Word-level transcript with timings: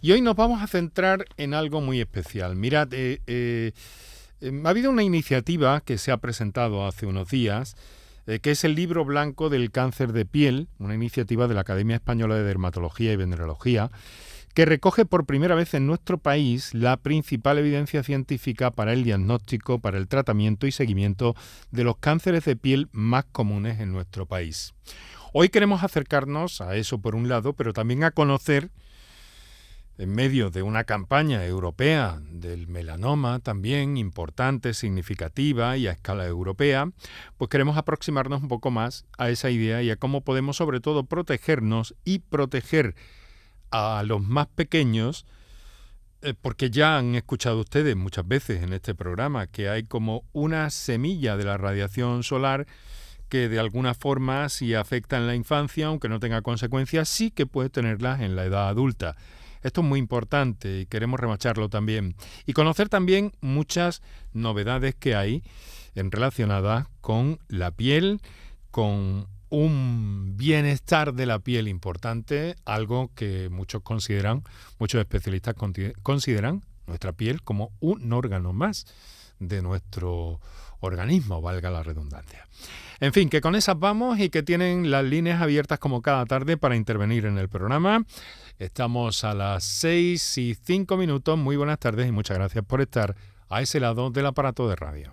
Y 0.00 0.12
hoy 0.12 0.22
nos 0.22 0.36
vamos 0.36 0.62
a 0.62 0.66
centrar 0.66 1.26
en 1.36 1.52
algo 1.54 1.80
muy 1.80 2.00
especial. 2.00 2.56
Mirad, 2.56 2.88
eh, 2.92 3.20
eh, 3.26 3.72
ha 4.64 4.68
habido 4.68 4.90
una 4.90 5.02
iniciativa 5.02 5.80
que 5.82 5.98
se 5.98 6.10
ha 6.10 6.16
presentado 6.16 6.86
hace 6.86 7.06
unos 7.06 7.28
días, 7.28 7.76
que 8.42 8.52
es 8.52 8.62
el 8.62 8.76
libro 8.76 9.04
blanco 9.04 9.48
del 9.48 9.72
cáncer 9.72 10.12
de 10.12 10.24
piel, 10.24 10.68
una 10.78 10.94
iniciativa 10.94 11.48
de 11.48 11.54
la 11.54 11.62
Academia 11.62 11.96
Española 11.96 12.36
de 12.36 12.44
Dermatología 12.44 13.12
y 13.12 13.16
Venerología, 13.16 13.90
que 14.54 14.64
recoge 14.64 15.04
por 15.04 15.26
primera 15.26 15.54
vez 15.54 15.74
en 15.74 15.86
nuestro 15.86 16.18
país 16.18 16.74
la 16.74 16.96
principal 16.96 17.58
evidencia 17.58 18.02
científica 18.02 18.70
para 18.70 18.92
el 18.92 19.04
diagnóstico, 19.04 19.78
para 19.78 19.98
el 19.98 20.08
tratamiento 20.08 20.66
y 20.66 20.72
seguimiento 20.72 21.36
de 21.70 21.84
los 21.84 21.96
cánceres 21.98 22.44
de 22.44 22.56
piel 22.56 22.88
más 22.92 23.24
comunes 23.30 23.80
en 23.80 23.92
nuestro 23.92 24.26
país. 24.26 24.74
Hoy 25.32 25.48
queremos 25.48 25.84
acercarnos 25.84 26.60
a 26.60 26.74
eso 26.76 27.00
por 27.00 27.14
un 27.14 27.28
lado, 27.28 27.52
pero 27.52 27.72
también 27.72 28.02
a 28.02 28.10
conocer, 28.10 28.70
en 30.00 30.14
medio 30.14 30.50
de 30.50 30.62
una 30.62 30.84
campaña 30.84 31.44
europea 31.44 32.18
del 32.30 32.68
melanoma 32.68 33.38
también 33.40 33.98
importante, 33.98 34.72
significativa 34.72 35.76
y 35.76 35.88
a 35.88 35.92
escala 35.92 36.26
europea, 36.26 36.90
pues 37.36 37.50
queremos 37.50 37.76
aproximarnos 37.76 38.40
un 38.40 38.48
poco 38.48 38.70
más 38.70 39.04
a 39.18 39.28
esa 39.28 39.50
idea 39.50 39.82
y 39.82 39.90
a 39.90 39.96
cómo 39.96 40.22
podemos 40.22 40.56
sobre 40.56 40.80
todo 40.80 41.04
protegernos 41.04 41.94
y 42.02 42.20
proteger 42.20 42.94
a 43.70 44.02
los 44.06 44.22
más 44.22 44.46
pequeños, 44.46 45.26
eh, 46.22 46.32
porque 46.40 46.70
ya 46.70 46.96
han 46.96 47.14
escuchado 47.14 47.60
ustedes 47.60 47.94
muchas 47.94 48.26
veces 48.26 48.62
en 48.62 48.72
este 48.72 48.94
programa 48.94 49.48
que 49.48 49.68
hay 49.68 49.84
como 49.84 50.24
una 50.32 50.70
semilla 50.70 51.36
de 51.36 51.44
la 51.44 51.58
radiación 51.58 52.22
solar 52.22 52.66
que 53.28 53.50
de 53.50 53.60
alguna 53.60 53.92
forma 53.92 54.48
si 54.48 54.74
afecta 54.74 55.18
en 55.18 55.26
la 55.26 55.34
infancia, 55.34 55.88
aunque 55.88 56.08
no 56.08 56.20
tenga 56.20 56.40
consecuencias, 56.40 57.06
sí 57.10 57.30
que 57.30 57.44
puede 57.44 57.68
tenerlas 57.68 58.22
en 58.22 58.34
la 58.34 58.46
edad 58.46 58.68
adulta. 58.68 59.14
Esto 59.62 59.80
es 59.80 59.86
muy 59.86 59.98
importante 59.98 60.80
y 60.80 60.86
queremos 60.86 61.20
remacharlo 61.20 61.68
también. 61.68 62.14
Y 62.46 62.52
conocer 62.52 62.88
también 62.88 63.32
muchas 63.40 64.02
novedades 64.32 64.94
que 64.94 65.14
hay 65.14 65.42
en 65.94 66.10
relacionadas 66.10 66.86
con 67.00 67.38
la 67.48 67.70
piel, 67.70 68.20
con 68.70 69.26
un 69.50 70.36
bienestar 70.36 71.12
de 71.12 71.26
la 71.26 71.40
piel 71.40 71.68
importante, 71.68 72.56
algo 72.64 73.10
que 73.14 73.48
muchos 73.50 73.82
consideran, 73.82 74.44
muchos 74.78 75.00
especialistas 75.00 75.54
consideran 76.02 76.62
nuestra 76.86 77.12
piel 77.12 77.42
como 77.42 77.72
un 77.80 78.12
órgano 78.12 78.52
más 78.52 78.86
de 79.40 79.62
nuestro 79.62 80.40
organismo, 80.80 81.40
valga 81.40 81.70
la 81.70 81.82
redundancia. 81.82 82.46
En 83.00 83.12
fin, 83.12 83.28
que 83.28 83.40
con 83.40 83.54
esas 83.54 83.78
vamos 83.78 84.18
y 84.18 84.30
que 84.30 84.42
tienen 84.42 84.90
las 84.90 85.04
líneas 85.04 85.40
abiertas 85.40 85.78
como 85.78 86.02
cada 86.02 86.24
tarde 86.26 86.56
para 86.56 86.76
intervenir 86.76 87.26
en 87.26 87.38
el 87.38 87.48
programa. 87.48 88.04
Estamos 88.60 89.24
a 89.24 89.32
las 89.32 89.64
6 89.64 90.36
y 90.36 90.54
5 90.54 90.98
minutos. 90.98 91.38
Muy 91.38 91.56
buenas 91.56 91.78
tardes 91.78 92.06
y 92.06 92.12
muchas 92.12 92.36
gracias 92.36 92.62
por 92.62 92.82
estar 92.82 93.16
a 93.48 93.62
ese 93.62 93.80
lado 93.80 94.10
del 94.10 94.26
aparato 94.26 94.68
de 94.68 94.76
radio. 94.76 95.12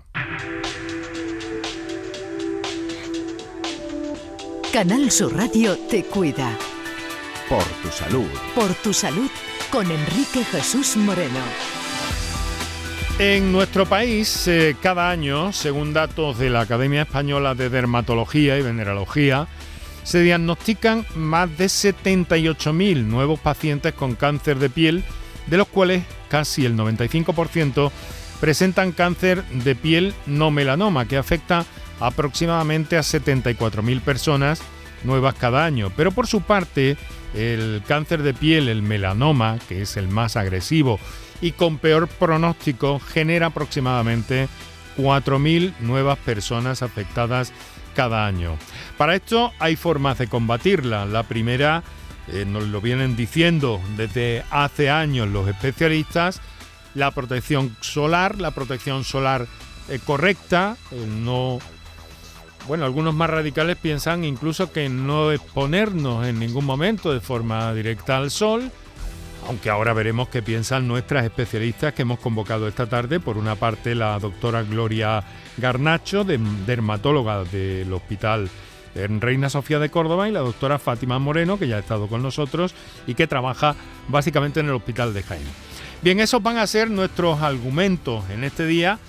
Canal 4.74 5.10
Sur 5.10 5.34
Radio 5.34 5.78
te 5.90 6.04
cuida. 6.04 6.58
Por 7.48 7.64
tu 7.82 7.88
salud. 7.88 8.28
Por 8.54 8.74
tu 8.74 8.92
salud 8.92 9.32
con 9.72 9.90
Enrique 9.90 10.44
Jesús 10.44 10.98
Moreno. 10.98 11.40
En 13.20 13.54
nuestro 13.54 13.86
país, 13.86 14.46
eh, 14.50 14.76
cada 14.82 15.10
año, 15.10 15.54
según 15.54 15.94
datos 15.94 16.38
de 16.38 16.50
la 16.50 16.60
Academia 16.60 17.04
Española 17.04 17.56
de 17.56 17.70
Dermatología 17.70 18.58
y 18.58 18.62
Venerología, 18.62 19.48
se 20.08 20.22
diagnostican 20.22 21.06
más 21.16 21.58
de 21.58 21.66
78.000 21.66 23.04
nuevos 23.04 23.42
pacientes 23.42 23.94
con 23.94 24.16
cáncer 24.16 24.58
de 24.58 24.70
piel, 24.70 25.04
de 25.48 25.58
los 25.58 25.68
cuales 25.68 26.06
casi 26.30 26.66
el 26.66 26.78
95% 26.78 27.92
presentan 28.40 28.94
cáncer 28.94 29.44
de 29.44 29.76
piel 29.76 30.14
no 30.26 30.50
melanoma, 30.50 31.10
que 31.10 31.18
afecta 31.18 31.66
aproximadamente 32.00 32.96
a 32.96 33.02
74.000 33.02 34.00
personas 34.00 34.62
nuevas 35.04 35.36
cada 35.36 35.66
año. 35.66 35.92
Pero 35.98 36.14
por 36.14 36.26
su 36.26 36.40
parte, 36.40 36.96
el 37.34 37.84
cáncer 37.86 38.24
de 38.24 38.34
piel, 38.34 38.70
el 38.70 38.84
melanoma, 38.84 39.60
que 39.68 39.82
es 39.82 39.98
el 39.98 40.08
más 40.08 40.38
agresivo 40.38 41.02
y 41.42 41.52
con 41.52 41.80
peor 41.80 42.08
pronóstico, 42.08 43.02
genera 43.02 43.48
aproximadamente 43.48 44.48
4.000 44.98 45.74
nuevas 45.82 46.18
personas 46.20 46.82
afectadas 46.82 47.52
cada 47.94 48.26
año. 48.26 48.58
Para 48.98 49.16
esto 49.16 49.54
hay 49.60 49.76
formas 49.76 50.18
de 50.18 50.28
combatirla. 50.28 51.06
La 51.06 51.24
primera, 51.24 51.84
eh, 52.28 52.46
nos 52.46 52.68
lo 52.68 52.82
vienen 52.82 53.16
diciendo 53.16 53.80
desde 53.96 54.44
hace 54.50 54.90
años 54.90 55.28
los 55.28 55.48
especialistas, 55.48 56.42
la 56.96 57.12
protección 57.12 57.76
solar, 57.82 58.42
la 58.42 58.52
protección 58.52 59.04
solar 59.04 59.46
eh, 59.90 60.00
correcta, 60.04 60.78
no 61.22 61.60
bueno, 62.68 62.84
algunos 62.84 63.16
más 63.16 63.30
radicales 63.30 63.78
piensan 63.78 64.26
incluso 64.26 64.74
que 64.74 64.90
no 64.90 65.32
exponernos 65.32 66.28
en 66.28 66.38
ningún 66.38 66.66
momento 66.66 67.14
de 67.14 67.22
forma 67.22 67.74
directa 67.74 68.18
al 68.18 68.30
sol, 68.30 68.70
aunque 69.48 69.70
ahora 69.70 69.94
veremos 69.94 70.28
qué 70.28 70.42
piensan 70.42 70.86
nuestras 70.86 71.24
especialistas 71.24 71.94
que 71.94 72.02
hemos 72.02 72.20
convocado 72.20 72.68
esta 72.68 72.86
tarde. 72.86 73.22
Por 73.22 73.38
una 73.38 73.56
parte, 73.56 73.96
la 73.96 74.20
doctora 74.20 74.64
Gloria 74.64 75.24
Garnacho, 75.56 76.26
dermatóloga 76.26 77.46
del 77.46 77.94
Hospital 77.94 78.50
en 78.98 79.22
Reina 79.22 79.50
Sofía 79.50 79.80
de 79.80 79.90
Córdoba, 79.90 80.28
y 80.28 80.32
la 80.32 80.40
doctora 80.40 80.80
Fátima 80.80 81.20
Moreno, 81.20 81.58
que 81.58 81.68
ya 81.68 81.78
ha 81.78 81.80
estado 81.80 82.08
con 82.08 82.22
nosotros 82.22 82.74
y 83.06 83.16
que 83.16 83.28
trabaja 83.28 83.76
básicamente 84.08 84.60
en 84.60 84.68
el 84.68 84.74
Hospital 84.74 85.14
de 85.14 85.24
Jaén. 85.24 85.48
Bien, 86.02 86.20
esos 86.20 86.44
van 86.44 86.58
a 86.58 86.68
ser 86.68 86.90
nuestros 86.90 87.42
argumentos 87.42 88.30
en 88.30 88.44
este 88.44 88.66
día 88.66 89.00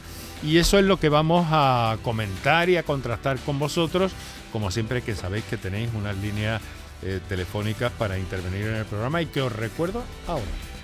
y 0.42 0.58
eso 0.58 0.78
es 0.78 0.84
lo 0.84 0.98
que 0.98 1.08
vamos 1.08 1.46
a 1.50 1.98
comentar 2.02 2.68
y 2.68 2.76
a 2.76 2.82
contrastar 2.82 3.38
con 3.38 3.58
vosotros, 3.58 4.12
como 4.52 4.70
siempre 4.70 5.02
que 5.02 5.14
sabéis 5.14 5.44
que 5.44 5.56
tenéis 5.56 5.90
unas 5.94 6.16
líneas 6.16 6.62
eh, 7.02 7.20
telefónicas 7.28 7.92
para 7.92 8.18
intervenir 8.18 8.66
en 8.66 8.74
el 8.76 8.84
programa 8.84 9.22
y 9.22 9.26
que 9.26 9.40
os 9.40 9.52
recuerdo 9.52 10.02
ahora. 10.26 10.67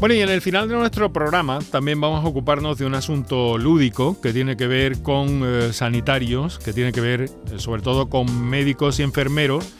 Bueno, 0.00 0.14
y 0.14 0.20
en 0.20 0.28
el 0.28 0.40
final 0.40 0.68
de 0.68 0.76
nuestro 0.76 1.12
programa 1.12 1.58
también 1.72 2.00
vamos 2.00 2.24
a 2.24 2.28
ocuparnos 2.28 2.78
de 2.78 2.86
un 2.86 2.94
asunto 2.94 3.58
lúdico 3.58 4.20
que 4.20 4.32
tiene 4.32 4.56
que 4.56 4.68
ver 4.68 5.02
con 5.02 5.42
eh, 5.44 5.72
sanitarios, 5.72 6.60
que 6.60 6.72
tiene 6.72 6.92
que 6.92 7.00
ver 7.00 7.22
eh, 7.22 7.28
sobre 7.56 7.82
todo 7.82 8.08
con 8.08 8.48
médicos 8.48 9.00
y 9.00 9.02
enfermeros 9.02 9.74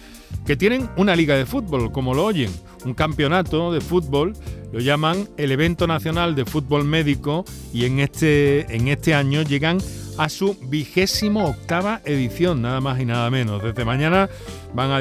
que 0.45 0.56
tienen 0.56 0.91
una 0.97 1.15
liga 1.15 1.37
de 1.37 1.47
fútbol, 1.47 1.93
como 1.93 2.15
lo 2.15 2.25
oyen, 2.25 2.51
un 2.84 2.95
campeonato 2.95 3.73
de 3.73 3.81
fútbol, 3.81 4.33
lo 4.73 4.81
llaman 4.81 5.29
el 5.37 5.53
evento 5.53 5.87
nacional 5.87 6.35
de 6.35 6.45
fútbol 6.45 6.85
médico 6.85 7.45
y 7.73 7.85
en 7.85 8.00
este, 8.00 8.75
en 8.75 8.89
este 8.89 9.15
año 9.15 9.43
llegan 9.43 9.79
a 10.19 10.29
su 10.29 10.59
vigésimo 10.69 11.47
octava 11.47 12.00
edición, 12.05 12.61
nada 12.61 12.81
más 12.81 13.00
y 13.00 13.05
nada 13.05 13.31
menos. 13.31 13.62
Desde 13.62 13.85
mañana 13.85 14.29
van 14.75 14.91
a, 14.91 15.00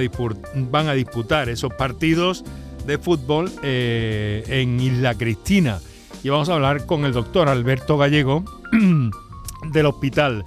van 0.69 0.87
a 0.87 0.93
disputar 0.93 1.49
esos 1.49 1.73
partidos 1.73 2.45
de 2.87 2.97
fútbol 2.97 3.51
eh, 3.61 4.43
en 4.47 4.79
Isla 4.79 5.15
Cristina. 5.15 5.79
Y 6.23 6.29
vamos 6.29 6.49
a 6.49 6.55
hablar 6.55 6.85
con 6.85 7.05
el 7.05 7.13
doctor 7.13 7.47
Alberto 7.49 7.97
Gallego 7.97 8.43
del 9.71 9.85
Hospital 9.85 10.43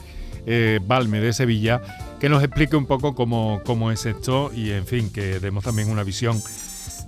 eh, 0.47 0.81
Balme 0.85 1.21
de 1.21 1.33
Sevilla, 1.33 1.81
que 2.19 2.29
nos 2.29 2.43
explique 2.43 2.75
un 2.75 2.87
poco 2.87 3.15
cómo, 3.15 3.61
cómo, 3.65 3.93
es 3.93 4.07
esto 4.07 4.51
y, 4.53 4.71
en 4.71 4.87
fin, 4.87 5.13
que 5.13 5.39
demos 5.39 5.63
también 5.63 5.91
una 5.91 6.03
visión, 6.03 6.43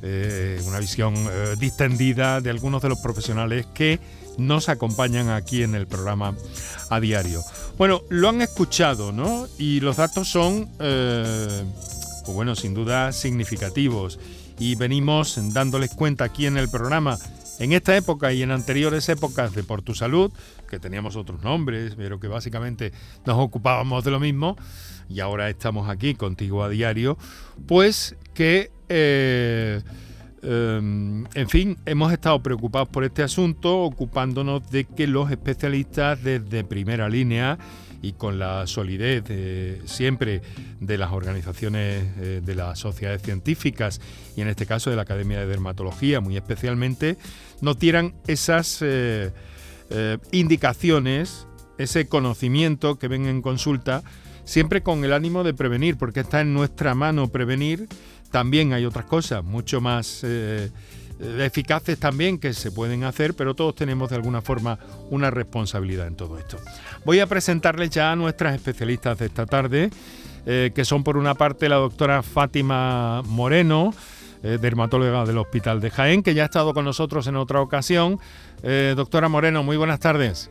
eh, 0.03 0.63
una 0.67 0.79
visión 0.79 1.15
distendida 1.59 2.41
de 2.41 2.51
algunos 2.51 2.83
de 2.83 2.91
los 2.91 2.99
profesionales 3.01 3.67
que 3.75 3.99
nos 4.39 4.69
acompañan 4.69 5.29
aquí 5.29 5.63
en 5.63 5.75
el 5.75 5.87
programa 5.87 6.35
a 6.91 7.01
diario. 7.01 7.43
Bueno, 7.79 8.03
lo 8.09 8.29
han 8.29 8.43
escuchado, 8.43 9.13
¿no? 9.13 9.47
Y 9.59 9.81
los 9.81 9.97
datos 9.97 10.29
son, 10.29 10.69
eh, 10.79 11.65
pues 12.25 12.35
bueno, 12.35 12.55
sin 12.55 12.75
duda 12.75 13.13
significativos. 13.13 14.19
Y 14.63 14.77
venimos 14.77 15.41
dándoles 15.53 15.91
cuenta 15.91 16.23
aquí 16.23 16.47
en 16.47 16.57
el 16.57 16.69
programa, 16.69 17.19
en 17.59 17.73
esta 17.73 17.97
época 17.97 18.33
y 18.33 18.43
en 18.43 18.53
anteriores 18.53 19.09
épocas 19.09 19.57
de 19.57 19.65
Por 19.65 19.83
tu 19.83 19.93
Salud, 19.93 20.31
que 20.71 20.79
teníamos 20.79 21.17
otros 21.17 21.43
nombres, 21.43 21.97
pero 21.97 22.21
que 22.21 22.29
básicamente 22.29 22.93
nos 23.27 23.39
ocupábamos 23.39 24.05
de 24.05 24.13
lo 24.13 24.21
mismo, 24.21 24.57
y 25.09 25.19
ahora 25.19 25.51
estamos 25.51 25.91
aquí 25.91 26.15
contigo 26.15 26.63
a 26.63 26.69
diario, 26.69 27.19
pues 27.67 28.15
que... 28.35 28.71
Eh, 28.89 29.83
Em, 30.43 31.25
en 31.35 31.49
fin, 31.49 31.79
hemos 31.87 32.13
estado 32.13 32.43
preocupados 32.43 32.89
por 32.89 33.05
este 33.05 33.23
asunto, 33.23 33.79
ocupándonos 33.83 34.69
de 34.71 34.85
que 34.85 35.07
los 35.07 35.31
especialistas 35.31 36.23
desde 36.23 36.65
primera 36.65 37.09
línea 37.09 37.59
y 38.03 38.13
con 38.13 38.39
la 38.41 38.67
solidez 38.67 39.23
siempre 39.85 40.43
de 40.81 40.99
las 40.99 41.13
organizaciones 41.13 42.05
eh, 42.19 42.41
de 42.45 42.55
las 42.57 42.81
sociedades 42.81 43.23
científicas 43.23 44.01
y 44.37 44.41
en 44.41 44.49
este 44.49 44.67
caso 44.67 44.91
de 44.91 44.97
la 44.97 45.03
Academia 45.03 45.39
de 45.39 45.47
Dermatología 45.47 46.21
muy 46.21 46.37
especialmente, 46.37 47.17
nos 47.61 47.79
dieran 47.79 48.15
esas 48.27 48.83
eh, 48.83 49.31
eh, 49.91 50.19
indicaciones, 50.33 51.47
ese 51.79 52.09
conocimiento 52.09 52.99
que 52.99 53.07
ven 53.07 53.27
en 53.27 53.41
consulta, 53.41 54.03
siempre 54.45 54.83
con 54.83 55.05
el 55.05 55.13
ánimo 55.13 55.45
de 55.45 55.55
prevenir, 55.55 55.97
porque 55.97 56.21
está 56.21 56.41
en 56.41 56.53
nuestra 56.53 56.95
mano 56.97 57.29
prevenir. 57.29 57.89
También 58.33 58.73
hay 58.73 58.85
otras 58.85 59.05
cosas 59.05 59.45
mucho 59.45 59.81
más 59.81 60.25
eficaces 61.23 61.99
también 61.99 62.39
que 62.39 62.53
se 62.53 62.73
pueden 62.73 63.05
hacer, 63.05 63.35
pero 63.35 63.55
todos 63.55 63.75
tenemos 63.75 64.11
de 64.11 64.17
alguna 64.17 64.43
forma 64.43 64.79
una 65.11 65.31
responsabilidad 65.31 66.07
en 66.07 66.17
todo 66.17 66.39
esto. 66.39 66.59
Voy 67.05 67.21
a 67.21 67.27
presentarles 67.27 67.91
ya 67.91 68.13
a 68.13 68.17
nuestras 68.17 68.55
especialistas 68.55 69.19
de 69.19 69.27
esta 69.27 69.47
tarde, 69.47 69.91
eh, 70.47 70.73
que 70.75 70.85
son 70.85 71.05
por 71.05 71.17
una 71.17 71.35
parte 71.35 71.69
la 71.69 71.77
doctora 71.77 72.23
Fátima 72.23 73.23
Moreno, 73.23 73.95
eh, 74.43 74.59
dermatóloga 74.61 75.25
del 75.25 75.39
Hospital 75.39 75.81
de 75.81 75.91
Jaén, 75.91 76.23
que 76.23 76.35
ya 76.35 76.43
ha 76.43 76.47
estado 76.47 76.75
con 76.75 76.85
nosotros 76.85 77.27
en 77.29 77.37
otra 77.37 77.61
ocasión. 77.61 78.19
Eh, 78.63 78.95
doctora 78.97 79.29
Moreno, 79.29 79.63
muy 79.63 79.77
buenas 79.77 80.01
tardes. 80.01 80.51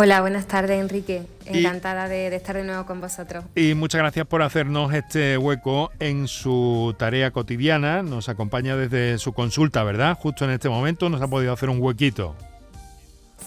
Hola, 0.00 0.20
buenas 0.20 0.46
tardes 0.46 0.80
Enrique. 0.80 1.26
Encantada 1.44 2.06
de, 2.06 2.28
estar 2.28 2.54
de 2.54 2.62
nuevo 2.62 2.86
con 2.86 3.00
vosotros. 3.00 3.44
Y 3.56 3.74
muchas 3.74 3.98
gracias 3.98 4.28
por 4.28 4.42
hacernos 4.42 4.94
este 4.94 5.36
hueco 5.36 5.90
en 5.98 6.28
su 6.28 6.94
tarea 6.96 7.32
cotidiana. 7.32 8.04
Nos 8.04 8.28
acompaña 8.28 8.76
desde 8.76 9.18
su 9.18 9.32
consulta, 9.32 9.82
¿verdad? 9.82 10.16
Justo 10.16 10.44
en 10.44 10.52
este 10.52 10.68
momento 10.68 11.08
nos 11.08 11.20
ha 11.20 11.26
podido 11.26 11.52
hacer 11.52 11.68
un 11.68 11.82
huequito. 11.82 12.36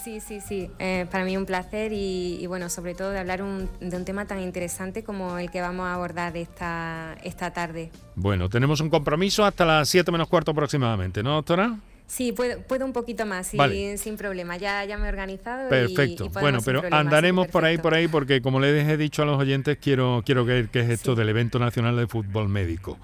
Sí, 0.04 0.20
sí, 0.20 0.42
sí. 0.42 0.70
Eh, 0.78 1.06
para 1.10 1.24
mí 1.24 1.38
un 1.38 1.46
placer 1.46 1.90
y, 1.94 2.46
bueno, 2.48 2.68
sobre 2.68 2.94
todo 2.94 3.12
de 3.12 3.18
hablar 3.18 3.42
de 3.42 3.96
un 3.96 4.04
tema 4.04 4.26
tan 4.26 4.38
interesante 4.42 5.02
como 5.02 5.38
el 5.38 5.50
que 5.50 5.62
vamos 5.62 5.86
a 5.86 5.94
abordar 5.94 6.36
esta, 6.36 7.16
esta 7.22 7.54
tarde. 7.54 7.90
Bueno, 8.14 8.50
tenemos 8.50 8.82
un 8.82 8.90
compromiso 8.90 9.46
hasta 9.46 9.64
las 9.64 9.88
7 9.88 10.12
menos 10.12 10.28
cuarto 10.28 10.50
aproximadamente, 10.50 11.22
¿no, 11.22 11.32
doctora? 11.32 11.78
Sí, 12.12 12.32
puedo, 12.32 12.84
un 12.84 12.92
poquito 12.92 13.24
más, 13.24 13.46
sin 13.46 14.16
problema. 14.18 14.58
Ya, 14.58 14.84
ya 14.84 14.98
me 14.98 15.06
he 15.06 15.08
organizado. 15.08 15.70
Perfecto. 15.70 16.28
bueno, 16.28 16.58
pero 16.62 16.82
andaremos 16.90 17.48
por 17.48 17.64
ahí, 17.64 17.78
por 17.78 17.94
ahí, 17.94 18.06
porque 18.06 18.42
como 18.42 18.60
les 18.60 18.86
he 18.86 18.98
dicho 18.98 19.22
a 19.22 19.24
los 19.24 19.38
oyentes, 19.38 19.78
quiero, 19.80 20.22
quiero 20.22 20.44
ver 20.44 20.68
qué 20.68 20.80
es 20.80 20.90
esto 20.90 21.14
del 21.14 21.30
evento 21.30 21.58
nacional 21.58 21.96
de 21.96 22.06
fútbol 22.06 22.50
médico 22.50 22.98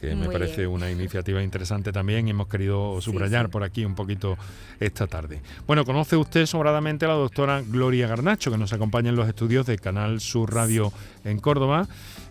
que 0.00 0.16
me 0.16 0.28
parece 0.28 0.66
una 0.66 0.90
iniciativa 0.90 1.42
interesante 1.42 1.92
también 1.92 2.26
y 2.26 2.32
hemos 2.32 2.48
querido 2.48 3.00
subrayar 3.00 3.48
por 3.48 3.62
aquí 3.62 3.84
un 3.84 3.94
poquito 3.94 4.36
esta 4.80 5.06
tarde. 5.06 5.40
Bueno, 5.66 5.84
conoce 5.84 6.16
usted 6.16 6.44
sobradamente 6.44 7.06
a 7.06 7.08
la 7.08 7.14
doctora 7.14 7.62
Gloria 7.62 8.08
Garnacho, 8.08 8.50
que 8.50 8.58
nos 8.58 8.72
acompaña 8.72 9.10
en 9.10 9.16
los 9.16 9.28
estudios 9.28 9.64
de 9.64 9.78
Canal 9.78 10.20
Sur 10.20 10.52
Radio 10.52 10.92
en 11.24 11.38
Córdoba. 11.38 11.86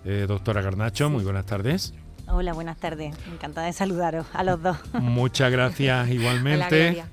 Eh, 0.05 0.25
doctora 0.27 0.61
Garnacho, 0.61 1.09
muy 1.09 1.23
buenas 1.23 1.45
tardes. 1.45 1.93
Hola, 2.27 2.53
buenas 2.53 2.77
tardes. 2.77 3.15
Encantada 3.31 3.67
de 3.67 3.73
saludaros 3.73 4.25
a 4.33 4.43
los 4.43 4.61
dos. 4.61 4.77
Muchas 4.93 5.51
gracias 5.51 6.09
igualmente 6.11 7.03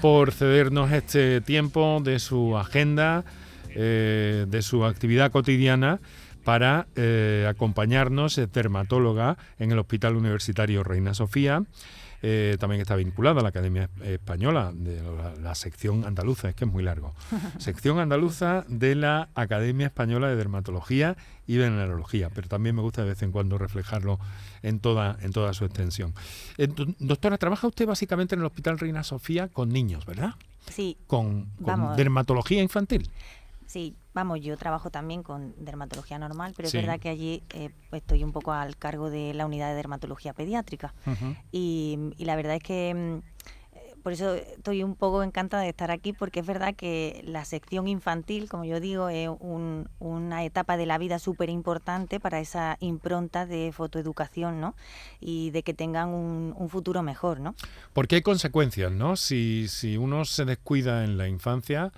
por 0.00 0.32
cedernos 0.32 0.92
este 0.92 1.40
tiempo 1.40 2.00
de 2.02 2.18
su 2.18 2.56
agenda, 2.56 3.24
eh, 3.70 4.46
de 4.48 4.62
su 4.62 4.84
actividad 4.84 5.30
cotidiana 5.30 6.00
para 6.44 6.86
eh, 6.96 7.46
acompañarnos, 7.48 8.38
es 8.38 8.50
dermatóloga 8.52 9.36
en 9.58 9.72
el 9.72 9.78
Hospital 9.78 10.16
Universitario 10.16 10.82
Reina 10.84 11.12
Sofía. 11.12 11.62
Eh, 12.22 12.56
también 12.58 12.80
está 12.80 12.96
vinculada 12.96 13.40
a 13.40 13.42
la 13.42 13.50
Academia 13.50 13.88
Española, 14.02 14.72
de 14.74 15.00
la, 15.40 15.54
sección 15.54 16.04
andaluza, 16.04 16.48
es 16.48 16.54
que 16.54 16.64
es 16.64 16.70
muy 16.70 16.82
largo. 16.82 17.14
sección 17.58 17.98
andaluza 17.98 18.64
de 18.68 18.94
la 18.94 19.28
Academia 19.34 19.86
Española 19.86 20.28
de 20.28 20.36
Dermatología 20.36 21.16
y 21.46 21.56
Venerología, 21.56 22.30
pero 22.30 22.48
también 22.48 22.74
me 22.76 22.82
gusta 22.82 23.02
de 23.02 23.08
vez 23.08 23.22
en 23.22 23.32
cuando 23.32 23.58
reflejarlo 23.58 24.18
en 24.62 24.80
toda, 24.80 25.16
en 25.22 25.32
toda 25.32 25.54
su 25.54 25.64
extensión. 25.64 26.14
Eh, 26.58 26.68
doctora, 26.98 27.38
trabaja 27.38 27.66
usted 27.66 27.86
básicamente 27.86 28.34
en 28.34 28.40
el 28.40 28.46
Hospital 28.46 28.78
Reina 28.78 29.04
Sofía 29.04 29.48
con 29.48 29.68
niños, 29.70 30.04
¿verdad? 30.04 30.34
Sí. 30.70 30.98
Con, 31.06 31.46
con 31.62 31.96
dermatología 31.96 32.62
infantil. 32.62 33.10
Sí, 33.68 33.94
vamos, 34.14 34.40
yo 34.40 34.56
trabajo 34.56 34.88
también 34.88 35.22
con 35.22 35.54
dermatología 35.62 36.18
normal, 36.18 36.54
pero 36.56 36.68
es 36.68 36.72
verdad 36.72 36.98
que 36.98 37.10
allí 37.10 37.42
eh, 37.50 37.68
estoy 37.92 38.24
un 38.24 38.32
poco 38.32 38.52
al 38.52 38.78
cargo 38.78 39.10
de 39.10 39.34
la 39.34 39.44
unidad 39.44 39.68
de 39.68 39.74
dermatología 39.74 40.32
pediátrica. 40.32 40.94
y, 41.52 42.14
la 42.18 42.34
verdad 42.34 42.56
es 42.56 42.62
que 42.62 42.94
mm, 42.94 43.76
eh, 43.76 43.94
por 44.02 44.14
eso 44.14 44.36
estoy 44.36 44.82
un 44.82 44.96
poco 44.96 45.22
encantada 45.22 45.64
de 45.64 45.68
estar 45.68 45.90
aquí, 45.90 46.14
porque 46.14 46.40
es 46.40 46.46
verdad 46.46 46.74
que 46.74 47.20
la 47.26 47.44
sección 47.44 47.88
infantil, 47.88 48.48
como 48.48 48.64
yo 48.64 48.80
digo, 48.80 49.10
es 49.10 49.28
una 49.38 50.44
etapa 50.44 50.78
de 50.78 50.86
la 50.86 50.96
vida 50.96 51.18
súper 51.18 51.50
importante 51.50 52.20
para 52.20 52.40
esa 52.40 52.78
impronta 52.80 53.44
de 53.44 53.70
fotoeducación, 53.70 54.62
¿no? 54.62 54.76
Y 55.20 55.50
de 55.50 55.62
que 55.62 55.74
tengan 55.74 56.08
un, 56.08 56.54
un, 56.56 56.70
futuro 56.70 57.02
mejor, 57.02 57.40
¿no? 57.40 57.54
Porque 57.92 58.14
hay 58.14 58.22
consecuencias, 58.22 58.90
¿no? 58.90 59.16
Si, 59.16 59.68
si 59.68 59.98
uno 59.98 60.24
se 60.24 60.46
descuida 60.46 61.04
en 61.04 61.18
la 61.18 61.28
infancia, 61.28 61.92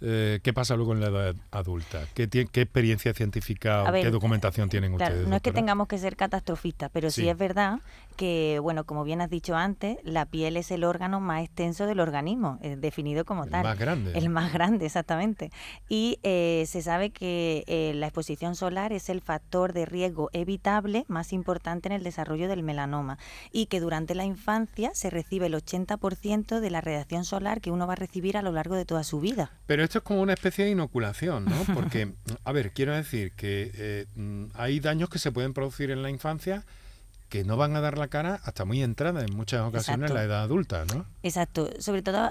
eh, 0.00 0.38
¿Qué 0.42 0.52
pasa 0.52 0.76
luego 0.76 0.92
en 0.92 1.00
la 1.00 1.08
edad 1.08 1.34
adulta? 1.50 2.04
¿Qué, 2.14 2.28
qué 2.28 2.60
experiencia 2.60 3.12
científica 3.14 3.84
o 3.84 3.92
qué 3.92 4.10
documentación 4.10 4.68
tienen 4.68 4.94
ustedes? 4.94 5.26
No 5.26 5.36
es 5.36 5.42
que 5.42 5.52
tengamos 5.52 5.88
que 5.88 5.98
ser 5.98 6.16
catastrofistas, 6.16 6.90
pero 6.92 7.10
sí. 7.10 7.28
es 7.28 7.36
verdad 7.36 7.80
que, 8.18 8.58
bueno, 8.60 8.84
como 8.84 9.04
bien 9.04 9.20
has 9.20 9.30
dicho 9.30 9.54
antes, 9.54 9.96
la 10.02 10.26
piel 10.26 10.56
es 10.56 10.72
el 10.72 10.82
órgano 10.82 11.20
más 11.20 11.44
extenso 11.44 11.86
del 11.86 12.00
organismo, 12.00 12.58
es 12.62 12.80
definido 12.80 13.24
como 13.24 13.46
tal. 13.46 13.60
El 13.60 13.68
más 13.70 13.78
grande. 13.78 14.18
El 14.18 14.28
más 14.28 14.52
grande, 14.52 14.86
exactamente. 14.86 15.52
Y 15.88 16.18
eh, 16.24 16.64
se 16.66 16.82
sabe 16.82 17.10
que 17.10 17.62
eh, 17.68 17.92
la 17.94 18.08
exposición 18.08 18.56
solar 18.56 18.92
es 18.92 19.08
el 19.08 19.20
factor 19.20 19.72
de 19.72 19.86
riesgo 19.86 20.30
evitable 20.32 21.04
más 21.06 21.32
importante 21.32 21.88
en 21.88 21.92
el 21.92 22.02
desarrollo 22.02 22.48
del 22.48 22.64
melanoma 22.64 23.18
y 23.52 23.66
que 23.66 23.78
durante 23.78 24.16
la 24.16 24.24
infancia 24.24 24.90
se 24.94 25.10
recibe 25.10 25.46
el 25.46 25.54
80% 25.54 26.58
de 26.58 26.70
la 26.70 26.80
radiación 26.80 27.24
solar 27.24 27.60
que 27.60 27.70
uno 27.70 27.86
va 27.86 27.92
a 27.92 27.96
recibir 27.96 28.36
a 28.36 28.42
lo 28.42 28.50
largo 28.50 28.74
de 28.74 28.84
toda 28.84 29.04
su 29.04 29.20
vida. 29.20 29.52
Pero 29.66 29.84
esto 29.84 29.98
es 29.98 30.04
como 30.04 30.22
una 30.22 30.32
especie 30.32 30.64
de 30.64 30.72
inoculación, 30.72 31.44
¿no? 31.44 31.54
Porque, 31.72 32.14
a 32.42 32.50
ver, 32.50 32.72
quiero 32.72 32.96
decir 32.96 33.30
que 33.36 33.70
eh, 33.74 34.06
mm, 34.16 34.46
hay 34.54 34.80
daños 34.80 35.08
que 35.08 35.20
se 35.20 35.30
pueden 35.30 35.54
producir 35.54 35.92
en 35.92 36.02
la 36.02 36.10
infancia 36.10 36.64
que 37.28 37.44
no 37.44 37.56
van 37.56 37.76
a 37.76 37.80
dar 37.80 37.98
la 37.98 38.08
cara 38.08 38.40
hasta 38.44 38.64
muy 38.64 38.82
entrada 38.82 39.24
en 39.24 39.36
muchas 39.36 39.60
ocasiones 39.60 40.10
en 40.10 40.16
la 40.16 40.22
edad 40.22 40.42
adulta, 40.42 40.84
¿no? 40.86 41.04
Exacto, 41.22 41.68
sobre 41.78 42.02
todo 42.02 42.30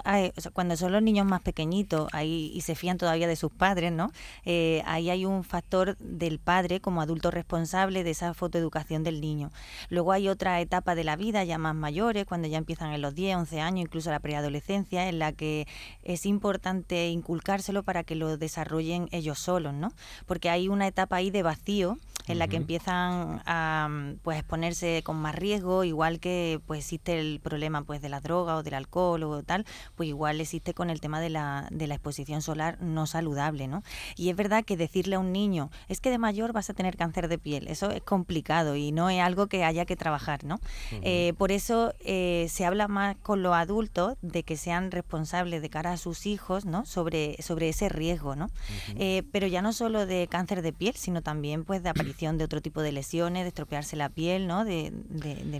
cuando 0.52 0.76
son 0.76 0.92
los 0.92 1.02
niños 1.02 1.26
más 1.26 1.40
pequeñitos 1.40 2.08
ahí 2.12 2.50
y 2.54 2.62
se 2.62 2.74
fían 2.74 2.98
todavía 2.98 3.28
de 3.28 3.36
sus 3.36 3.52
padres, 3.52 3.92
¿no? 3.92 4.10
Eh, 4.44 4.82
ahí 4.86 5.10
hay 5.10 5.24
un 5.24 5.44
factor 5.44 5.96
del 5.98 6.38
padre 6.40 6.80
como 6.80 7.00
adulto 7.00 7.30
responsable 7.30 8.02
de 8.02 8.10
esa 8.10 8.34
fotoeducación 8.34 9.04
del 9.04 9.20
niño. 9.20 9.52
Luego 9.88 10.12
hay 10.12 10.28
otra 10.28 10.60
etapa 10.60 10.94
de 10.94 11.04
la 11.04 11.16
vida 11.16 11.44
ya 11.44 11.58
más 11.58 11.74
mayores, 11.74 12.26
cuando 12.26 12.48
ya 12.48 12.58
empiezan 12.58 12.92
en 12.92 13.02
los 13.02 13.14
10, 13.14 13.36
11 13.36 13.60
años, 13.60 13.82
incluso 13.82 14.10
la 14.10 14.20
preadolescencia, 14.20 15.08
en 15.08 15.18
la 15.18 15.32
que 15.32 15.68
es 16.02 16.26
importante 16.26 17.08
inculcárselo 17.08 17.84
para 17.84 18.02
que 18.02 18.16
lo 18.16 18.36
desarrollen 18.36 19.08
ellos 19.12 19.38
solos, 19.38 19.74
¿no? 19.74 19.92
Porque 20.26 20.50
hay 20.50 20.68
una 20.68 20.86
etapa 20.86 21.16
ahí 21.16 21.30
de 21.30 21.42
vacío 21.42 21.98
en 22.26 22.38
la 22.38 22.46
que 22.46 22.56
empiezan 22.56 23.42
a 23.46 23.88
pues 24.22 24.38
exponerse 24.38 24.87
con 25.04 25.16
más 25.16 25.34
riesgo, 25.34 25.84
igual 25.84 26.20
que 26.20 26.60
pues 26.66 26.80
existe 26.80 27.18
el 27.18 27.40
problema 27.40 27.82
pues 27.82 28.00
de 28.00 28.08
la 28.08 28.20
droga 28.20 28.56
o 28.56 28.62
del 28.62 28.74
alcohol 28.74 29.22
o 29.22 29.42
tal, 29.42 29.64
pues 29.94 30.08
igual 30.08 30.40
existe 30.40 30.74
con 30.74 30.90
el 30.90 31.00
tema 31.00 31.20
de 31.20 31.30
la, 31.30 31.68
de 31.70 31.86
la 31.86 31.94
exposición 31.94 32.42
solar 32.42 32.80
no 32.80 33.06
saludable, 33.06 33.68
¿no? 33.68 33.82
Y 34.16 34.30
es 34.30 34.36
verdad 34.36 34.64
que 34.64 34.76
decirle 34.76 35.16
a 35.16 35.18
un 35.18 35.32
niño, 35.32 35.70
es 35.88 36.00
que 36.00 36.10
de 36.10 36.18
mayor 36.18 36.52
vas 36.52 36.70
a 36.70 36.74
tener 36.74 36.96
cáncer 36.96 37.28
de 37.28 37.38
piel, 37.38 37.68
eso 37.68 37.90
es 37.90 38.02
complicado 38.02 38.76
y 38.76 38.92
no 38.92 39.10
es 39.10 39.20
algo 39.20 39.46
que 39.46 39.64
haya 39.64 39.84
que 39.84 39.96
trabajar, 39.96 40.44
¿no? 40.44 40.60
Eh, 40.90 41.34
por 41.38 41.52
eso 41.52 41.94
eh, 42.00 42.46
se 42.50 42.64
habla 42.64 42.88
más 42.88 43.16
con 43.16 43.42
los 43.42 43.54
adultos 43.54 44.16
de 44.22 44.42
que 44.42 44.56
sean 44.56 44.90
responsables 44.90 45.62
de 45.62 45.70
cara 45.70 45.92
a 45.92 45.96
sus 45.96 46.26
hijos, 46.26 46.64
¿no? 46.64 46.84
Sobre, 46.86 47.36
sobre 47.42 47.68
ese 47.68 47.88
riesgo, 47.88 48.36
¿no? 48.36 48.50
Eh, 48.96 49.22
pero 49.32 49.46
ya 49.46 49.62
no 49.62 49.72
solo 49.72 50.06
de 50.06 50.28
cáncer 50.28 50.62
de 50.62 50.72
piel, 50.72 50.94
sino 50.96 51.22
también 51.22 51.64
pues 51.64 51.82
de 51.82 51.88
aparición 51.88 52.38
de 52.38 52.44
otro 52.44 52.60
tipo 52.60 52.82
de 52.82 52.92
lesiones, 52.92 53.44
de 53.44 53.48
estropearse 53.48 53.96
la 53.96 54.08
piel, 54.08 54.46
¿no? 54.46 54.64
De, 54.64 54.77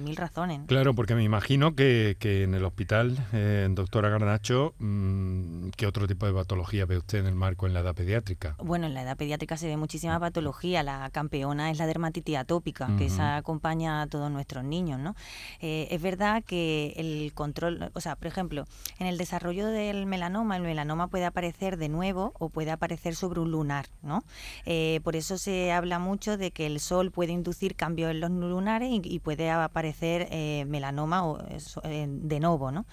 mil 0.01 0.17
razones. 0.17 0.61
Claro, 0.67 0.95
porque 0.95 1.15
me 1.15 1.23
imagino 1.23 1.75
que, 1.75 2.17
en 2.21 2.55
el 2.55 2.65
hospital, 2.65 3.17
eh, 3.33 3.67
doctora 3.71 4.09
Garnacho, 4.09 4.75
mm, 4.79 5.69
¿qué 5.77 5.87
otro 5.87 6.07
tipo 6.07 6.27
de 6.27 6.33
patología 6.33 6.87
ve 6.87 6.99
usted 6.99 7.19
en 7.19 7.27
el 7.27 7.35
marco 7.35 7.67
en 7.67 7.75
la 7.75 7.81
edad 7.81 7.95
pediátrica? 7.95 8.57
Bueno, 8.59 8.87
en 8.87 8.95
la 8.95 9.03
edad 9.03 9.17
pediátrica 9.17 9.57
se 9.57 9.67
ve 9.67 9.77
muchísima 9.77 10.19
patología. 10.19 10.83
La 10.83 11.11
campeona 11.11 11.71
es 11.71 11.79
la 11.79 11.87
dermatitis 11.87 12.37
atópica, 12.37 12.89
que 12.97 13.07
esa 13.07 13.37
acompaña 13.37 14.03
a 14.03 14.07
todos 14.07 14.31
nuestros 14.31 14.65
niños, 14.65 14.99
¿no? 14.99 15.15
Eh, 15.61 15.89
es 15.91 16.03
verdad 16.03 16.43
que 16.45 16.95
el 16.97 17.33
control, 17.35 17.91
o 17.93 18.01
sea, 18.01 18.17
por 18.17 18.27
ejemplo, 18.27 18.65
en 18.99 19.07
el 19.07 19.19
desarrollo 19.19 19.67
del 19.67 20.07
melanoma, 20.07 20.57
el 20.57 20.63
melanoma 20.63 21.09
puede 21.09 21.25
aparecer 21.25 21.77
de 21.77 21.89
nuevo 21.89 22.33
o 22.39 22.49
puede 22.49 22.71
aparecer 22.71 23.15
sobre 23.15 23.41
un 23.41 23.51
lunar, 23.51 23.87
¿no? 24.03 24.25
Eh, 24.67 25.01
por 25.05 25.15
eso 25.15 25.39
se 25.39 25.73
habla 25.73 25.99
mucho 25.99 26.37
de 26.37 26.39
de 26.39 26.51
que 26.51 26.67
el 26.67 26.81
sol 26.81 27.11
puede 27.11 27.33
inducir 27.33 27.75
cambios 27.75 28.11
en 28.11 28.21
los 28.21 28.31
lunares 28.31 28.89
y, 28.91 29.08
puede 29.19 29.51
aparecer 29.51 30.29
eh, 30.31 30.65
melanoma 30.69 31.27
o, 31.27 31.39
eh, 31.85 32.07
de 32.09 32.41
nuevo. 32.41 32.71
¿no? 32.71 32.87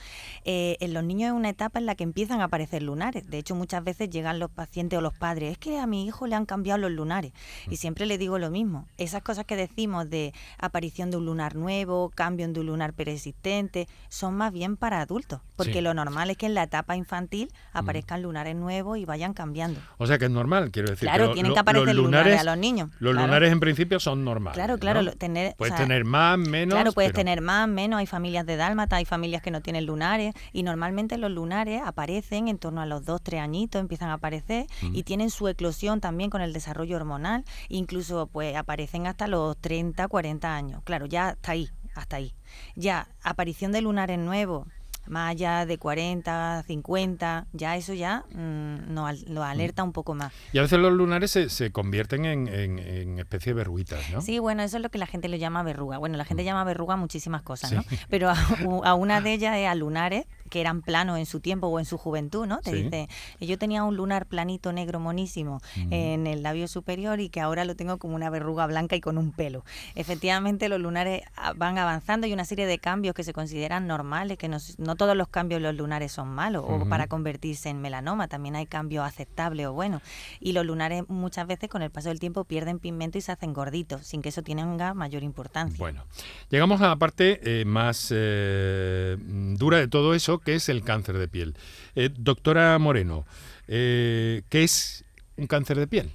Eh, 0.44 0.78
en 0.80 0.94
los 0.94 1.04
niños 1.04 1.28
es 1.30 1.34
una 1.34 1.50
etapa 1.50 1.80
en 1.80 1.86
la 1.86 1.96
que 1.96 2.04
empiezan 2.04 2.42
a 2.42 2.46
aparecer 2.46 2.84
lunares. 2.84 3.30
De 3.30 3.38
hecho, 3.38 3.56
muchas 3.56 3.84
veces 3.84 4.10
llegan 4.10 4.40
los 4.40 4.52
pacientes 4.52 4.98
o 4.98 5.02
los 5.02 5.14
padres, 5.14 5.54
es 5.54 5.58
que 5.58 5.80
a 5.80 5.88
mi 5.88 6.06
hijo 6.06 6.28
le 6.28 6.36
han 6.36 6.46
cambiado 6.46 6.80
los 6.80 6.92
lunares. 6.92 7.32
Y 7.68 7.76
mm. 7.76 7.78
siempre 7.78 8.06
le 8.06 8.18
digo 8.18 8.40
lo 8.40 8.50
mismo. 8.50 8.88
Esas 8.98 9.22
cosas 9.22 9.46
que 9.46 9.56
decimos 9.56 10.10
de 10.10 10.34
aparición 10.58 11.12
de 11.12 11.18
un 11.18 11.26
lunar 11.26 11.56
nuevo, 11.56 12.12
cambio 12.14 12.48
de 12.48 12.60
un 12.60 12.66
lunar 12.66 12.94
persistente, 12.94 13.88
son 14.10 14.36
más 14.36 14.52
bien 14.52 14.78
para 14.78 15.02
adultos. 15.02 15.42
Porque 15.56 15.82
lo 15.82 15.94
normal 15.94 16.30
es 16.30 16.38
que 16.38 16.46
en 16.46 16.54
la 16.54 16.64
etapa 16.64 16.96
infantil 16.96 17.50
mm. 17.74 17.78
aparezcan 17.78 18.22
lunares 18.22 18.56
nuevos 18.56 18.98
y 18.98 19.06
vayan 19.06 19.34
cambiando. 19.34 19.80
O 19.98 20.08
sea 20.08 20.18
que 20.18 20.26
es 20.26 20.32
normal, 20.32 20.72
quiero 20.72 20.90
decir. 20.90 21.08
Claro, 21.08 21.34
tienen 21.34 21.54
que 21.54 21.60
aparecer 21.60 21.96
lunares, 21.96 22.40
a 22.40 22.44
los 22.44 22.58
niños. 22.58 22.90
Los 23.00 23.16
lunares 23.16 23.52
en 23.52 23.60
principio 23.60 24.00
son 24.00 24.24
normales. 24.24 24.56
Claro, 24.56 24.78
claro. 24.78 25.12
Tener, 25.14 25.56
puedes 25.58 25.76
tener 25.76 26.05
más, 26.06 26.38
menos. 26.38 26.76
Claro, 26.76 26.92
puedes 26.92 27.14
tener 27.14 27.42
más, 27.42 27.68
menos. 27.68 28.00
Hay 28.00 28.06
familias 28.06 28.46
de 28.46 28.56
dálmata, 28.56 28.96
hay 28.98 29.06
familias 29.06 29.42
que 29.42 29.52
no 29.52 29.62
tienen 29.62 29.86
lunares. 29.86 30.34
Y 30.54 30.64
normalmente 30.64 31.18
los 31.18 31.32
lunares 31.32 31.82
aparecen 31.84 32.48
en 32.48 32.58
torno 32.58 32.82
a 32.82 32.86
los 32.86 33.06
dos, 33.06 33.22
tres 33.22 33.42
añitos, 33.42 33.80
empiezan 33.80 34.10
a 34.10 34.14
aparecer 34.14 34.68
y 34.82 35.04
tienen 35.04 35.30
su 35.30 35.48
eclosión 35.48 36.02
también 36.02 36.30
con 36.30 36.42
el 36.42 36.54
desarrollo 36.54 36.96
hormonal. 36.96 37.44
Incluso 37.70 38.28
pues 38.28 38.56
aparecen 38.56 39.08
hasta 39.08 39.28
los 39.28 39.58
30, 39.58 40.08
40 40.08 40.56
años. 40.56 40.82
Claro, 40.84 41.06
ya 41.06 41.32
está 41.32 41.52
ahí, 41.52 41.70
hasta 41.96 42.18
ahí. 42.18 42.34
Ya, 42.76 43.08
aparición 43.24 43.72
de 43.72 43.82
lunares 43.82 44.20
nuevos 44.20 44.68
más 45.08 45.32
allá 45.32 45.66
de 45.66 45.78
40, 45.78 46.64
50, 46.68 47.48
ya 47.54 47.76
eso 47.76 47.94
ya 47.94 48.26
mm, 48.32 48.94
nos 48.94 49.28
lo 49.28 49.44
alerta 49.44 49.84
un 49.84 49.92
poco 49.92 50.16
más. 50.16 50.34
Y 50.54 50.58
a 50.58 50.62
veces 50.62 50.80
los 50.80 50.94
lunares 50.94 51.32
se, 51.32 51.50
se 51.50 51.72
convierten 51.72 52.26
en, 52.26 52.48
en, 52.48 53.20
especie 53.20 53.52
de 53.52 53.58
verruguitas, 53.58 54.10
¿no? 54.12 54.22
Sí, 54.22 54.40
bueno, 54.40 54.64
eso 54.64 54.78
es 54.78 54.84
lo 54.84 54.90
que 54.90 54.98
la 54.98 55.08
gente 55.08 55.30
le 55.30 55.40
llama 55.40 55.64
verruga. 55.64 55.98
Bueno, 55.98 56.18
la 56.18 56.26
gente 56.26 56.44
mm. 56.44 56.46
llama 56.46 56.64
verruga 56.64 56.96
muchísimas 56.96 57.42
cosas, 57.42 57.72
¿no? 57.72 57.84
Pero 58.10 58.30
a, 58.30 58.94
una 58.96 59.22
de 59.22 59.34
ellas 59.34 59.58
es 59.58 59.68
a 59.68 59.76
lunares, 59.76 60.26
que 60.50 60.62
eran 60.62 60.82
planos 60.82 61.18
en 61.18 61.26
su 61.26 61.40
tiempo 61.40 61.68
o 61.68 61.80
en 61.80 61.86
su 61.86 61.98
juventud, 61.98 62.46
¿no? 62.46 62.60
Te 62.60 62.72
dice, 62.74 63.08
yo 63.40 63.58
tenía 63.58 63.84
un 63.84 63.96
lunar 63.96 64.26
planito 64.26 64.72
negro 64.74 65.00
monísimo 65.00 65.62
mm. 65.76 65.94
en 65.94 66.28
el 66.28 66.44
labio 66.44 66.68
superior 66.68 67.20
y 67.20 67.30
que 67.30 67.42
ahora 67.42 67.66
lo 67.66 67.76
tengo 67.76 67.98
como 67.98 68.16
una 68.16 68.30
verruga 68.30 68.68
blanca 68.68 68.96
y 68.96 69.02
con 69.02 69.18
un 69.18 69.32
pelo. 69.32 69.64
Efectivamente, 69.96 70.70
los 70.70 70.80
lunares 70.80 71.24
ah, 71.36 71.54
van 71.56 71.78
avanzando 71.78 72.28
y 72.28 72.34
una 72.34 72.46
serie 72.46 72.66
de 72.66 72.80
cambios 72.80 73.16
que 73.16 73.24
se 73.24 73.34
consideran 73.34 73.88
normales, 73.88 74.38
que 74.38 74.48
no, 74.48 74.58
no 74.78 74.96
todos 74.96 75.16
los 75.16 75.28
cambios 75.28 75.62
los 75.62 75.76
lunares 75.76 76.12
son 76.12 76.30
malos 76.30 76.64
o 76.68 76.86
para 76.88 77.08
convertirse 77.08 77.70
en 77.70 77.82
melanoma, 77.82 78.28
también 78.28 78.56
hay 78.56 78.66
cambios 78.66 79.06
aceptables 79.06 79.68
o 79.68 79.74
buenos. 79.74 80.02
Y 80.40 80.54
los 80.54 80.66
lunares 80.66 81.04
muchas 81.08 81.48
veces 81.48 81.70
con 81.70 81.82
el 81.82 81.90
paso 81.90 82.10
del 82.10 82.20
tiempo 82.20 82.44
pierden 82.44 82.80
pigmento 82.80 83.18
y 83.18 83.22
se 83.22 83.32
hacen 83.32 83.54
gorditos, 83.54 84.06
sin 84.06 84.22
que 84.22 84.30
eso 84.30 84.42
tenga 84.42 84.94
mayor 84.94 85.24
importancia. 85.24 85.78
Bueno, 85.78 86.04
llegamos 86.50 86.82
a 86.82 86.88
la 86.88 86.96
parte 86.96 87.40
eh, 87.44 87.66
más 87.66 88.10
eh, 88.12 89.18
dura 89.20 89.78
de 89.78 89.88
todo 89.88 90.14
eso, 90.14 90.35
que 90.40 90.56
es 90.56 90.70
el 90.70 90.84
cáncer 90.84 91.18
de 91.18 91.28
piel. 91.28 91.56
Eh, 91.96 92.10
doctora 92.18 92.78
Moreno, 92.80 93.26
¿qué 93.68 94.44
es 94.52 95.04
un 95.38 95.48
cáncer 95.48 95.78
de 95.80 95.88
piel? 95.88 96.12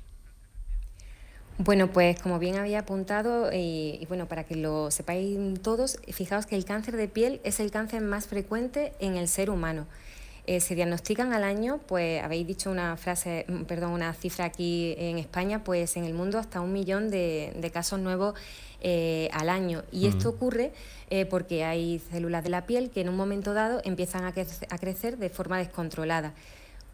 Bueno, 1.58 1.92
pues 1.92 2.18
como 2.18 2.38
bien 2.38 2.56
había 2.56 2.78
apuntado, 2.78 3.50
y, 3.52 4.06
bueno, 4.08 4.26
para 4.26 4.44
que 4.44 4.56
lo 4.56 4.90
sepáis 4.90 5.38
todos, 5.60 5.98
fijaos 6.10 6.46
que 6.46 6.56
el 6.56 6.64
cáncer 6.64 6.96
de 6.96 7.06
piel 7.06 7.38
es 7.44 7.60
el 7.60 7.70
cáncer 7.70 8.00
más 8.00 8.28
frecuente 8.28 8.94
en 8.98 9.16
el 9.18 9.28
ser 9.28 9.50
humano. 9.50 9.86
Eh, 10.46 10.60
se 10.60 10.74
diagnostican 10.74 11.32
al 11.32 11.44
año, 11.44 11.80
pues 11.86 12.22
habéis 12.22 12.46
dicho 12.46 12.70
una 12.70 12.96
frase, 12.96 13.44
mm, 13.46 13.62
perdón, 13.64 13.92
una 13.92 14.12
cifra 14.14 14.46
aquí 14.46 14.94
en 14.98 15.18
España, 15.18 15.62
pues 15.64 15.96
en 15.96 16.04
el 16.04 16.14
mundo 16.14 16.38
hasta 16.38 16.60
un 16.60 16.72
millón 16.72 17.10
de, 17.10 17.70
casos 17.72 18.00
nuevos 18.00 18.34
eh, 18.80 19.28
al 19.32 19.48
año. 19.48 19.84
Y 19.92 20.06
esto 20.06 20.30
ocurre 20.30 20.72
eh, 21.10 21.26
porque 21.26 21.64
hay 21.64 22.00
células 22.10 22.42
de 22.42 22.50
la 22.50 22.66
piel 22.66 22.90
que 22.90 23.02
en 23.02 23.08
un 23.08 23.16
momento 23.16 23.54
dado 23.54 23.80
empiezan 23.84 24.24
a 24.24 24.78
crecer 24.78 25.18
de 25.18 25.28
forma 25.28 25.58
descontrolada. 25.58 26.34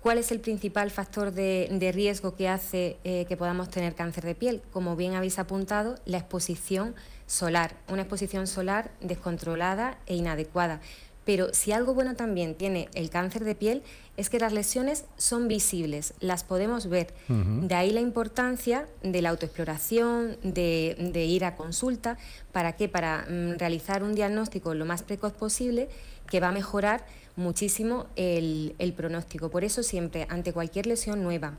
¿Cuál 0.02 0.18
es 0.18 0.30
el 0.30 0.40
principal 0.40 0.90
factor 0.90 1.32
de, 1.32 1.90
riesgo 1.92 2.36
que 2.36 2.48
hace 2.48 2.96
que 3.02 3.36
podamos 3.36 3.70
tener 3.70 3.94
cáncer 3.94 4.24
de 4.24 4.34
piel? 4.36 4.62
Como 4.72 4.94
bien 4.94 5.14
habéis 5.14 5.38
apuntado, 5.38 5.96
la 6.04 6.18
exposición 6.18 6.94
solar, 7.26 7.74
una 7.88 8.02
exposición 8.02 8.46
solar 8.46 8.90
descontrolada 9.00 9.98
e 10.06 10.14
inadecuada. 10.14 10.80
Pero 11.26 11.52
si 11.52 11.72
algo 11.72 11.92
bueno 11.92 12.14
también 12.14 12.54
tiene 12.54 12.88
el 12.94 13.10
cáncer 13.10 13.42
de 13.44 13.56
piel 13.56 13.82
es 14.16 14.30
que 14.30 14.38
las 14.38 14.52
lesiones 14.52 15.04
son 15.16 15.48
visibles, 15.48 16.14
las 16.20 16.44
podemos 16.44 16.88
ver. 16.88 17.12
De 17.28 17.74
ahí 17.74 17.90
la 17.90 18.00
importancia 18.00 18.86
de 19.02 19.20
la 19.20 19.30
autoexploración, 19.30 20.38
de, 20.44 21.26
ir 21.28 21.44
a 21.44 21.56
consulta. 21.56 22.16
¿Para 22.52 22.76
qué? 22.76 22.88
Para 22.88 23.26
mm, 23.28 23.58
realizar 23.58 24.04
un 24.04 24.14
diagnóstico 24.14 24.72
lo 24.72 24.86
más 24.86 25.02
precoz 25.02 25.32
posible 25.32 25.88
que 26.30 26.38
va 26.38 26.48
a 26.48 26.52
mejorar 26.52 27.04
muchísimo 27.34 28.06
el, 28.14 28.94
pronóstico. 28.96 29.50
Por 29.50 29.64
eso 29.64 29.82
siempre, 29.82 30.28
ante 30.30 30.52
cualquier 30.52 30.86
lesión 30.86 31.24
nueva, 31.24 31.58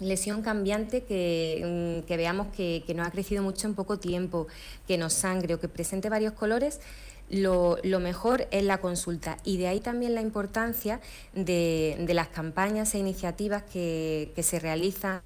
lesión 0.00 0.42
cambiante 0.42 1.04
que, 1.04 2.02
mm, 2.04 2.16
veamos 2.16 2.48
que, 2.48 2.84
no 2.96 3.04
ha 3.04 3.10
crecido 3.12 3.44
mucho 3.44 3.68
en 3.68 3.74
poco 3.74 3.98
tiempo, 4.00 4.48
que 4.88 4.98
nos 4.98 5.12
sangre 5.12 5.54
o 5.54 5.60
que 5.60 5.68
presente 5.68 6.08
varios 6.08 6.32
colores, 6.32 6.80
lo, 7.30 7.78
mejor 8.00 8.48
es 8.50 8.64
la 8.64 8.78
consulta. 8.78 9.36
Y 9.44 9.58
de 9.58 9.68
ahí 9.68 9.80
también 9.80 10.14
la 10.14 10.20
importancia 10.20 11.00
de, 11.34 12.04
las 12.08 12.28
campañas 12.28 12.94
e 12.94 12.98
iniciativas 12.98 13.62
que, 13.62 14.32
se 14.42 14.58
realizan 14.58 15.22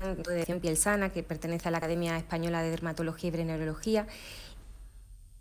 de 0.00 0.60
Piel 0.60 0.76
Sana, 0.76 1.10
que 1.10 1.22
pertenece 1.22 1.68
a 1.68 1.70
la 1.70 1.78
Academia 1.78 2.16
Española 2.18 2.62
de 2.62 2.70
Dermatología 2.70 3.28
y 3.28 3.30
Venereología, 3.30 4.06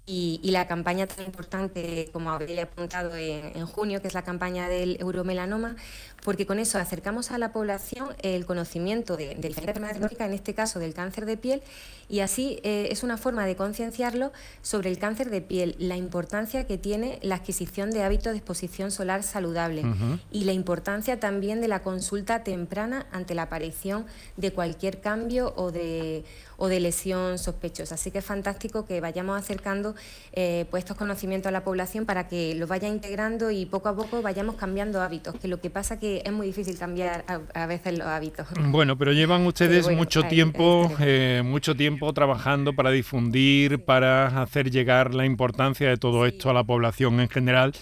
y, 0.07 0.39
la 0.51 0.67
campaña 0.67 1.07
tan 1.07 1.25
importante 1.25 2.09
como 2.13 2.29
había 2.29 2.63
apuntado 2.63 3.15
en, 3.15 3.65
junio, 3.65 4.01
que 4.01 4.07
es 4.07 4.13
la 4.13 4.23
campaña 4.23 4.69
del 4.69 4.97
euromelanoma, 4.99 5.75
porque 6.23 6.45
con 6.45 6.59
eso 6.59 6.77
acercamos 6.77 7.31
a 7.31 7.37
la 7.37 7.51
población 7.51 8.09
el 8.21 8.45
conocimiento 8.45 9.17
de, 9.17 9.35
de 9.35 9.47
diferentes 9.47 9.77
enfermedades 9.77 10.19
en 10.19 10.33
este 10.33 10.53
caso 10.53 10.79
del 10.79 10.93
cáncer 10.93 11.25
de 11.25 11.37
piel, 11.37 11.61
y 12.07 12.19
así 12.19 12.59
eh, 12.63 12.89
es 12.91 13.03
una 13.03 13.17
forma 13.17 13.45
de 13.45 13.55
concienciarlo 13.55 14.31
sobre 14.61 14.89
el 14.89 14.99
cáncer 14.99 15.29
de 15.29 15.41
piel, 15.41 15.75
la 15.79 15.97
importancia 15.97 16.67
que 16.67 16.77
tiene 16.77 17.19
la 17.21 17.35
adquisición 17.35 17.89
de 17.91 18.03
hábitos 18.03 18.33
de 18.33 18.37
exposición 18.37 18.91
solar 18.91 19.23
saludable 19.23 19.83
y 20.31 20.43
la 20.43 20.53
importancia 20.53 21.19
también 21.19 21.61
de 21.61 21.67
la 21.67 21.81
consulta 21.81 22.43
temprana 22.43 23.07
ante 23.11 23.33
la 23.33 23.43
aparición 23.43 24.05
de 24.37 24.51
cualquier 24.51 25.01
cambio 25.01 25.53
o 25.55 25.71
de, 25.71 26.23
o 26.57 26.67
de 26.67 26.79
lesión 26.79 27.39
sospechosa. 27.39 27.95
Así 27.95 28.11
que 28.11 28.19
es 28.19 28.25
fantástico 28.25 28.85
que 28.85 29.01
vayamos 29.01 29.39
acercando 29.39 29.94
eh, 30.33 30.65
pues 30.69 30.83
estos 30.83 30.97
conocimientos 30.97 31.49
a 31.49 31.51
la 31.51 31.63
población 31.63 32.05
para 32.05 32.27
que 32.27 32.55
los 32.55 32.69
vaya 32.69 32.87
integrando 32.87 33.51
y 33.51 33.65
poco 33.65 33.89
a 33.89 33.95
poco 33.95 34.21
vayamos 34.21 34.55
cambiando 34.55 35.01
hábitos, 35.01 35.35
que 35.35 35.47
lo 35.47 35.59
que 35.59 35.69
pasa 35.69 35.99
que 35.99 36.21
es 36.25 36.31
muy 36.31 36.47
difícil 36.47 36.77
cambiar 36.77 37.25
a, 37.53 37.65
veces 37.65 37.97
los 37.97 38.07
hábitos. 38.07 38.47
Bueno, 38.67 38.97
pero 38.97 39.11
llevan 39.11 39.45
ustedes 39.45 39.89
mucho 39.89 40.23
tiempo, 40.23 40.91
eh, 40.99 41.41
mucho 41.43 41.75
tiempo 41.75 42.11
trabajando 42.13 42.73
para 42.73 42.91
difundir, 42.91 43.83
para 43.83 44.41
hacer 44.41 44.71
llegar 44.71 45.13
la 45.13 45.25
importancia 45.25 45.89
de 45.89 45.97
todo 45.97 46.25
esto 46.25 46.49
a 46.49 46.53
la 46.53 46.63
población 46.63 47.19
en 47.19 47.29
general. 47.29 47.73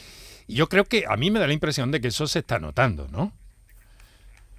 Y 0.48 0.56
yo 0.56 0.68
creo 0.68 0.86
que 0.86 1.06
a 1.08 1.18
mí 1.18 1.32
me 1.32 1.40
da 1.40 1.48
la 1.48 1.54
impresión 1.54 1.92
de 1.92 2.02
que 2.02 2.10
eso 2.10 2.28
se 2.28 2.40
está 2.40 2.60
notando, 2.60 3.08
¿no? 3.10 3.32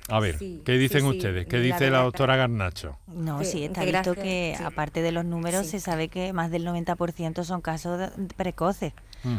A 0.08 0.20
ver, 0.20 0.38
¿qué 0.38 0.72
dicen 0.72 1.06
ustedes? 1.06 1.46
¿Qué 1.46 1.58
dice 1.60 1.90
la, 1.90 2.02
doctora 2.02 2.36
Garnacho? 2.36 2.98
No, 3.06 3.42
sí, 3.42 3.64
está 3.64 3.84
visto 3.84 4.14
que 4.14 4.56
aparte 4.62 5.00
de 5.00 5.12
los 5.12 5.24
números 5.24 5.66
se 5.66 5.80
sabe 5.80 6.08
que 6.08 6.32
más 6.34 6.50
del 6.50 6.66
90% 6.66 7.42
son 7.44 7.60
casos 7.60 8.10
precoces. 8.36 8.92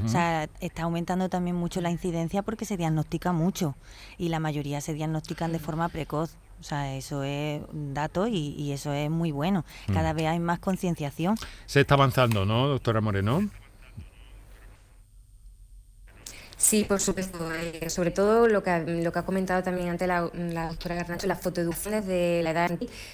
O 0.04 0.08
sea, 0.08 0.50
está 0.62 0.84
aumentando 0.84 1.30
también 1.30 1.56
mucho 1.56 1.80
la 1.80 1.92
incidencia 1.92 2.42
porque 2.42 2.66
se 2.66 2.76
diagnostica 2.76 3.32
mucho 3.32 3.76
y 4.18 4.30
la 4.30 4.40
mayoría 4.40 4.82
se 4.82 4.96
diagnostican 4.96 5.52
de 5.52 5.60
forma 5.60 5.90
precoz. 5.90 6.36
O 6.60 6.64
sea, 6.64 6.96
eso 6.96 7.22
es 7.24 7.62
un 7.72 7.94
dato 7.94 8.28
y, 8.28 8.72
eso 8.72 8.94
es 8.94 9.12
muy 9.12 9.32
bueno. 9.32 9.64
Cada 9.94 10.14
mm. 10.14 10.16
vez 10.16 10.26
hay 10.28 10.40
más 10.40 10.58
concienciación. 10.58 11.36
Se 11.68 11.82
está 11.82 11.94
avanzando, 11.94 12.46
¿no, 12.46 12.68
doctora 12.68 13.02
Moreno? 13.02 13.48
Sí, 16.66 16.84
por 16.84 17.00
supuesto. 17.00 17.38
Eh, 17.54 17.92
sobre 17.92 18.10
todo 18.10 18.48
lo 18.48 18.64
que, 18.64 18.72
ha 18.72 19.22
comentado 19.24 19.62
también 19.62 19.90
antes 19.90 20.08
la, 20.08 20.22
doctora 20.22 20.96
Garnacho, 20.96 21.28
las 21.28 21.40
fotoeducciones 21.40 22.08
de 22.08 22.42
la 22.44 22.52
edad 22.52 22.72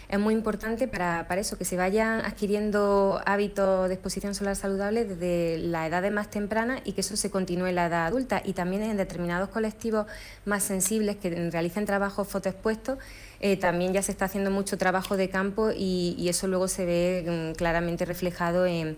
es 0.08 0.20
muy 0.20 0.34
importante 0.34 0.88
para, 0.88 1.28
para 1.28 1.42
eso, 1.42 1.58
que 1.58 1.66
se 1.66 1.76
vayan 1.76 2.22
adquiriendo 2.22 3.20
hábitos 3.26 3.90
de 3.90 3.96
exposición 3.96 4.36
solar 4.36 4.56
saludable 4.56 5.04
desde 5.04 5.58
la 5.58 5.86
edad 5.86 6.10
más 6.12 6.30
temprana 6.30 6.80
y 6.86 6.94
que 6.94 7.02
eso 7.02 7.18
se 7.18 7.30
continúe 7.30 7.66
en 7.66 7.76
la 7.76 7.88
edad 7.88 8.08
adulta 8.08 8.42
y 8.46 8.54
también 8.54 8.84
en 8.84 8.96
determinados 8.96 9.50
colectivos 9.50 10.06
más 10.46 10.64
sensibles 10.64 11.18
que 11.18 11.50
realicen 11.52 11.86
trabajos 11.86 12.30
fotoexpuestos 12.30 13.00
eh, 13.44 13.58
también 13.58 13.92
ya 13.92 14.04
se 14.04 14.12
está 14.12 14.26
haciendo 14.26 14.52
mucho 14.52 14.78
trabajo 14.78 15.18
de 15.18 15.28
campo 15.30 15.72
y, 15.76 16.30
eso 16.30 16.48
luego 16.48 16.68
se 16.68 16.86
ve 16.86 17.52
mm, 17.52 17.58
claramente 17.58 18.06
reflejado 18.06 18.68
en, 18.68 18.96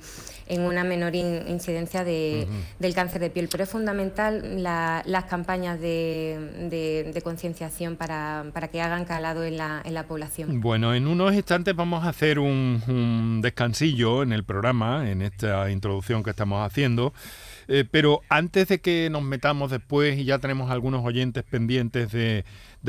una 0.50 0.84
menor 0.84 1.16
incidencia 1.16 2.04
del 2.04 2.94
cáncer 2.94 3.22
de 3.22 3.30
piel. 3.30 3.48
Pero 3.52 3.64
es 3.64 3.70
fundamental 3.70 4.64
las 4.64 5.26
campañas 5.26 5.80
de, 5.80 7.22
concienciación 7.24 7.96
para, 7.96 8.52
que 8.72 8.82
hagan 8.82 9.06
calado 9.06 9.44
en 9.44 9.58
la, 9.58 9.82
en 9.84 9.94
la, 9.94 10.04
población. 10.04 10.62
Bueno, 10.62 10.94
en 10.94 11.08
unos 11.08 11.34
instantes 11.34 11.76
vamos 11.76 12.04
a 12.04 12.10
hacer 12.10 12.40
un, 12.40 12.82
un 12.88 13.42
descansillo 13.42 14.24
en 14.24 14.34
el 14.34 14.44
programa, 14.44 15.10
en 15.10 15.22
esta 15.22 15.70
introducción 15.72 16.24
que 16.24 16.32
estamos 16.32 16.66
haciendo. 16.66 17.14
Eh, 17.68 17.86
pero 17.90 18.22
antes 18.30 18.68
de 18.68 18.82
que 18.82 19.10
nos 19.10 19.24
metamos 19.24 19.72
después 19.72 20.18
y 20.18 20.26
ya 20.26 20.40
tenemos 20.40 20.72
algunos 20.72 21.06
oyentes 21.06 21.44
pendientes 21.44 22.12
de, 22.12 22.44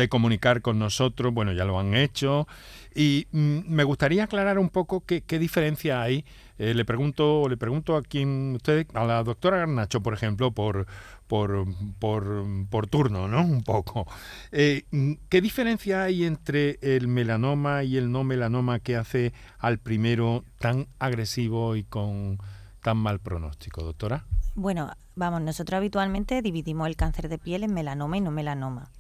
comunicar 0.08 0.60
con 0.60 0.78
nosotros, 0.78 1.32
bueno, 1.32 1.52
ya 1.52 1.64
lo 1.64 1.78
han 1.78 1.94
hecho, 1.94 2.46
y 2.94 3.26
mm, 3.30 3.60
me 3.68 3.84
gustaría 3.84 4.24
aclarar 4.24 4.58
un 4.58 4.68
poco 4.68 5.04
qué, 5.06 5.22
diferencia 5.38 6.02
hay. 6.02 6.24
Eh, 6.58 6.74
le 6.74 6.84
pregunto, 6.84 7.48
le 7.48 7.56
pregunto 7.56 7.96
a 7.96 8.02
quien 8.02 8.54
usted, 8.56 8.86
a 8.94 9.04
la 9.04 9.22
doctora 9.24 9.58
Garnacho, 9.58 10.02
por 10.02 10.14
ejemplo, 10.14 10.52
por, 10.52 10.86
por, 11.26 11.66
por, 11.98 12.86
turno, 12.86 13.26
¿no? 13.26 13.42
Un 13.42 13.62
poco. 13.62 14.06
Eh, 14.52 14.84
¿Qué 15.28 15.40
diferencia 15.40 16.04
hay 16.04 16.24
entre 16.24 16.78
el 16.80 17.08
melanoma 17.08 17.82
y 17.82 17.96
el 17.96 18.12
no 18.12 18.22
melanoma 18.22 18.78
que 18.78 18.96
hace 18.96 19.32
al 19.58 19.78
primero 19.78 20.44
tan 20.58 20.86
agresivo 20.98 21.74
y 21.74 21.84
con 21.84 22.38
tan 22.82 22.98
mal 22.98 23.18
pronóstico, 23.18 23.82
doctora? 23.82 24.26
Bueno, 24.54 24.92
vamos, 25.16 25.40
nosotros 25.40 25.78
habitualmente 25.78 26.40
dividimos 26.40 26.86
el 26.86 26.96
cáncer 26.96 27.28
de 27.28 27.38
piel 27.38 27.64
en 27.64 27.74
melanoma 27.74 28.16
y 28.16 28.20
no 28.20 28.30
melanoma. 28.30 28.90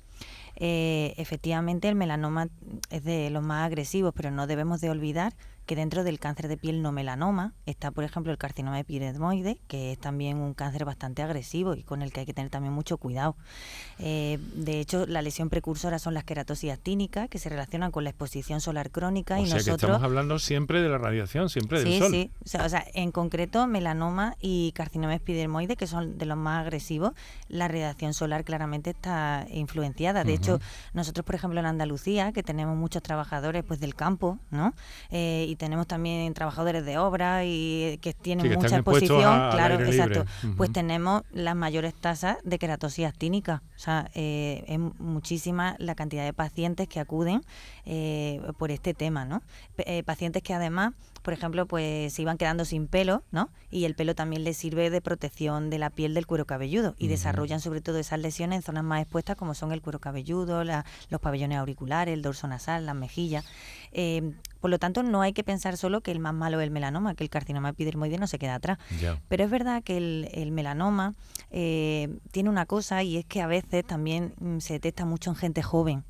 Eh, 0.56 1.14
efectivamente, 1.16 1.88
el 1.88 1.94
melanoma 1.94 2.48
es 2.90 3.04
de 3.04 3.30
los 3.30 3.42
más 3.42 3.66
agresivos, 3.66 4.12
pero 4.16 4.30
no 4.30 4.46
debemos 4.46 4.80
de 4.80 4.90
olvidar 4.90 5.34
que 5.66 5.76
dentro 5.76 6.04
del 6.04 6.18
cáncer 6.18 6.48
de 6.48 6.56
piel 6.56 6.82
no 6.82 6.92
melanoma 6.92 7.54
está, 7.66 7.90
por 7.90 8.04
ejemplo, 8.04 8.32
el 8.32 8.38
carcinoma 8.38 8.78
epidermoide, 8.78 9.58
que 9.66 9.92
es 9.92 9.98
también 9.98 10.38
un 10.38 10.54
cáncer 10.54 10.84
bastante 10.84 11.22
agresivo 11.22 11.74
y 11.74 11.82
con 11.82 12.02
el 12.02 12.12
que 12.12 12.20
hay 12.20 12.26
que 12.26 12.34
tener 12.34 12.50
también 12.50 12.72
mucho 12.74 12.98
cuidado. 12.98 13.36
Eh, 13.98 14.38
de 14.54 14.80
hecho, 14.80 15.06
la 15.06 15.22
lesión 15.22 15.50
precursora 15.50 15.98
son 15.98 16.14
las 16.14 16.24
queratosis 16.24 16.72
actínicas, 16.72 17.28
que 17.28 17.38
se 17.38 17.48
relacionan 17.48 17.90
con 17.90 18.04
la 18.04 18.10
exposición 18.10 18.60
solar 18.60 18.90
crónica. 18.90 19.36
O 19.36 19.42
y 19.42 19.46
sea 19.46 19.56
nosotros... 19.56 19.80
que 19.80 19.86
estamos 19.86 20.04
hablando 20.04 20.38
siempre 20.38 20.82
de 20.82 20.88
la 20.88 20.98
radiación, 20.98 21.48
siempre 21.48 21.82
del 21.82 21.98
sol. 21.98 22.10
Sí, 22.10 22.30
sí. 22.44 22.58
O 22.58 22.68
sea, 22.68 22.84
en 22.94 23.10
concreto, 23.12 23.66
melanoma 23.66 24.36
y 24.40 24.72
carcinoma 24.72 25.14
epidermoide, 25.14 25.76
que 25.76 25.86
son 25.86 26.18
de 26.18 26.26
los 26.26 26.36
más 26.36 26.62
agresivos, 26.62 27.12
la 27.48 27.68
radiación 27.68 28.14
solar 28.14 28.44
claramente 28.44 28.90
está 28.90 29.46
influenciada. 29.50 30.24
De 30.24 30.34
hecho, 30.34 30.60
nosotros, 30.92 31.24
por 31.24 31.34
ejemplo, 31.34 31.60
en 31.60 31.66
Andalucía, 31.66 32.32
que 32.32 32.42
tenemos 32.42 32.76
muchos 32.76 33.02
trabajadores 33.02 33.64
pues 33.64 33.80
del 33.80 33.94
campo, 33.94 34.38
¿no? 34.50 34.74
Eh, 35.10 35.53
y 35.54 35.56
tenemos 35.56 35.86
también 35.86 36.34
trabajadores 36.34 36.84
de 36.84 36.98
obra 36.98 37.44
y 37.44 37.98
que 38.02 38.12
tienen 38.12 38.52
mucha 38.54 38.76
exposición, 38.76 39.50
claro, 39.52 39.80
exacto. 39.80 40.24
Pues 40.56 40.72
tenemos 40.72 41.22
las 41.32 41.54
mayores 41.54 41.94
tasas 41.94 42.38
de 42.42 42.58
queratosis 42.58 43.06
actínica. 43.06 43.62
O 43.76 43.78
sea, 43.78 44.10
eh, 44.14 44.64
es 44.66 44.78
muchísima 44.78 45.76
la 45.78 45.94
cantidad 45.94 46.24
de 46.24 46.32
pacientes 46.32 46.88
que 46.88 46.98
acuden 46.98 47.42
eh, 47.84 48.42
por 48.58 48.72
este 48.72 48.94
tema, 48.94 49.24
¿no? 49.24 49.42
Eh, 49.78 50.02
pacientes 50.02 50.42
que 50.42 50.54
además 50.54 50.92
por 51.24 51.32
ejemplo, 51.32 51.64
pues 51.64 52.12
se 52.12 52.20
iban 52.20 52.36
quedando 52.36 52.66
sin 52.66 52.86
pelo, 52.86 53.22
¿no? 53.32 53.48
Y 53.70 53.86
el 53.86 53.94
pelo 53.94 54.14
también 54.14 54.44
les 54.44 54.58
sirve 54.58 54.90
de 54.90 55.00
protección 55.00 55.70
de 55.70 55.78
la 55.78 55.88
piel 55.88 56.12
del 56.12 56.26
cuero 56.26 56.44
cabelludo 56.44 56.94
y 56.98 57.08
desarrollan 57.08 57.60
sobre 57.60 57.80
todo 57.80 57.98
esas 57.98 58.18
lesiones 58.18 58.56
en 58.58 58.62
zonas 58.62 58.84
más 58.84 59.00
expuestas 59.00 59.34
como 59.34 59.54
son 59.54 59.72
el 59.72 59.80
cuero 59.80 60.00
cabelludo, 60.00 60.64
los 60.64 61.20
pabellones 61.22 61.56
auriculares, 61.56 62.12
el 62.12 62.20
dorso 62.20 62.46
nasal, 62.46 62.84
las 62.84 62.94
mejillas. 62.94 63.42
Eh, 63.92 64.34
por 64.64 64.70
lo 64.70 64.78
tanto, 64.78 65.02
no 65.02 65.20
hay 65.20 65.34
que 65.34 65.44
pensar 65.44 65.76
solo 65.76 66.00
que 66.00 66.10
el 66.10 66.20
más 66.20 66.32
malo 66.32 66.58
es 66.58 66.64
el 66.64 66.70
melanoma, 66.70 67.14
que 67.14 67.22
el 67.22 67.28
carcinoma 67.28 67.68
epidermoide 67.68 68.16
no 68.16 68.26
se 68.26 68.38
queda 68.38 68.54
atrás. 68.54 68.78
Pero 69.28 69.44
es 69.44 69.50
verdad 69.50 69.82
que 69.82 69.98
el, 69.98 70.52
melanoma 70.52 71.12
eh, 71.50 72.08
tiene 72.30 72.48
una 72.48 72.64
cosa 72.64 73.02
y 73.02 73.18
es 73.18 73.26
que 73.26 73.42
a 73.42 73.46
veces 73.46 73.84
también 73.84 74.32
mm, 74.40 74.60
se 74.60 74.72
detecta 74.72 75.04
mucho 75.04 75.28
en 75.28 75.36
gente 75.36 75.62
joven 75.62 76.04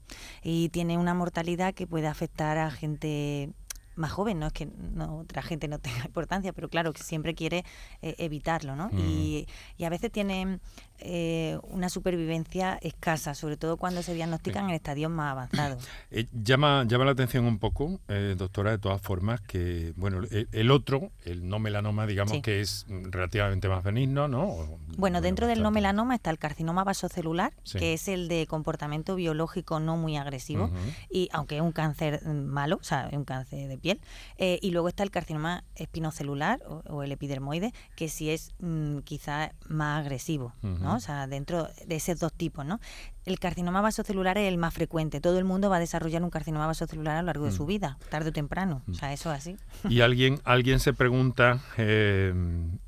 y 0.45 0.69
tiene 0.69 0.99
una 0.99 1.15
mortalidad 1.15 1.75
que 1.75 1.89
puede 1.89 2.07
afectar 2.07 2.57
a 2.59 2.71
gente 2.71 3.51
más 3.97 4.13
joven, 4.13 4.39
no 4.39 4.47
es 4.47 4.53
que 4.53 4.67
no, 4.67 5.19
otra 5.19 5.43
gente 5.43 5.67
no 5.67 5.81
tenga 5.81 6.05
importancia, 6.07 6.53
pero 6.53 6.69
claro 6.69 6.93
que 6.93 7.03
siempre 7.03 7.35
quiere 7.35 7.65
eh, 8.03 8.15
evitarlo, 8.19 8.77
¿no? 8.77 8.89
Y, 8.93 9.49
y, 9.77 9.85
a 9.85 9.91
veces 9.91 10.13
tiene 10.13 10.61
eh, 11.01 11.59
una 11.65 11.89
supervivencia 11.89 12.79
escasa, 12.81 13.35
sobre 13.35 13.57
todo 13.57 13.77
cuando 13.77 14.03
se 14.03 14.15
diagnostican 14.15 14.69
en 14.69 14.77
estadios 14.77 15.11
más 15.11 15.33
avanzados. 15.33 15.85
Eh, 16.11 16.29
llama, 16.33 16.85
llama 16.87 17.07
la 17.07 17.11
atención 17.11 17.45
un 17.45 17.59
poco, 17.59 17.99
eh, 18.07 18.37
doctora, 18.39 18.71
de 18.71 18.79
todas 18.79 19.01
formas, 19.01 19.41
que 19.41 19.93
bueno, 19.97 20.21
el, 20.31 20.71
otro, 20.71 21.11
el 21.25 21.49
no 21.49 21.59
melanoma, 21.59 22.07
digamos 22.07 22.41
que 22.41 22.61
es 22.61 22.87
relativamente 22.89 23.69
más 23.69 23.83
benigno, 23.83 24.29
¿no? 24.29 24.79
bueno, 24.97 25.21
dentro 25.21 25.49
del 25.49 25.61
no 25.63 25.73
melanoma 25.73 26.15
está 26.15 26.31
el 26.31 26.39
carcinoma 26.39 26.85
vasocelular, 26.85 27.53
que 27.73 27.95
es 27.95 28.07
el 28.07 28.29
de 28.29 28.47
comportamiento 28.47 29.17
biológico 29.17 29.81
no 29.81 29.97
muy 29.97 30.17
agresivo, 30.17 30.71
y 31.11 31.29
aunque 31.33 31.57
es 31.57 31.63
un 31.63 31.73
cáncer 31.73 32.25
malo, 32.27 32.77
o 32.81 32.85
sea, 32.85 33.09
es 33.09 33.17
un 33.17 33.25
cáncer 33.25 33.67
de 33.67 33.79
piel, 33.79 34.01
y 34.39 34.71
luego 34.71 34.89
está 34.89 35.03
el 35.03 35.11
carcinoma 35.11 35.65
espinocelular 35.75 36.61
o, 36.87 37.03
el 37.03 37.11
epidermoide, 37.11 37.73
que 37.97 38.09
sí 38.09 38.31
es 38.31 38.55
mm, 38.61 38.99
quizá 38.99 39.53
más 39.69 40.01
agresivo. 40.01 40.53
¿No? 40.85 40.97
O 40.97 41.01
sea, 41.01 41.27
dentro 41.27 41.69
de 41.87 41.97
esos 41.97 42.19
dos 42.19 42.33
tipos, 42.33 42.65
¿no? 42.65 42.81
El 43.25 43.39
carcinoma 43.39 43.81
vasocelular 43.81 44.39
es 44.39 44.49
el 44.49 44.59
más 44.59 44.75
frecuente. 44.75 45.21
Todo 45.21 45.39
el 45.39 45.45
mundo 45.45 45.71
va 45.71 45.77
a 45.77 45.81
desarrollar 45.81 46.23
un 46.23 46.31
carcinoma 46.31 46.67
vasocelular 46.67 47.17
a 47.17 47.23
lo 47.23 47.27
largo 47.27 47.47
de 47.47 47.53
su 47.53 47.65
mm. 47.65 47.67
vida, 47.67 47.99
tarde 48.11 48.31
o 48.31 48.33
temprano. 48.33 48.83
O 48.91 48.95
sea, 48.95 49.13
eso 49.13 49.33
es 49.33 49.39
así. 49.39 49.57
Y 49.89 50.03
alguien, 50.03 50.41
alguien 50.45 50.81
se 50.81 50.93
pregunta, 50.93 51.61
eh, 51.79 52.35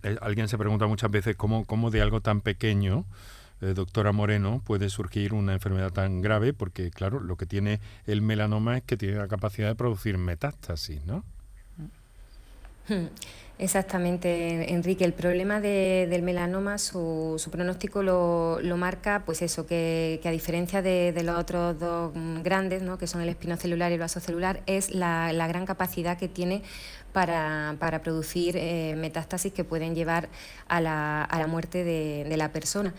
eh, 0.03 0.17
alguien 0.21 0.49
se 0.49 0.59
pregunta 0.59 0.87
muchas 0.87 1.11
veces 1.11 1.37
cómo, 1.37 1.65
cómo 1.65 1.91
de 1.91 2.03
algo 2.03 2.21
tan 2.21 2.41
pequeño, 2.41 3.05
eh, 3.63 3.73
doctora 3.75 4.13
Moreno, 4.13 4.61
puede 4.65 4.91
surgir 4.91 5.33
una 5.33 5.55
enfermedad 5.55 5.91
tan 5.91 6.21
grave, 6.21 6.53
porque 6.53 6.91
claro, 6.91 7.21
lo 7.21 7.37
que 7.37 7.47
tiene 7.47 7.81
el 8.07 8.21
melanoma 8.21 8.77
es 8.77 8.83
que 8.83 8.97
tiene 8.97 9.17
la 9.17 9.29
capacidad 9.29 9.69
de 9.69 9.75
producir 9.75 10.19
metástasis, 10.19 11.05
¿no? 11.07 11.25
Exactamente, 13.59 14.75
Enrique. 14.75 15.05
El 15.07 15.15
problema 15.15 15.61
del 15.63 16.23
melanoma, 16.23 16.77
su, 16.77 17.41
pronóstico 17.51 18.03
lo, 18.03 18.77
marca, 18.77 19.23
pues 19.25 19.41
eso, 19.41 19.67
que, 19.67 20.21
a 20.23 20.31
diferencia 20.31 20.83
de, 20.83 21.15
los 21.23 21.39
otros 21.39 21.79
dos 21.79 22.13
grandes, 22.43 22.83
¿no? 22.83 22.99
que 22.99 23.07
son 23.07 23.23
el 23.23 23.31
espinocelular 23.31 23.91
y 23.91 23.95
el 23.95 24.01
vasocelular, 24.01 24.63
es 24.67 24.91
la, 24.91 25.33
gran 25.49 25.65
capacidad 25.65 26.19
que 26.19 26.29
tiene 26.29 26.63
para, 27.13 27.77
producir 28.03 28.59
eh, 28.59 28.95
metástasis 28.99 29.55
que 29.55 29.65
pueden 29.65 29.95
llevar 29.95 30.29
a 30.69 30.83
la, 30.83 31.47
muerte 31.49 31.83
de 31.83 32.37
la 32.37 32.53
persona. 32.53 32.93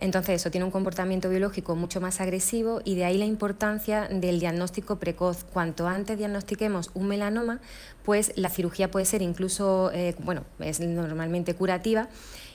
Entonces 0.00 0.40
eso 0.40 0.50
tiene 0.50 0.64
un 0.64 0.70
comportamiento 0.70 1.28
biológico 1.28 1.76
mucho 1.76 2.00
más 2.00 2.22
agresivo 2.22 2.80
y 2.84 2.94
de 2.94 3.04
ahí 3.04 3.18
la 3.18 3.26
importancia 3.26 4.08
del 4.08 4.40
diagnóstico 4.40 4.96
precoz. 4.98 5.44
Cuanto 5.44 5.86
antes 5.86 6.16
diagnostiquemos 6.16 6.90
un 6.94 7.06
melanoma, 7.06 7.60
pues 8.02 8.32
la 8.34 8.48
cirugía 8.48 8.90
puede 8.90 9.04
ser 9.04 9.20
incluso, 9.20 9.90
eh, 9.92 10.14
bueno, 10.18 10.44
es 10.58 10.80
normalmente 10.80 11.54
curativa 11.54 12.08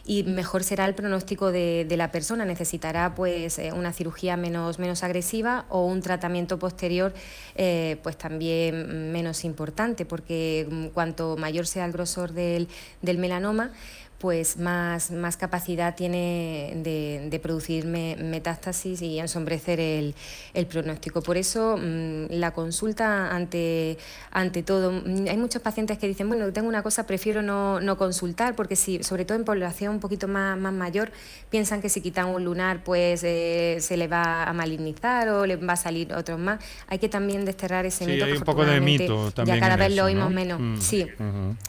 y 0.07 0.23
mejor 0.23 0.63
será 0.63 0.85
el 0.85 0.95
pronóstico 0.95 1.51
de, 1.51 1.87
la 1.95 2.11
persona. 2.11 2.45
Necesitará 2.45 3.15
pues 3.15 3.59
eh, 3.59 3.71
una 3.73 3.93
cirugía 3.93 4.37
menos, 4.37 4.79
menos 4.79 5.03
agresiva 5.03 5.65
o 5.69 5.85
un 5.85 6.01
tratamiento 6.01 6.59
posterior 6.59 7.13
eh, 7.55 7.97
pues 8.03 8.17
también 8.17 9.11
menos 9.11 9.45
importante, 9.45 10.05
porque 10.05 10.67
mm, 10.69 10.87
cuanto 10.87 11.37
mayor 11.37 11.67
sea 11.67 11.85
el 11.85 11.91
grosor 11.91 12.33
del, 12.33 12.67
del 13.01 13.17
melanoma, 13.17 13.71
pues 14.19 14.57
más, 14.57 15.11
más 15.11 15.35
capacidad 15.35 15.95
tiene 15.95 16.73
de, 16.77 17.39
producir 17.43 17.85
metástasis 17.85 19.01
y 19.01 19.19
ensombrecer 19.19 19.79
el, 19.79 20.15
pronóstico. 20.67 21.21
Por 21.21 21.37
eso 21.37 21.77
mm, 21.77 22.27
la 22.29 22.51
consulta 22.51 23.35
ante, 23.35 23.97
ante 24.31 24.63
todo, 24.63 24.91
mm, 24.91 25.27
hay 25.29 25.37
muchos 25.37 25.61
pacientes 25.61 25.97
que 25.97 26.07
dicen, 26.07 26.27
bueno, 26.29 26.51
tengo 26.53 26.69
una 26.69 26.81
cosa, 26.81 27.05
prefiero 27.05 27.41
no, 27.41 27.97
consultar, 27.97 28.55
porque 28.55 28.75
si, 28.75 29.03
sobre 29.03 29.25
todo 29.25 29.37
en 29.37 29.43
población 29.43 29.95
un 29.95 29.99
poquito 29.99 30.27
más, 30.27 30.57
más 30.57 30.73
mayor, 30.73 31.11
piensan 31.49 31.81
que 31.81 31.89
si 31.89 32.01
quitan 32.01 32.27
un 32.27 32.43
lunar 32.43 32.83
pues 32.83 33.21
eh, 33.23 33.77
se 33.79 33.97
le 33.97 34.07
va 34.07 34.43
a 34.43 34.53
malignizar 34.53 35.29
o 35.29 35.45
le 35.45 35.57
va 35.57 35.73
a 35.73 35.77
salir 35.77 36.13
otro 36.13 36.37
más. 36.37 36.63
Hay 36.87 36.99
que 36.99 37.09
también 37.09 37.45
desterrar 37.45 37.85
ese 37.85 38.05
mito. 38.05 38.25
Hay 38.25 38.31
un 38.33 38.41
poco 38.41 38.65
de 38.65 38.79
mito 38.79 39.31
también. 39.31 39.57
Ya 39.57 39.61
cada 39.61 39.75
vez 39.75 39.95
lo 39.95 40.05
oímos 40.05 40.31
menos. 40.31 40.59
Mm, 40.59 40.77
sí. 40.77 41.07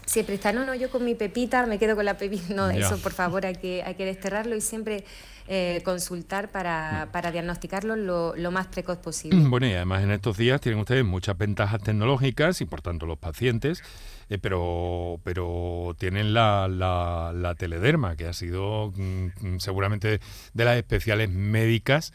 Siempre 0.05 0.37
está, 0.37 0.53
no, 0.53 0.65
no, 0.65 0.75
yo 0.75 0.91
con 0.91 1.05
mi 1.05 1.15
pepita 1.15 1.67
me 1.67 1.79
quedo 1.79 1.97
con 1.97 2.05
la 2.05 2.17
pepita 2.17 2.46
no, 2.55 2.71
eso 2.71 2.99
por 2.99 3.13
favor 3.13 3.47
hay 3.47 3.57
que, 3.57 3.83
hay 3.83 3.95
que 3.95 4.05
desterrarlo 4.05 4.57
y 4.57 4.61
siempre 4.61 5.05
eh, 5.49 5.81
consultar 5.85 6.51
para, 6.51 7.09
para 7.13 7.31
diagnosticarlo 7.31 7.95
lo, 7.95 8.51
más 8.51 8.67
precoz 8.67 8.99
posible. 8.99 9.39
Bueno, 9.49 9.69
y 9.69 9.75
además 9.75 10.03
en 10.03 10.11
estos 10.11 10.37
días 10.37 10.61
tienen 10.61 10.81
ustedes 10.81 11.05
muchas 11.05 11.39
ventajas 11.39 11.81
tecnológicas 11.81 12.61
y 12.61 12.65
por 12.65 12.83
tanto 12.83 13.07
los 13.07 13.17
pacientes, 13.17 13.81
eh, 14.29 14.39
pero, 14.39 15.21
pero 15.23 15.95
tienen 15.99 16.35
la, 16.35 16.67
la, 16.67 17.55
telederma, 17.57 18.17
que 18.17 18.27
ha 18.27 18.33
sido 18.33 18.93
mm, 18.97 19.27
mm, 19.41 19.59
seguramente 19.61 20.21
de 20.53 20.65
las 20.65 20.77
especiales 20.77 21.31
médicas 21.31 22.13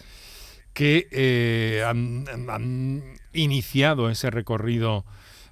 que 0.73 1.07
eh, 1.11 1.85
han, 1.87 3.01
iniciado 3.31 4.09
ese 4.09 4.29
recorrido 4.29 5.05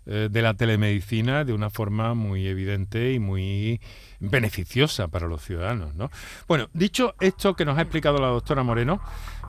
de 0.05 0.41
la 0.41 0.55
telemedicina 0.55 1.45
de 1.45 1.53
una 1.53 1.69
forma 1.69 2.15
muy 2.15 2.47
evidente 2.47 3.13
y 3.13 3.19
muy 3.19 3.79
beneficiosa 4.19 5.07
para 5.07 5.27
los 5.27 5.43
ciudadanos. 5.43 5.95
¿no? 5.95 6.11
Bueno, 6.47 6.67
dicho 6.73 7.15
esto 7.19 7.55
que 7.55 7.65
nos 7.65 7.77
ha 7.77 7.81
explicado 7.81 8.19
la 8.19 8.27
doctora 8.27 8.63
Moreno, 8.63 9.01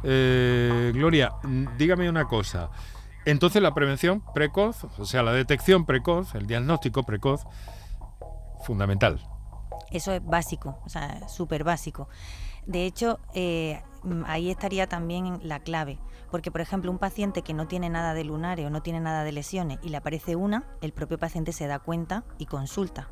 eh, 0.02 0.90
Gloria, 0.94 1.32
dígame 1.76 2.08
una 2.08 2.26
cosa. 2.26 2.70
Entonces 3.24 3.62
la 3.62 3.74
prevención 3.74 4.22
precoz, 4.34 4.84
o 4.98 5.04
sea, 5.04 5.22
la 5.22 5.32
detección 5.32 5.84
precoz, 5.84 6.34
el 6.34 6.46
diagnóstico 6.46 7.02
precoz, 7.02 7.42
fundamental. 8.64 9.20
Eso 9.90 10.12
es 10.12 10.24
básico, 10.24 10.78
o 10.84 10.88
sea, 10.88 11.28
súper 11.28 11.64
básico. 11.64 12.08
De 12.66 12.86
hecho, 12.86 13.18
eh, 13.34 13.82
ahí 14.26 14.50
estaría 14.50 14.86
también 14.86 15.40
la 15.42 15.60
clave, 15.60 15.98
porque 16.30 16.50
por 16.50 16.60
ejemplo 16.60 16.90
un 16.90 16.98
paciente 16.98 17.42
que 17.42 17.54
no 17.54 17.66
tiene 17.66 17.90
nada 17.90 18.14
de 18.14 18.24
lunares 18.24 18.66
o 18.66 18.70
no 18.70 18.82
tiene 18.82 19.00
nada 19.00 19.24
de 19.24 19.32
lesiones 19.32 19.78
y 19.82 19.88
le 19.88 19.96
aparece 19.96 20.36
una, 20.36 20.64
el 20.80 20.92
propio 20.92 21.18
paciente 21.18 21.52
se 21.52 21.66
da 21.66 21.78
cuenta 21.78 22.24
y 22.38 22.46
consulta. 22.46 23.08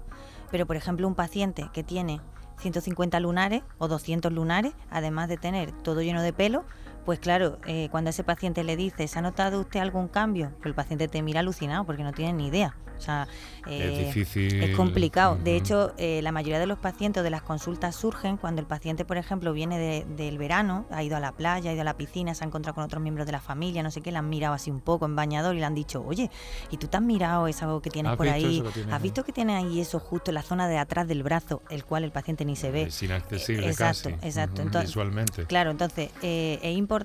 Pero 0.51 0.67
por 0.67 0.77
ejemplo 0.77 1.09
un 1.09 1.15
paciente 1.15 1.69
que 1.73 1.83
tiene 1.83 2.21
150 2.59 3.21
lunares 3.21 3.63
o 3.79 3.89
200 3.89 4.33
lunares, 4.33 4.75
además 4.91 5.29
de 5.29 5.37
tener 5.37 5.73
todo 5.83 6.03
lleno 6.03 6.23
de 6.23 6.33
pelo, 6.33 6.65
pues 7.09 7.21
claro, 7.21 7.59
eh, 7.67 7.89
cuando 7.91 8.11
ese 8.11 8.23
paciente 8.23 8.63
le 8.65 8.77
dice, 8.77 9.09
¿se 9.09 9.19
ha 9.19 9.23
notado 9.23 9.63
usted 9.63 9.81
algún 9.81 10.09
cambio? 10.09 10.51
Pues 10.59 10.67
el 10.67 10.75
paciente 10.75 11.09
te 11.09 11.23
mira 11.23 11.41
alucinado 11.41 11.87
porque 11.87 12.03
no 12.03 12.13
tiene 12.13 12.35
ni 12.35 12.49
idea. 12.49 12.77
O 12.99 13.01
sea, 13.01 13.29
es 13.67 13.81
eh, 13.81 14.05
difícil. 14.07 14.63
Es 14.63 14.77
complicado. 14.77 15.37
De 15.37 15.57
hecho, 15.57 15.95
eh, 15.99 16.21
la 16.23 16.33
mayoría 16.33 16.59
de 16.59 16.67
los 16.67 16.79
pacientes 16.79 17.23
de 17.23 17.31
las 17.31 17.43
consultas 17.43 17.95
surgen 17.95 18.37
cuando 18.37 18.61
el 18.61 18.67
paciente, 18.67 19.05
por 19.05 19.17
ejemplo, 19.17 19.53
viene 19.53 20.05
del 20.05 20.39
verano, 20.39 20.87
ha 20.91 21.03
ido 21.03 21.17
a 21.17 21.21
la 21.21 21.33
playa, 21.33 21.71
ha 21.71 21.73
ido 21.73 21.83
a 21.83 21.85
la 21.85 21.97
piscina, 21.97 22.35
se 22.35 22.45
ha 22.45 22.47
encontrado 22.47 22.75
con 22.75 22.85
otros 22.85 23.03
miembros 23.03 23.27
de 23.27 23.33
la 23.33 23.41
familia, 23.41 23.83
no 23.83 23.91
sé 23.91 24.01
qué, 24.01 24.11
le 24.11 24.19
han 24.19 24.29
mirado 24.29 24.55
así 24.55 24.71
un 24.71 24.81
poco 24.81 25.07
en 25.07 25.15
bañador 25.15 25.55
y 25.55 25.61
le 25.61 25.65
han 25.65 25.75
dicho, 25.75 26.05
oye, 26.05 26.31
¿y 26.71 26.77
tú 26.77 26.89
te 26.89 26.97
has 26.97 27.03
mirado 27.03 27.47
eso 27.47 27.81
que 27.81 27.91
tienes 27.91 28.17
por 28.17 28.29
ahí? 28.29 28.65
¿Has 28.91 29.03
visto 29.03 29.25
que 29.25 29.33
tiene 29.33 29.55
ahí 29.55 29.81
eso 29.81 30.01
justo 30.01 30.31
en 30.31 30.35
la 30.35 30.43
zona 30.43 30.67
de 30.67 30.79
atrás 30.79 31.07
del 31.07 31.23
brazo, 31.23 31.63
el 31.71 31.85
cual 31.85 32.05
el 32.05 32.11
paciente 32.11 32.45
ni 32.45 32.57
se 32.57 32.71
ve? 32.71 32.83
Es 32.83 33.03
inaccesible 33.03 33.69
exacto, 33.69 34.09
Exacto, 34.23 34.63
visualmente. 34.81 35.47
Claro, 35.47 35.71
entonces 35.71 36.11
eh, 36.23 36.59
es 36.63 36.77
importante 36.77 36.98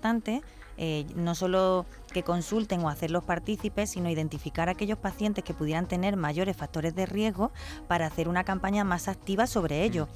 eh, 0.77 1.05
no 1.15 1.35
solo 1.35 1.85
que 2.11 2.23
consulten 2.23 2.81
o 2.81 2.89
hacerlos 2.89 3.23
partícipes, 3.23 3.91
sino 3.91 4.09
identificar 4.09 4.69
a 4.69 4.71
aquellos 4.71 4.97
pacientes 4.97 5.43
que 5.43 5.53
pudieran 5.53 5.87
tener 5.87 6.15
mayores 6.17 6.57
factores 6.57 6.95
de 6.95 7.05
riesgo 7.05 7.51
para 7.87 8.07
hacer 8.07 8.27
una 8.27 8.43
campaña 8.43 8.83
más 8.83 9.07
activa 9.07 9.45
sobre 9.47 9.83
ello. 9.83 10.07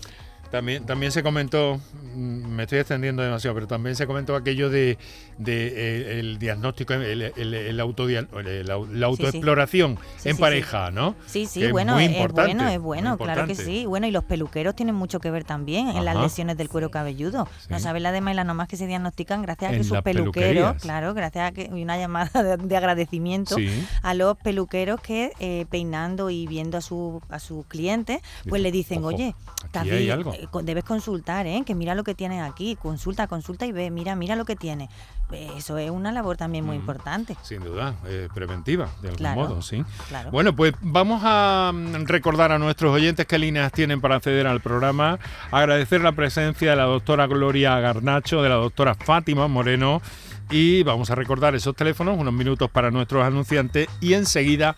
También, 0.52 0.86
también 0.86 1.12
se 1.12 1.24
comentó, 1.24 1.80
mm, 2.16 2.48
me 2.48 2.64
estoy 2.64 2.80
extendiendo 2.80 3.22
demasiado, 3.22 3.54
pero 3.56 3.68
también 3.68 3.96
se 3.96 4.08
comentó 4.08 4.36
aquello 4.36 4.70
de, 4.70 4.98
de 5.38 5.68
eh, 5.68 6.20
el 6.20 6.40
diagnóstico, 6.40 6.94
el, 6.94 7.22
el, 7.22 7.78
la 7.78 9.06
autoexploración 9.06 9.98
en 10.24 10.38
pareja, 10.38 10.92
¿no? 10.92 11.16
Sí, 11.26 11.46
sí, 11.46 11.70
bueno, 11.72 12.00
es, 12.00 12.32
bueno, 12.32 12.68
es 12.68 12.80
bueno, 12.80 13.18
claro 13.18 13.46
que 13.46 13.56
sí. 13.56 13.86
Bueno, 13.86 14.08
y 14.08 14.12
los 14.12 14.24
peluqueros 14.24 14.76
tienen 14.76 14.96
mucho 14.96 15.20
que 15.20 15.32
ver 15.32 15.44
también 15.44 15.90
en 15.90 16.06
las 16.06 16.16
lesiones 16.16 16.58
del 16.58 16.70
cuero 16.70 16.92
cabelludo. 16.92 17.48
No 17.70 17.80
saben 17.80 18.04
la 18.04 18.12
de 18.12 18.22
más 18.22 18.68
que 18.68 18.78
se 18.78 18.88
diagnostican 18.88 19.42
gracias 19.42 19.72
a 19.72 19.76
que 19.76 19.84
sus 19.84 20.02
peluqueros, 20.02 20.82
claro, 20.82 21.14
gracias 21.14 21.50
a 21.50 21.52
que 21.52 21.70
una 21.72 21.98
llamada 21.98 22.44
de, 22.44 22.78
agradecimiento 22.78 23.56
a 24.02 24.14
los 24.14 24.38
peluqueros 24.38 25.02
que 25.02 25.32
eh, 25.40 25.66
peinando 25.70 26.30
y 26.30 26.48
viendo 26.48 26.78
a 26.78 26.82
su 26.82 27.22
a 27.30 27.40
sus 27.40 27.66
clientes, 27.66 28.22
pues 28.48 28.62
le 28.62 28.72
dicen, 28.72 29.04
oye, 29.04 29.36
aquí 29.74 29.90
hay 29.90 30.10
algo 30.10 30.34
debes 30.64 30.84
consultar, 30.84 31.48
¿eh? 31.48 31.64
que 31.66 31.76
mira 31.76 31.96
lo 31.96 32.04
que 32.04 32.16
tienes 32.16 32.42
aquí, 32.42 32.76
consulta, 32.76 33.28
consulta 33.28 33.66
y 33.66 33.72
ve, 33.72 33.90
mira, 33.90 34.16
mira 34.16 34.36
lo 34.36 34.46
que 34.46 34.56
tiene. 34.56 34.90
Eso 35.32 35.78
es 35.78 35.90
una 35.90 36.12
labor 36.12 36.38
también 36.38 36.66
muy 36.66 36.78
importante. 36.78 37.36
Sin 37.42 37.62
duda, 37.62 37.96
eh, 38.06 38.30
preventiva, 38.34 38.90
de 39.02 39.10
algún 39.10 39.34
modo, 39.34 39.62
sí. 39.62 39.84
Bueno, 40.32 40.56
pues 40.56 40.74
vamos 40.82 41.22
a 41.26 41.72
mm, 41.74 42.06
recordar 42.06 42.52
a 42.52 42.60
nuestros 42.60 42.94
oyentes 42.94 43.26
qué 43.26 43.38
líneas 43.38 43.72
tienen 43.72 44.00
para 44.00 44.16
acceder 44.16 44.48
al 44.48 44.62
programa, 44.62 45.20
agradecer 45.52 46.02
la 46.02 46.14
presencia 46.14 46.70
de 46.70 46.76
la 46.78 46.86
doctora 46.86 47.28
Gloria 47.28 47.80
Garnacho, 47.80 48.42
de 48.42 48.50
la 48.50 48.56
doctora 48.56 48.96
Fátima 48.96 49.48
Moreno 49.48 50.02
y 50.50 50.84
vamos 50.84 51.10
a 51.10 51.16
recordar 51.16 51.56
esos 51.56 51.76
teléfonos, 51.76 52.18
unos 52.18 52.34
minutos 52.34 52.70
para 52.72 52.92
nuestros 52.92 53.26
anunciantes 53.26 53.90
y 54.00 54.14
enseguida 54.14 54.76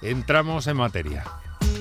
entramos 0.00 0.66
en 0.66 0.76
materia. 0.76 1.24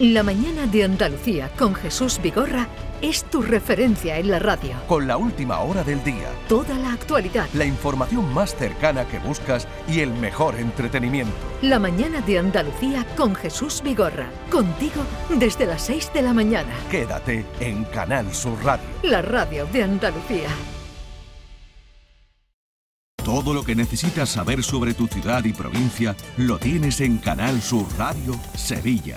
La 0.00 0.22
mañana 0.22 0.66
de 0.66 0.84
Andalucía 0.84 1.50
con 1.58 1.74
Jesús 1.74 2.20
Vigorra 2.22 2.68
es 3.02 3.22
tu 3.24 3.42
referencia 3.42 4.16
en 4.16 4.30
la 4.30 4.38
radio. 4.38 4.72
Con 4.88 5.06
la 5.06 5.18
última 5.18 5.60
hora 5.60 5.84
del 5.84 6.02
día. 6.02 6.26
Toda 6.48 6.78
la 6.78 6.94
actualidad. 6.94 7.46
La 7.52 7.66
información 7.66 8.32
más 8.32 8.56
cercana 8.56 9.06
que 9.06 9.18
buscas 9.18 9.68
y 9.86 10.00
el 10.00 10.14
mejor 10.14 10.54
entretenimiento. 10.54 11.34
La 11.60 11.78
mañana 11.78 12.22
de 12.22 12.38
Andalucía 12.38 13.06
con 13.14 13.34
Jesús 13.34 13.82
Vigorra. 13.84 14.30
Contigo 14.50 15.02
desde 15.38 15.66
las 15.66 15.82
6 15.82 16.12
de 16.14 16.22
la 16.22 16.32
mañana. 16.32 16.72
Quédate 16.90 17.44
en 17.60 17.84
Canal 17.84 18.32
Sur 18.32 18.56
Radio. 18.64 18.86
La 19.02 19.20
radio 19.20 19.66
de 19.66 19.82
Andalucía. 19.82 20.48
Todo 23.22 23.52
lo 23.52 23.62
que 23.64 23.74
necesitas 23.74 24.30
saber 24.30 24.62
sobre 24.62 24.94
tu 24.94 25.08
ciudad 25.08 25.44
y 25.44 25.52
provincia 25.52 26.16
lo 26.38 26.56
tienes 26.56 27.02
en 27.02 27.18
Canal 27.18 27.60
Sur 27.60 27.86
Radio 27.98 28.34
Sevilla. 28.54 29.16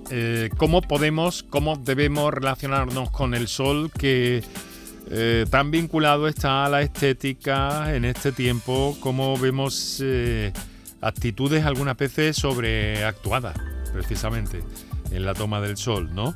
eh, 0.13 0.49
cómo 0.57 0.81
podemos, 0.81 1.43
cómo 1.43 1.77
debemos 1.77 2.33
relacionarnos 2.33 3.09
con 3.11 3.33
el 3.33 3.47
sol, 3.47 3.89
que 3.97 4.43
eh, 5.09 5.45
tan 5.49 5.71
vinculado 5.71 6.27
está 6.27 6.65
a 6.65 6.69
la 6.69 6.81
estética 6.81 7.95
en 7.95 8.03
este 8.03 8.33
tiempo 8.33 8.97
como 8.99 9.37
vemos 9.37 10.01
eh, 10.03 10.51
actitudes 10.99 11.65
algunas 11.65 11.95
veces 11.95 12.35
sobreactuadas, 12.35 13.55
precisamente, 13.93 14.61
en 15.11 15.25
la 15.25 15.33
toma 15.33 15.61
del 15.61 15.77
sol, 15.77 16.13
¿no? 16.13 16.35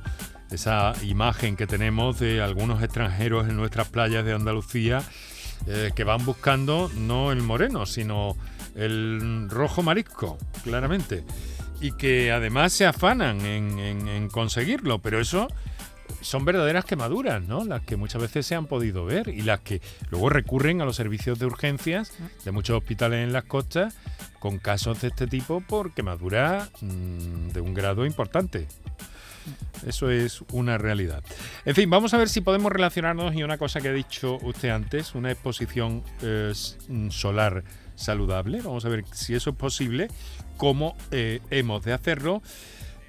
Esa 0.51 0.93
imagen 1.03 1.57
que 1.57 1.67
tenemos 1.67 2.19
de 2.19 2.41
algunos 2.41 2.81
extranjeros 2.81 3.49
en 3.49 3.57
nuestras 3.57 3.89
playas 3.89 4.23
de 4.23 4.33
Andalucía 4.33 5.03
que 5.95 6.03
van 6.03 6.23
buscando 6.25 6.91
no 6.95 7.31
el 7.31 7.41
moreno, 7.41 7.87
sino 7.87 8.37
el 8.75 9.49
rojo 9.49 9.81
marisco, 9.81 10.37
claramente. 10.63 11.23
Y 11.81 11.91
que 11.93 12.31
además 12.31 12.73
se 12.73 12.85
afanan 12.85 13.41
en 13.41 14.29
conseguirlo, 14.29 14.99
pero 14.99 15.19
eso 15.19 15.47
son 16.21 16.43
verdaderas 16.43 16.85
quemaduras, 16.85 17.43
¿no? 17.43 17.63
Las 17.65 17.83
que 17.83 17.95
muchas 17.97 18.21
veces 18.21 18.45
se 18.45 18.55
han 18.55 18.65
podido 18.65 19.05
ver 19.05 19.27
y 19.27 19.41
las 19.41 19.59
que 19.59 19.81
luego 20.09 20.29
recurren 20.29 20.81
a 20.81 20.85
los 20.85 20.95
servicios 20.95 21.39
de 21.39 21.45
urgencias 21.45 22.13
de 22.43 22.51
muchos 22.51 22.77
hospitales 22.77 23.23
en 23.23 23.31
las 23.31 23.43
costas 23.43 23.95
con 24.39 24.57
casos 24.57 25.01
de 25.01 25.09
este 25.09 25.27
tipo 25.27 25.61
por 25.61 25.93
quemaduras 25.93 26.69
mm, 26.81 27.49
de 27.49 27.61
un 27.61 27.73
grado 27.73 28.05
importante. 28.05 28.67
Eso 29.85 30.09
es 30.09 30.43
una 30.51 30.79
realidad. 30.79 31.23
En 31.65 31.75
fin, 31.75 31.87
vamos 31.89 32.15
a 32.15 32.17
ver 32.17 32.29
si 32.29 32.41
podemos 32.41 32.71
relacionarnos 32.71 33.35
y 33.35 33.43
una 33.43 33.59
cosa 33.59 33.79
que 33.79 33.89
ha 33.89 33.93
dicho 33.93 34.39
usted 34.41 34.69
antes, 34.69 35.13
una 35.13 35.31
exposición 35.31 36.03
eh, 36.23 36.53
solar 37.09 37.63
saludable. 37.93 38.61
Vamos 38.61 38.85
a 38.85 38.89
ver 38.89 39.05
si 39.11 39.35
eso 39.35 39.51
es 39.51 39.55
posible, 39.55 40.07
cómo 40.57 40.95
eh, 41.11 41.39
hemos 41.49 41.83
de 41.83 41.93
hacerlo 41.93 42.41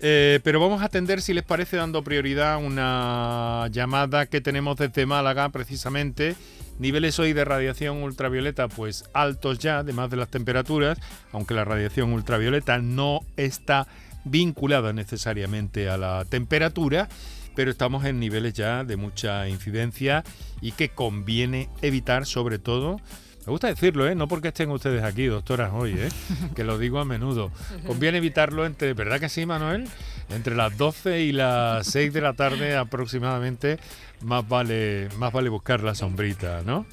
eh, 0.00 0.40
pero 0.42 0.60
vamos 0.60 0.82
a 0.82 0.86
atender, 0.86 1.22
si 1.22 1.32
les 1.32 1.44
parece, 1.44 1.76
dando 1.76 2.04
prioridad 2.04 2.62
una 2.62 3.68
llamada 3.72 4.26
que 4.26 4.40
tenemos 4.40 4.76
desde 4.76 5.06
Málaga, 5.06 5.48
precisamente. 5.48 6.36
Niveles 6.78 7.18
hoy 7.18 7.32
de 7.32 7.44
radiación 7.46 8.02
ultravioleta, 8.02 8.68
pues 8.68 9.04
altos 9.14 9.58
ya, 9.58 9.78
además 9.78 10.10
de 10.10 10.18
las 10.18 10.28
temperaturas, 10.28 10.98
aunque 11.32 11.54
la 11.54 11.64
radiación 11.64 12.12
ultravioleta 12.12 12.78
no 12.78 13.20
está 13.38 13.86
vinculada 14.24 14.92
necesariamente 14.92 15.88
a 15.88 15.96
la 15.96 16.26
temperatura, 16.26 17.08
pero 17.54 17.70
estamos 17.70 18.04
en 18.04 18.20
niveles 18.20 18.52
ya 18.52 18.84
de 18.84 18.96
mucha 18.96 19.48
incidencia 19.48 20.22
y 20.60 20.72
que 20.72 20.90
conviene 20.90 21.70
evitar, 21.80 22.26
sobre 22.26 22.58
todo, 22.58 23.00
me 23.46 23.52
gusta 23.52 23.68
decirlo, 23.68 24.08
¿eh? 24.08 24.14
No 24.16 24.26
porque 24.26 24.48
estén 24.48 24.70
ustedes 24.70 25.04
aquí, 25.04 25.26
doctoras, 25.26 25.70
hoy, 25.72 25.92
¿eh? 25.96 26.08
Que 26.56 26.64
lo 26.64 26.78
digo 26.78 26.98
a 26.98 27.04
menudo. 27.04 27.52
Conviene 27.86 28.18
evitarlo 28.18 28.66
entre, 28.66 28.92
¿verdad 28.92 29.20
que 29.20 29.28
sí, 29.28 29.46
Manuel? 29.46 29.88
Entre 30.30 30.56
las 30.56 30.76
12 30.76 31.20
y 31.20 31.32
las 31.32 31.86
6 31.86 32.12
de 32.12 32.20
la 32.20 32.32
tarde 32.32 32.76
aproximadamente, 32.76 33.78
más 34.20 34.46
vale, 34.48 35.08
más 35.16 35.32
vale 35.32 35.48
buscar 35.48 35.80
la 35.82 35.94
sombrita, 35.94 36.62
¿no? 36.66 36.86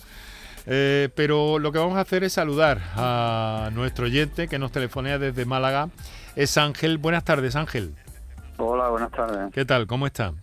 Eh, 0.68 1.10
pero 1.16 1.58
lo 1.58 1.72
que 1.72 1.80
vamos 1.80 1.98
a 1.98 2.02
hacer 2.02 2.24
es 2.24 2.34
saludar 2.34 2.80
a 2.96 3.72
nuestro 3.74 4.06
oyente 4.06 4.48
que 4.48 4.60
nos 4.60 4.72
telefonea 4.72 5.18
desde 5.18 5.46
Málaga. 5.46 5.89
Es 6.36 6.58
Ángel. 6.58 7.00
Buenas 7.00 7.26
tardes, 7.26 7.56
Ángel. 7.56 7.96
Hola, 8.58 8.89
buenas 8.89 9.12
tardes. 9.12 9.52
¿Qué 9.54 9.66
tal? 9.66 9.88
¿Cómo 9.88 10.06
está? 10.06 10.34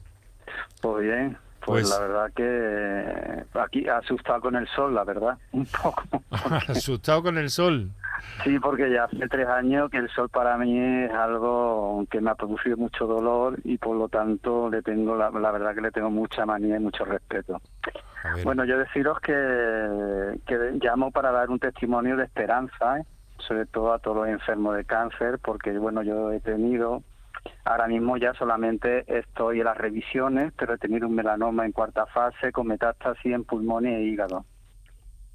Pues 0.80 1.04
bien. 1.04 1.38
Pues, 1.64 1.88
pues, 1.88 1.90
la 1.90 2.06
verdad 2.06 2.32
que 2.34 3.58
aquí 3.58 3.86
asustado 3.86 4.40
con 4.40 4.56
el 4.56 4.66
sol, 4.68 4.94
la 4.94 5.04
verdad, 5.04 5.38
un 5.52 5.66
poco. 5.66 6.02
asustado 6.68 7.22
con 7.22 7.38
el 7.38 7.50
sol. 7.50 7.90
Sí, 8.44 8.58
porque 8.58 8.90
ya 8.90 9.04
hace 9.04 9.28
tres 9.28 9.48
años 9.48 9.90
que 9.90 9.98
el 9.98 10.08
sol 10.10 10.28
para 10.28 10.56
mí 10.58 10.78
es 10.78 11.12
algo 11.12 12.04
que 12.10 12.20
me 12.20 12.30
ha 12.30 12.34
producido 12.34 12.76
mucho 12.76 13.06
dolor 13.06 13.58
y 13.64 13.78
por 13.78 13.96
lo 13.96 14.08
tanto 14.08 14.70
le 14.70 14.82
tengo 14.82 15.16
la, 15.16 15.30
verdad 15.30 15.74
que 15.74 15.80
le 15.80 15.90
tengo 15.90 16.10
mucha 16.10 16.44
manía 16.44 16.76
y 16.76 16.80
mucho 16.80 17.04
respeto. 17.04 17.60
Bueno, 18.44 18.64
yo 18.64 18.78
deciros 18.78 19.18
que, 19.20 20.38
que 20.46 20.78
llamo 20.82 21.10
para 21.10 21.32
dar 21.32 21.48
un 21.48 21.58
testimonio 21.58 22.16
de 22.16 22.24
esperanza, 22.24 22.98
¿eh? 22.98 23.04
sobre 23.38 23.66
todo 23.66 23.92
a 23.92 23.98
todos 23.98 24.18
los 24.18 24.28
enfermos 24.28 24.76
de 24.76 24.84
cáncer, 24.84 25.38
porque 25.38 25.72
bueno, 25.78 26.02
yo 26.02 26.30
he 26.32 26.40
tenido 26.40 27.02
Ahora 27.64 27.86
mismo 27.86 28.16
ya 28.16 28.34
solamente 28.34 29.04
estoy 29.06 29.60
en 29.60 29.66
las 29.66 29.76
revisiones, 29.76 30.52
pero 30.56 30.74
he 30.74 30.78
tenido 30.78 31.06
un 31.06 31.14
melanoma 31.14 31.66
en 31.66 31.72
cuarta 31.72 32.06
fase 32.06 32.52
con 32.52 32.66
metástasis 32.66 33.32
en 33.32 33.44
pulmones 33.44 33.98
e 33.98 34.02
hígado. 34.02 34.44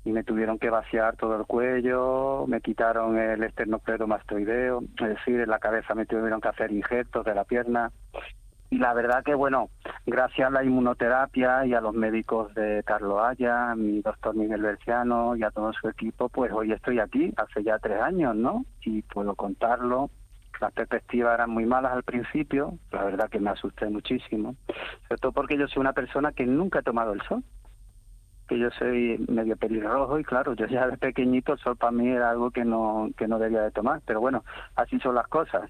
Y 0.04 0.12
me 0.12 0.24
tuvieron 0.24 0.60
que 0.60 0.70
vaciar 0.70 1.16
todo 1.16 1.36
el 1.36 1.46
cuello, 1.46 2.46
me 2.48 2.62
quitaron 2.62 3.18
el 3.18 3.44
esternocleidomastoideo, 3.44 4.84
es 5.02 5.10
decir, 5.10 5.40
en 5.40 5.50
la 5.50 5.60
cabeza 5.60 5.96
me 5.96 6.06
tuvieron 6.06 6.42
que 6.42 6.50
hacer 6.50 6.72
injertos 6.72 7.26
de 7.26 7.34
la 7.34 7.44
pierna. 7.44 7.92
Y 8.70 8.78
la 8.78 8.94
verdad 8.94 9.24
que, 9.24 9.34
bueno, 9.34 9.70
gracias 10.06 10.48
a 10.48 10.52
la 10.52 10.64
inmunoterapia 10.64 11.66
y 11.66 11.74
a 11.74 11.82
los 11.82 11.94
médicos 11.94 12.54
de 12.54 12.84
Carlos 12.86 13.22
Haya, 13.24 13.72
a 13.72 13.76
mi 13.76 14.02
doctor 14.02 14.36
Miguel 14.36 14.62
Berciano 14.62 15.36
y 15.36 15.44
a 15.44 15.52
todo 15.52 15.72
su 15.74 15.88
equipo, 15.88 16.30
pues 16.30 16.52
hoy 16.52 16.72
estoy 16.72 17.00
aquí, 17.00 17.34
hace 17.38 17.64
ya 17.64 17.80
tres 17.80 18.02
años, 18.02 18.36
¿no? 18.36 18.66
Y 18.82 19.02
puedo 19.04 19.36
contarlo 19.36 20.10
las 20.60 20.72
perspectivas 20.74 21.34
eran 21.34 21.50
muy 21.50 21.66
malas 21.66 21.94
al 21.94 22.04
principio, 22.04 22.78
la 22.92 23.04
verdad 23.04 23.30
que 23.30 23.40
me 23.40 23.50
asusté 23.50 23.90
muchísimo, 23.90 24.56
sobre 25.08 25.22
todo 25.22 25.32
porque 25.32 25.58
yo 25.58 25.68
soy 25.68 25.82
una 25.82 25.94
persona 25.94 26.32
que 26.32 26.46
nunca 26.46 26.80
he 26.80 26.84
tomado 26.84 27.14
el 27.14 27.22
sol, 27.24 27.44
que 28.48 28.60
yo 28.60 28.70
soy 28.72 29.24
medio 29.28 29.58
pelirrojo 29.58 30.20
y 30.20 30.24
claro, 30.24 30.54
yo 30.54 30.68
ya 30.68 30.88
de 30.88 30.98
pequeñito 30.98 31.54
el 31.54 31.60
sol 31.60 31.76
para 31.78 31.92
mí 31.92 32.08
era 32.08 32.30
algo 32.30 32.52
que 32.52 32.64
no, 32.64 33.10
que 33.18 33.28
no 33.28 33.40
debía 33.40 33.62
de 33.62 33.72
tomar, 33.72 34.02
pero 34.06 34.22
bueno, 34.22 34.44
así 34.76 35.00
son 35.00 35.16
las 35.16 35.28
cosas. 35.28 35.70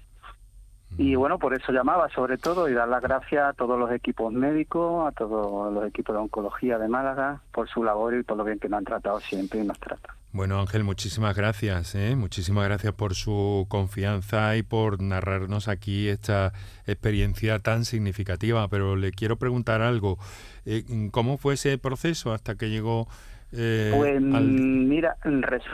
Y 0.98 1.14
bueno, 1.14 1.38
por 1.38 1.52
eso 1.52 1.72
llamaba 1.72 2.08
sobre 2.10 2.38
todo 2.38 2.68
y 2.68 2.72
dar 2.72 2.88
las 2.88 3.02
gracias 3.02 3.44
a 3.44 3.52
todos 3.52 3.78
los 3.78 3.90
equipos 3.90 4.32
médicos, 4.32 5.06
a 5.06 5.12
todos 5.12 5.72
los 5.72 5.86
equipos 5.86 6.14
de 6.14 6.22
oncología 6.22 6.78
de 6.78 6.88
Málaga 6.88 7.42
por 7.52 7.68
su 7.68 7.82
labor 7.82 8.14
y 8.14 8.22
por 8.22 8.36
lo 8.36 8.44
bien 8.44 8.58
que 8.58 8.68
nos 8.68 8.78
han 8.78 8.84
tratado 8.84 9.20
siempre 9.20 9.60
y 9.60 9.66
nos 9.66 9.78
tratan. 9.78 10.14
Bueno, 10.32 10.60
Ángel, 10.60 10.84
muchísimas 10.84 11.34
gracias. 11.34 11.94
¿eh? 11.94 12.14
Muchísimas 12.14 12.64
gracias 12.66 12.92
por 12.92 13.14
su 13.14 13.66
confianza 13.68 14.56
y 14.56 14.62
por 14.62 15.00
narrarnos 15.00 15.68
aquí 15.68 16.08
esta 16.08 16.52
experiencia 16.86 17.58
tan 17.58 17.84
significativa. 17.84 18.68
Pero 18.68 18.96
le 18.96 19.12
quiero 19.12 19.36
preguntar 19.36 19.80
algo. 19.80 20.18
Eh, 20.66 20.84
¿Cómo 21.10 21.38
fue 21.38 21.54
ese 21.54 21.78
proceso 21.78 22.32
hasta 22.32 22.56
que 22.56 22.68
llegó? 22.68 23.08
Eh, 23.52 23.92
pues 23.96 24.20
mira, 24.20 25.16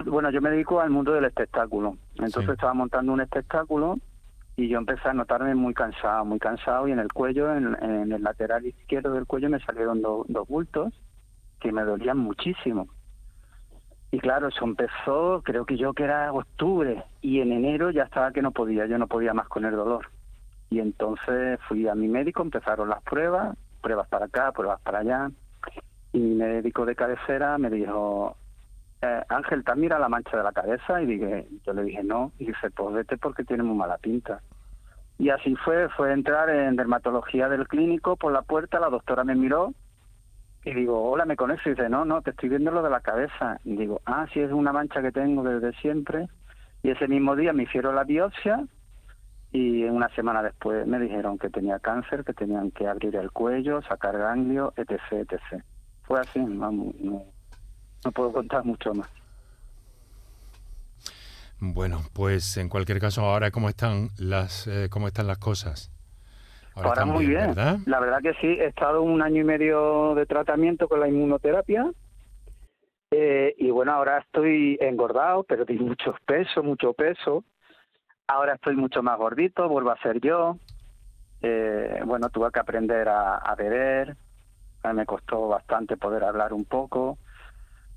bueno, 0.04 0.30
yo 0.30 0.40
me 0.40 0.50
dedico 0.50 0.80
al 0.80 0.90
mundo 0.90 1.12
del 1.12 1.24
espectáculo. 1.24 1.96
Entonces 2.16 2.50
estaba 2.50 2.74
montando 2.74 3.12
un 3.12 3.20
espectáculo 3.20 3.98
y 4.56 4.68
yo 4.68 4.78
empecé 4.78 5.08
a 5.08 5.14
notarme 5.14 5.54
muy 5.54 5.74
cansado, 5.74 6.24
muy 6.24 6.38
cansado 6.38 6.86
y 6.86 6.92
en 6.92 6.98
el 6.98 7.12
cuello, 7.12 7.52
en, 7.56 8.12
el 8.12 8.22
lateral 8.22 8.66
izquierdo 8.66 9.14
del 9.14 9.26
cuello 9.26 9.48
me 9.48 9.58
salieron 9.60 10.02
dos 10.02 10.48
bultos 10.48 10.92
que 11.58 11.72
me 11.72 11.82
dolían 11.82 12.18
muchísimo 12.18 12.88
y 14.12 14.20
claro, 14.20 14.48
eso 14.48 14.66
empezó, 14.66 15.40
creo 15.42 15.64
que 15.64 15.78
yo 15.78 15.94
que 15.94 16.04
era 16.04 16.30
octubre, 16.30 17.02
y 17.22 17.40
en 17.40 17.50
enero 17.50 17.90
ya 17.90 18.02
estaba 18.02 18.30
que 18.30 18.42
no 18.42 18.50
podía, 18.50 18.84
yo 18.84 18.98
no 18.98 19.06
podía 19.06 19.32
más 19.32 19.48
con 19.48 19.64
el 19.64 19.74
dolor. 19.74 20.10
Y 20.68 20.80
entonces 20.80 21.58
fui 21.66 21.88
a 21.88 21.94
mi 21.94 22.08
médico, 22.08 22.42
empezaron 22.42 22.90
las 22.90 23.02
pruebas, 23.04 23.56
pruebas 23.80 24.06
para 24.08 24.26
acá, 24.26 24.52
pruebas 24.52 24.82
para 24.82 24.98
allá, 24.98 25.30
y 26.12 26.18
mi 26.18 26.34
médico 26.34 26.84
de 26.84 26.94
cabecera 26.94 27.56
me 27.56 27.70
dijo, 27.70 28.36
eh, 29.00 29.22
Ángel, 29.30 29.64
¿te 29.64 29.74
mira 29.76 29.98
la 29.98 30.10
mancha 30.10 30.36
de 30.36 30.42
la 30.42 30.52
cabeza? 30.52 31.00
Y 31.00 31.06
dije, 31.06 31.48
yo 31.64 31.72
le 31.72 31.82
dije, 31.82 32.04
no, 32.04 32.32
y 32.38 32.44
dice, 32.48 32.70
pues 32.70 32.94
vete 32.94 33.16
porque 33.16 33.44
tiene 33.44 33.62
muy 33.62 33.78
mala 33.78 33.96
pinta. 33.96 34.42
Y 35.18 35.30
así 35.30 35.56
fue, 35.56 35.88
fue 35.88 36.12
entrar 36.12 36.50
en 36.50 36.76
dermatología 36.76 37.48
del 37.48 37.66
clínico 37.66 38.16
por 38.16 38.30
la 38.30 38.42
puerta, 38.42 38.78
la 38.78 38.90
doctora 38.90 39.24
me 39.24 39.34
miró 39.34 39.72
y 40.64 40.72
digo, 40.74 41.10
hola, 41.10 41.24
¿me 41.24 41.36
conoces? 41.36 41.66
Y 41.66 41.70
dice, 41.70 41.88
no, 41.88 42.04
no, 42.04 42.22
te 42.22 42.30
estoy 42.30 42.48
viendo 42.48 42.70
lo 42.70 42.82
de 42.82 42.90
la 42.90 43.00
cabeza. 43.00 43.60
Y 43.64 43.76
digo, 43.76 44.00
ah, 44.06 44.26
sí, 44.32 44.40
es 44.40 44.52
una 44.52 44.72
mancha 44.72 45.02
que 45.02 45.12
tengo 45.12 45.42
desde 45.42 45.72
siempre. 45.80 46.28
Y 46.82 46.90
ese 46.90 47.08
mismo 47.08 47.34
día 47.36 47.52
me 47.52 47.64
hicieron 47.64 47.94
la 47.94 48.04
biopsia 48.04 48.66
y 49.52 49.84
una 49.84 50.08
semana 50.14 50.42
después 50.42 50.86
me 50.86 50.98
dijeron 50.98 51.38
que 51.38 51.50
tenía 51.50 51.78
cáncer, 51.78 52.24
que 52.24 52.32
tenían 52.32 52.70
que 52.70 52.86
abrir 52.88 53.14
el 53.16 53.30
cuello, 53.30 53.82
sacar 53.82 54.16
ganglio, 54.16 54.72
etc., 54.76 55.00
etc. 55.12 55.62
Fue 56.04 56.20
así, 56.20 56.40
vamos, 56.40 56.94
no, 57.00 57.22
no 58.04 58.12
puedo 58.12 58.32
contar 58.32 58.64
mucho 58.64 58.94
más. 58.94 59.08
Bueno, 61.60 62.00
pues 62.12 62.56
en 62.56 62.68
cualquier 62.68 62.98
caso, 62.98 63.22
ahora 63.22 63.50
cómo 63.50 63.68
están 63.68 64.08
las 64.18 64.66
eh, 64.66 64.88
cómo 64.90 65.06
están 65.06 65.26
las 65.26 65.38
cosas. 65.38 65.92
Ahora, 66.76 67.04
muy 67.04 67.26
bien. 67.26 67.54
La 67.86 68.00
verdad 68.00 68.20
que 68.22 68.34
sí, 68.34 68.46
he 68.46 68.66
estado 68.66 69.02
un 69.02 69.22
año 69.22 69.42
y 69.42 69.44
medio 69.44 70.14
de 70.14 70.26
tratamiento 70.26 70.88
con 70.88 71.00
la 71.00 71.08
inmunoterapia. 71.08 71.90
Eh, 73.10 73.54
y 73.58 73.70
bueno, 73.70 73.92
ahora 73.92 74.18
estoy 74.18 74.78
engordado, 74.80 75.44
pero 75.44 75.66
tengo 75.66 75.84
mucho 75.84 76.14
peso, 76.24 76.62
mucho 76.62 76.94
peso. 76.94 77.44
Ahora 78.26 78.54
estoy 78.54 78.74
mucho 78.74 79.02
más 79.02 79.18
gordito, 79.18 79.68
vuelvo 79.68 79.90
a 79.90 79.98
ser 79.98 80.20
yo. 80.20 80.56
Eh, 81.42 82.00
bueno, 82.06 82.30
tuve 82.30 82.50
que 82.50 82.60
aprender 82.60 83.08
a, 83.08 83.54
beber. 83.56 84.16
me 84.94 85.04
costó 85.04 85.48
bastante 85.48 85.98
poder 85.98 86.24
hablar 86.24 86.54
un 86.54 86.64
poco. 86.64 87.18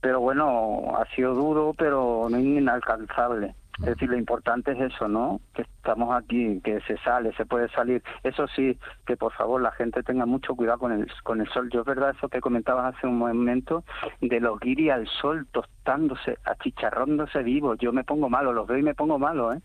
Pero 0.02 0.20
bueno, 0.20 0.96
ha 0.98 1.06
sido 1.16 1.34
duro, 1.34 1.74
pero 1.78 2.28
no 2.30 2.38
inalcanzable. 2.38 3.56
Es 3.80 3.86
decir, 3.86 4.10
lo 4.10 4.18
importante 4.18 4.72
es 4.72 4.94
eso, 4.94 5.08
¿no? 5.08 5.42
Que 5.54 5.64
estamos 5.64 6.16
aquí, 6.16 6.62
que 6.64 6.80
se 6.82 6.98
sale, 6.98 7.34
se 7.34 7.46
puede 7.46 7.70
salir. 7.70 8.02
Eso 8.24 8.48
sí, 8.48 8.78
que 9.06 9.18
por 9.18 9.34
favor 9.34 9.62
la 9.62 9.72
gente 9.72 10.02
tenga 10.04 10.26
mucho 10.26 10.56
cuidado 10.56 10.80
con 10.80 10.92
el, 10.92 11.08
con 11.24 11.42
el 11.42 11.50
sol. 11.50 11.70
Yo 11.72 11.82
es 11.82 11.86
verdad 11.86 12.16
eso 12.16 12.30
que 12.30 12.42
comentabas 12.42 12.96
hace 12.96 13.08
un 13.08 13.18
momento 13.18 13.84
de 14.22 14.40
los 14.40 14.60
guiris 14.60 14.92
al 14.92 15.08
sol 15.08 15.48
tostándose, 15.52 16.38
achicharrándose 16.46 17.44
vivo. 17.44 17.76
Yo 17.76 17.92
me 17.92 18.04
pongo 18.04 18.30
malo, 18.30 18.54
los 18.54 18.68
veo 18.68 18.78
y 18.78 18.84
me 18.84 18.96
pongo 18.96 19.20
malo, 19.20 19.54
¿eh? 19.54 19.62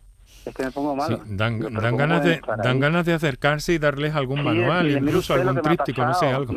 Es 0.46 0.54
que 0.54 0.64
me 0.64 0.70
pongo 0.70 0.96
malo. 0.96 1.20
dan, 1.26 1.58
ganas 1.58 2.24
de, 2.24 2.40
dan 2.62 2.80
ganas 2.80 3.04
de 3.04 3.12
acercarse 3.12 3.74
y 3.74 3.78
darles 3.78 4.14
algún 4.14 4.42
manual, 4.42 4.90
incluso 4.90 5.34
algún 5.34 5.60
tríptico, 5.60 6.04
no 6.04 6.14
sé, 6.14 6.28
algo. 6.28 6.54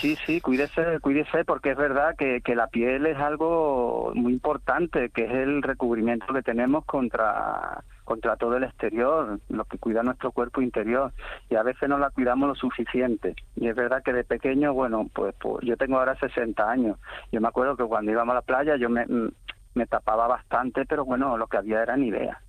Sí, 0.00 0.16
sí, 0.26 0.40
cuídese, 0.40 0.98
cuídese 1.00 1.44
porque 1.44 1.72
es 1.72 1.76
verdad 1.76 2.14
que, 2.16 2.40
que 2.40 2.54
la 2.54 2.68
piel 2.68 3.06
es 3.06 3.18
algo 3.18 4.12
muy 4.14 4.32
importante, 4.32 5.10
que 5.10 5.24
es 5.24 5.30
el 5.30 5.62
recubrimiento 5.62 6.32
que 6.32 6.42
tenemos 6.42 6.84
contra 6.84 7.84
contra 8.04 8.36
todo 8.36 8.56
el 8.56 8.64
exterior, 8.64 9.38
lo 9.48 9.64
que 9.64 9.78
cuida 9.78 10.02
nuestro 10.02 10.32
cuerpo 10.32 10.60
interior 10.60 11.12
y 11.48 11.54
a 11.54 11.62
veces 11.62 11.88
no 11.88 11.98
la 11.98 12.10
cuidamos 12.10 12.48
lo 12.48 12.54
suficiente. 12.56 13.34
Y 13.54 13.68
es 13.68 13.76
verdad 13.76 14.02
que 14.02 14.12
de 14.12 14.24
pequeño, 14.24 14.74
bueno, 14.74 15.08
pues, 15.14 15.34
pues 15.40 15.64
yo 15.64 15.76
tengo 15.76 15.98
ahora 15.98 16.18
60 16.18 16.68
años. 16.68 16.98
Yo 17.30 17.40
me 17.40 17.48
acuerdo 17.48 17.76
que 17.76 17.84
cuando 17.84 18.10
íbamos 18.10 18.32
a 18.32 18.36
la 18.36 18.42
playa 18.42 18.76
yo 18.76 18.90
me, 18.90 19.06
me 19.74 19.86
tapaba 19.86 20.26
bastante, 20.26 20.84
pero 20.84 21.04
bueno, 21.04 21.36
lo 21.36 21.46
que 21.46 21.58
había 21.58 21.82
era 21.82 21.96
ni 21.96 22.08
idea. 22.08 22.40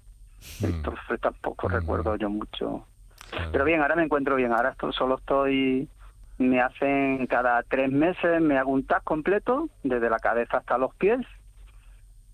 Mm. 0.62 0.66
Entonces 0.66 1.20
tampoco 1.22 1.70
mm. 1.70 1.72
recuerdo 1.72 2.16
yo 2.16 2.30
mucho. 2.30 2.86
Pero 3.52 3.66
bien, 3.66 3.82
ahora 3.82 3.96
me 3.96 4.04
encuentro 4.04 4.36
bien. 4.36 4.52
Ahora 4.52 4.76
solo 4.92 5.18
estoy. 5.18 5.90
Me 6.38 6.62
hacen 6.62 7.28
cada 7.28 7.62
tres 7.64 7.92
meses, 7.92 8.42
me 8.42 8.58
hago 8.58 8.72
un 8.72 8.86
tag 8.86 9.04
completo, 9.04 9.70
desde 9.84 10.10
la 10.10 10.18
cabeza 10.18 10.58
hasta 10.58 10.78
los 10.78 10.94
pies. 10.96 11.20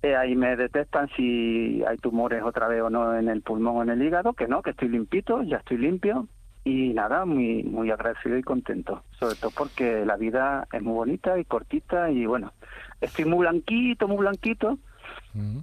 Eh, 0.01 0.15
ahí 0.15 0.35
me 0.35 0.55
detectan 0.55 1.09
si 1.17 1.83
hay 1.85 1.97
tumores 1.97 2.41
otra 2.43 2.69
vez 2.69 2.81
o 2.81 2.89
no 2.89 3.17
en 3.17 3.27
el 3.27 3.41
pulmón 3.41 3.75
o 3.75 3.83
en 3.83 3.89
el 3.89 4.01
hígado, 4.01 4.31
que 4.33 4.47
no, 4.47 4.61
que 4.61 4.69
estoy 4.69 4.87
limpito, 4.87 5.43
ya 5.43 5.57
estoy 5.57 5.77
limpio. 5.77 6.27
Y 6.63 6.93
nada, 6.93 7.25
muy, 7.25 7.63
muy 7.63 7.91
agradecido 7.91 8.37
y 8.37 8.43
contento. 8.43 9.03
Sobre 9.19 9.35
todo 9.35 9.51
porque 9.51 10.05
la 10.05 10.15
vida 10.15 10.67
es 10.71 10.81
muy 10.81 10.93
bonita 10.93 11.37
y 11.37 11.43
cortita 11.43 12.09
y 12.09 12.25
bueno, 12.25 12.53
estoy 13.01 13.25
muy 13.25 13.39
blanquito, 13.39 14.07
muy 14.07 14.17
blanquito 14.17 14.79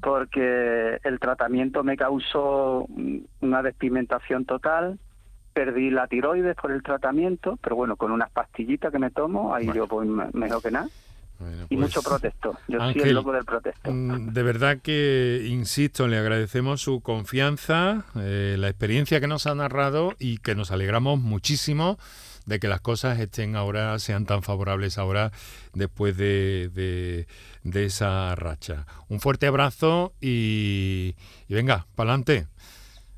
porque 0.00 0.98
el 1.02 1.18
tratamiento 1.18 1.82
me 1.84 1.96
causó 1.96 2.86
una 3.40 3.62
despigmentación 3.62 4.44
total, 4.44 4.98
perdí 5.52 5.90
la 5.90 6.06
tiroides 6.06 6.56
por 6.56 6.70
el 6.70 6.82
tratamiento, 6.82 7.58
pero 7.62 7.76
bueno, 7.76 7.96
con 7.96 8.12
unas 8.12 8.30
pastillitas 8.30 8.92
que 8.92 8.98
me 8.98 9.10
tomo, 9.10 9.54
ahí 9.54 9.70
yo 9.74 9.86
voy 9.86 10.06
mejor 10.06 10.62
que 10.62 10.70
nada. 10.70 10.88
y 11.68 11.76
mucho 11.76 12.02
pues, 12.02 12.06
protesto. 12.20 12.56
Yo 12.68 12.78
soy 12.78 13.02
el 13.02 13.14
loco 13.14 13.32
del 13.32 13.44
protesto. 13.44 13.90
Mm, 13.90 14.32
de 14.32 14.42
verdad 14.42 14.78
que, 14.82 15.46
insisto, 15.48 16.08
le 16.08 16.18
agradecemos 16.18 16.80
su 16.80 17.00
confianza, 17.00 18.04
eh, 18.16 18.56
la 18.58 18.68
experiencia 18.68 19.20
que 19.20 19.26
nos 19.26 19.46
ha 19.46 19.54
narrado 19.54 20.14
y 20.18 20.38
que 20.38 20.54
nos 20.54 20.70
alegramos 20.70 21.18
muchísimo 21.20 21.98
de 22.46 22.60
que 22.60 22.68
las 22.68 22.80
cosas 22.80 23.18
estén 23.18 23.56
ahora, 23.56 23.98
sean 23.98 24.24
tan 24.24 24.42
favorables 24.42 24.98
ahora 24.98 25.32
después 25.74 26.16
de, 26.16 27.26
de, 27.62 27.84
esa 27.84 28.34
racha. 28.34 28.86
Un 29.08 29.20
fuerte 29.20 29.46
abrazo 29.46 30.12
y, 30.20 31.14
venga, 31.48 31.86
para 31.94 32.10
adelante. 32.10 32.46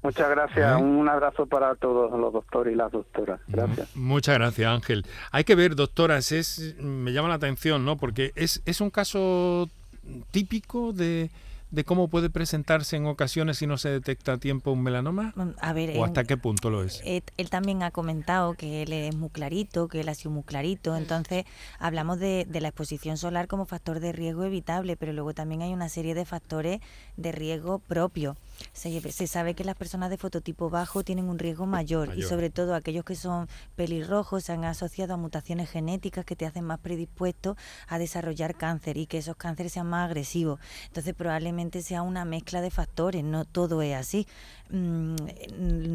Muchas 0.02 0.30
gracias. 0.30 0.72
¿Eh? 0.72 0.82
Un 0.82 1.08
abrazo 1.08 1.46
para 1.46 1.74
todos 1.74 2.18
los 2.18 2.32
doctores 2.32 2.72
y 2.72 2.76
las 2.76 2.90
doctoras. 2.90 3.40
Gracias. 3.48 3.94
Muchas 3.94 4.36
gracias, 4.36 4.70
Ángel. 4.70 5.04
Hay 5.30 5.44
que 5.44 5.54
ver, 5.54 5.76
doctoras, 5.76 6.32
es, 6.32 6.76
me 6.80 7.12
llama 7.12 7.28
la 7.28 7.34
atención, 7.34 7.84
¿no? 7.84 7.96
Porque 7.96 8.32
es, 8.34 8.62
es 8.64 8.80
un 8.80 8.90
caso 8.90 9.68
típico 10.30 10.92
de, 10.92 11.30
de 11.70 11.84
cómo 11.84 12.08
puede 12.08 12.30
presentarse 12.30 12.96
en 12.96 13.06
ocasiones 13.06 13.58
si 13.58 13.66
no 13.66 13.76
se 13.76 13.90
detecta 13.90 14.34
a 14.34 14.38
tiempo 14.38 14.72
un 14.72 14.82
melanoma? 14.82 15.32
Mm, 15.36 15.50
a 15.60 15.72
ver, 15.72 15.98
¿O 15.98 16.04
hasta 16.04 16.24
qué 16.24 16.36
punto 16.36 16.70
lo 16.70 16.82
es? 16.82 17.02
Él, 17.04 17.50
también 17.50 17.82
ha 17.82 17.90
comentado 17.90 18.54
que 18.54 18.82
él 18.82 18.92
es 18.92 19.14
muy 19.14 19.30
clarito, 19.30 19.88
que 19.88 20.00
él 20.00 20.08
ha 20.08 20.14
sido 20.14 20.30
muy 20.30 20.44
clarito, 20.44 20.96
entonces 20.96 21.44
hablamos 21.78 22.18
de, 22.18 22.46
la 22.58 22.68
exposición 22.68 23.16
solar 23.16 23.46
como 23.46 23.66
factor 23.66 24.00
de 24.00 24.12
riesgo 24.12 24.44
evitable, 24.44 24.96
pero 24.96 25.12
luego 25.12 25.34
también 25.34 25.62
hay 25.62 25.72
una 25.72 25.88
serie 25.88 26.14
de 26.14 26.24
factores 26.24 26.80
de 27.16 27.32
riesgo 27.32 27.78
propio. 27.78 28.36
Se, 28.72 29.26
sabe 29.26 29.54
que 29.54 29.64
las 29.64 29.76
personas 29.76 30.10
de 30.10 30.18
fototipo 30.18 30.70
bajo 30.70 31.02
tienen 31.02 31.28
un 31.28 31.38
riesgo 31.38 31.66
mayor, 31.66 32.16
y 32.16 32.22
sobre 32.22 32.50
todo 32.50 32.74
aquellos 32.74 33.04
que 33.04 33.14
son 33.14 33.48
pelirrojos 33.76 34.44
se 34.44 34.52
han 34.52 34.64
asociado 34.64 35.14
a 35.14 35.16
mutaciones 35.16 35.70
genéticas 35.70 36.24
que 36.24 36.36
te 36.36 36.46
hacen 36.46 36.64
más 36.64 36.78
predispuesto 36.78 37.56
a 37.88 37.98
desarrollar 37.98 38.56
cáncer 38.56 38.96
y 38.96 39.06
que 39.06 39.18
esos 39.18 39.36
cánceres 39.36 39.72
sean 39.72 39.86
más 39.86 40.06
agresivos. 40.06 40.60
Entonces 40.86 41.14
probablemente 41.14 41.82
sea 41.82 42.02
una 42.02 42.24
mezcla 42.24 42.60
de 42.60 42.70
factores, 42.70 43.24
no 43.24 43.44
todo 43.44 43.82
es 43.82 43.94
así. 43.94 44.26
Mm, 44.70 45.16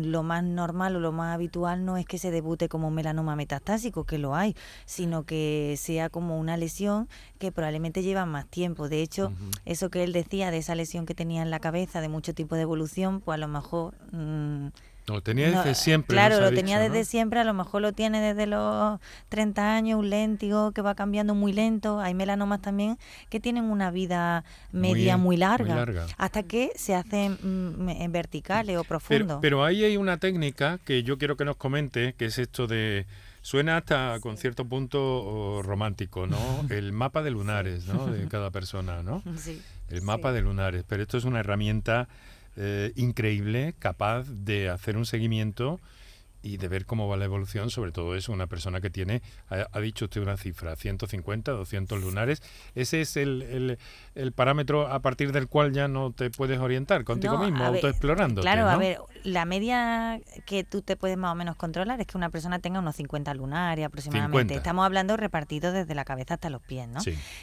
lo 0.05 0.23
más 0.23 0.43
normal 0.43 0.95
o 0.95 0.99
lo 0.99 1.11
más 1.11 1.33
habitual 1.33 1.85
no 1.85 1.97
es 1.97 2.05
que 2.05 2.17
se 2.17 2.31
debute 2.31 2.69
como 2.69 2.87
un 2.87 2.95
melanoma 2.95 3.35
metastásico, 3.35 4.03
que 4.03 4.17
lo 4.17 4.35
hay, 4.35 4.55
sino 4.85 5.23
que 5.23 5.75
sea 5.77 6.09
como 6.09 6.39
una 6.39 6.57
lesión 6.57 7.07
que 7.39 7.51
probablemente 7.51 8.01
lleva 8.01 8.25
más 8.25 8.47
tiempo. 8.47 8.89
De 8.89 9.01
hecho, 9.01 9.31
eso 9.65 9.89
que 9.89 10.03
él 10.03 10.13
decía 10.13 10.51
de 10.51 10.57
esa 10.57 10.75
lesión 10.75 11.05
que 11.05 11.15
tenía 11.15 11.41
en 11.41 11.51
la 11.51 11.59
cabeza, 11.59 12.01
de 12.01 12.09
mucho 12.09 12.33
tipo 12.33 12.55
de 12.55 12.61
evolución, 12.61 13.21
pues 13.21 13.35
a 13.35 13.39
lo 13.39 13.47
mejor... 13.47 13.95
Mm, 14.11 14.67
lo 15.07 15.21
tenía 15.21 15.49
desde 15.49 15.75
siempre. 15.75 16.15
Claro, 16.15 16.39
lo 16.39 16.51
tenía 16.51 16.79
desde 16.79 17.03
siempre, 17.03 17.39
a 17.39 17.43
lo 17.43 17.53
mejor 17.53 17.81
lo 17.81 17.91
tiene 17.91 18.21
desde 18.21 18.47
los 18.47 18.99
30 19.29 19.75
años, 19.75 19.99
un 19.99 20.09
léntigo 20.09 20.71
que 20.71 20.81
va 20.81 20.95
cambiando 20.95 21.35
muy 21.35 21.51
lento. 21.51 21.99
Hay 21.99 22.13
melanomas 22.13 22.61
también 22.61 22.97
que 23.29 23.39
tienen 23.39 23.65
una 23.65 23.91
vida 23.91 24.45
media 24.71 25.17
muy, 25.17 25.37
larga, 25.37 26.07
hasta 26.17 26.43
que 26.43 26.71
se 26.75 26.95
hacen 26.95 27.37
mm, 27.41 28.11
verticales 28.11 28.77
o 28.77 28.83
profundos. 28.83 29.39
Pero, 29.41 29.65
ahí 29.65 29.83
hay 29.83 29.97
una 29.97 30.17
técnica 30.17 30.79
que 30.85 31.03
yo 31.03 31.17
quiero 31.17 31.35
que 31.35 31.45
nos 31.45 31.57
comente, 31.57 32.13
que 32.13 32.25
es 32.25 32.37
esto 32.37 32.67
de... 32.67 33.05
Suena 33.41 33.75
hasta 33.75 34.19
con 34.21 34.37
cierto 34.37 34.63
punto 34.63 35.61
romántico, 35.63 36.27
¿no? 36.27 36.37
El 36.69 36.93
mapa 36.93 37.21
de 37.23 37.31
lunares, 37.31 37.87
¿no? 37.87 38.07
De 38.07 38.25
cada 38.29 38.51
persona, 38.51 39.03
¿no? 39.03 39.21
Sí. 39.37 39.61
El 39.89 40.01
mapa 40.01 40.31
de 40.31 40.41
lunares. 40.41 40.85
Pero 40.87 41.03
esto 41.03 41.17
es 41.17 41.25
una 41.25 41.41
herramienta 41.41 42.07
eh, 42.55 42.91
increíble, 42.95 43.73
capaz 43.79 44.25
de 44.29 44.69
hacer 44.69 44.97
un 44.97 45.05
seguimiento 45.05 45.79
y 46.43 46.57
de 46.57 46.67
ver 46.67 46.85
cómo 46.85 47.07
va 47.07 47.15
la 47.17 47.25
evolución, 47.25 47.69
sobre 47.69 47.91
todo 47.91 48.15
eso, 48.15 48.31
una 48.33 48.47
persona 48.47 48.81
que 48.81 48.89
tiene, 48.89 49.21
ha, 49.49 49.79
dicho 49.79 50.05
usted 50.05 50.21
una 50.21 50.37
cifra, 50.37 50.75
150, 50.75 51.51
200 51.51 52.01
lunares, 52.01 52.43
ese 52.75 53.01
es 53.01 53.15
el, 53.17 53.77
el, 54.13 54.31
parámetro 54.33 54.87
a 54.87 54.99
partir 54.99 55.31
del 55.31 55.47
cual 55.47 55.71
ya 55.71 55.87
no 55.87 56.11
te 56.11 56.29
puedes 56.29 56.59
orientar 56.59 57.05
contigo 57.05 57.37
mismo, 57.37 57.63
autoexplorando. 57.63 58.41
Claro, 58.41 58.69
a 58.69 58.77
ver, 58.77 58.99
la 59.23 59.45
media 59.45 60.19
que 60.45 60.65
tú 60.65 60.81
te 60.81 60.97
puedes 60.97 61.17
más 61.17 61.31
o 61.31 61.35
menos 61.35 61.55
controlar 61.55 61.99
es 62.01 62.07
que 62.07 62.17
una 62.17 62.29
persona 62.29 62.59
tenga 62.59 62.79
unos 62.79 62.97
50 62.97 63.33
lunares 63.33 63.85
aproximadamente. 63.85 64.55
Estamos 64.55 64.85
hablando 64.85 65.15
repartidos 65.15 65.73
desde 65.73 65.95
la 65.95 66.03
cabeza 66.03 66.33
hasta 66.33 66.49
los 66.49 66.61
pies, 66.61 66.87
¿no? 66.89 66.99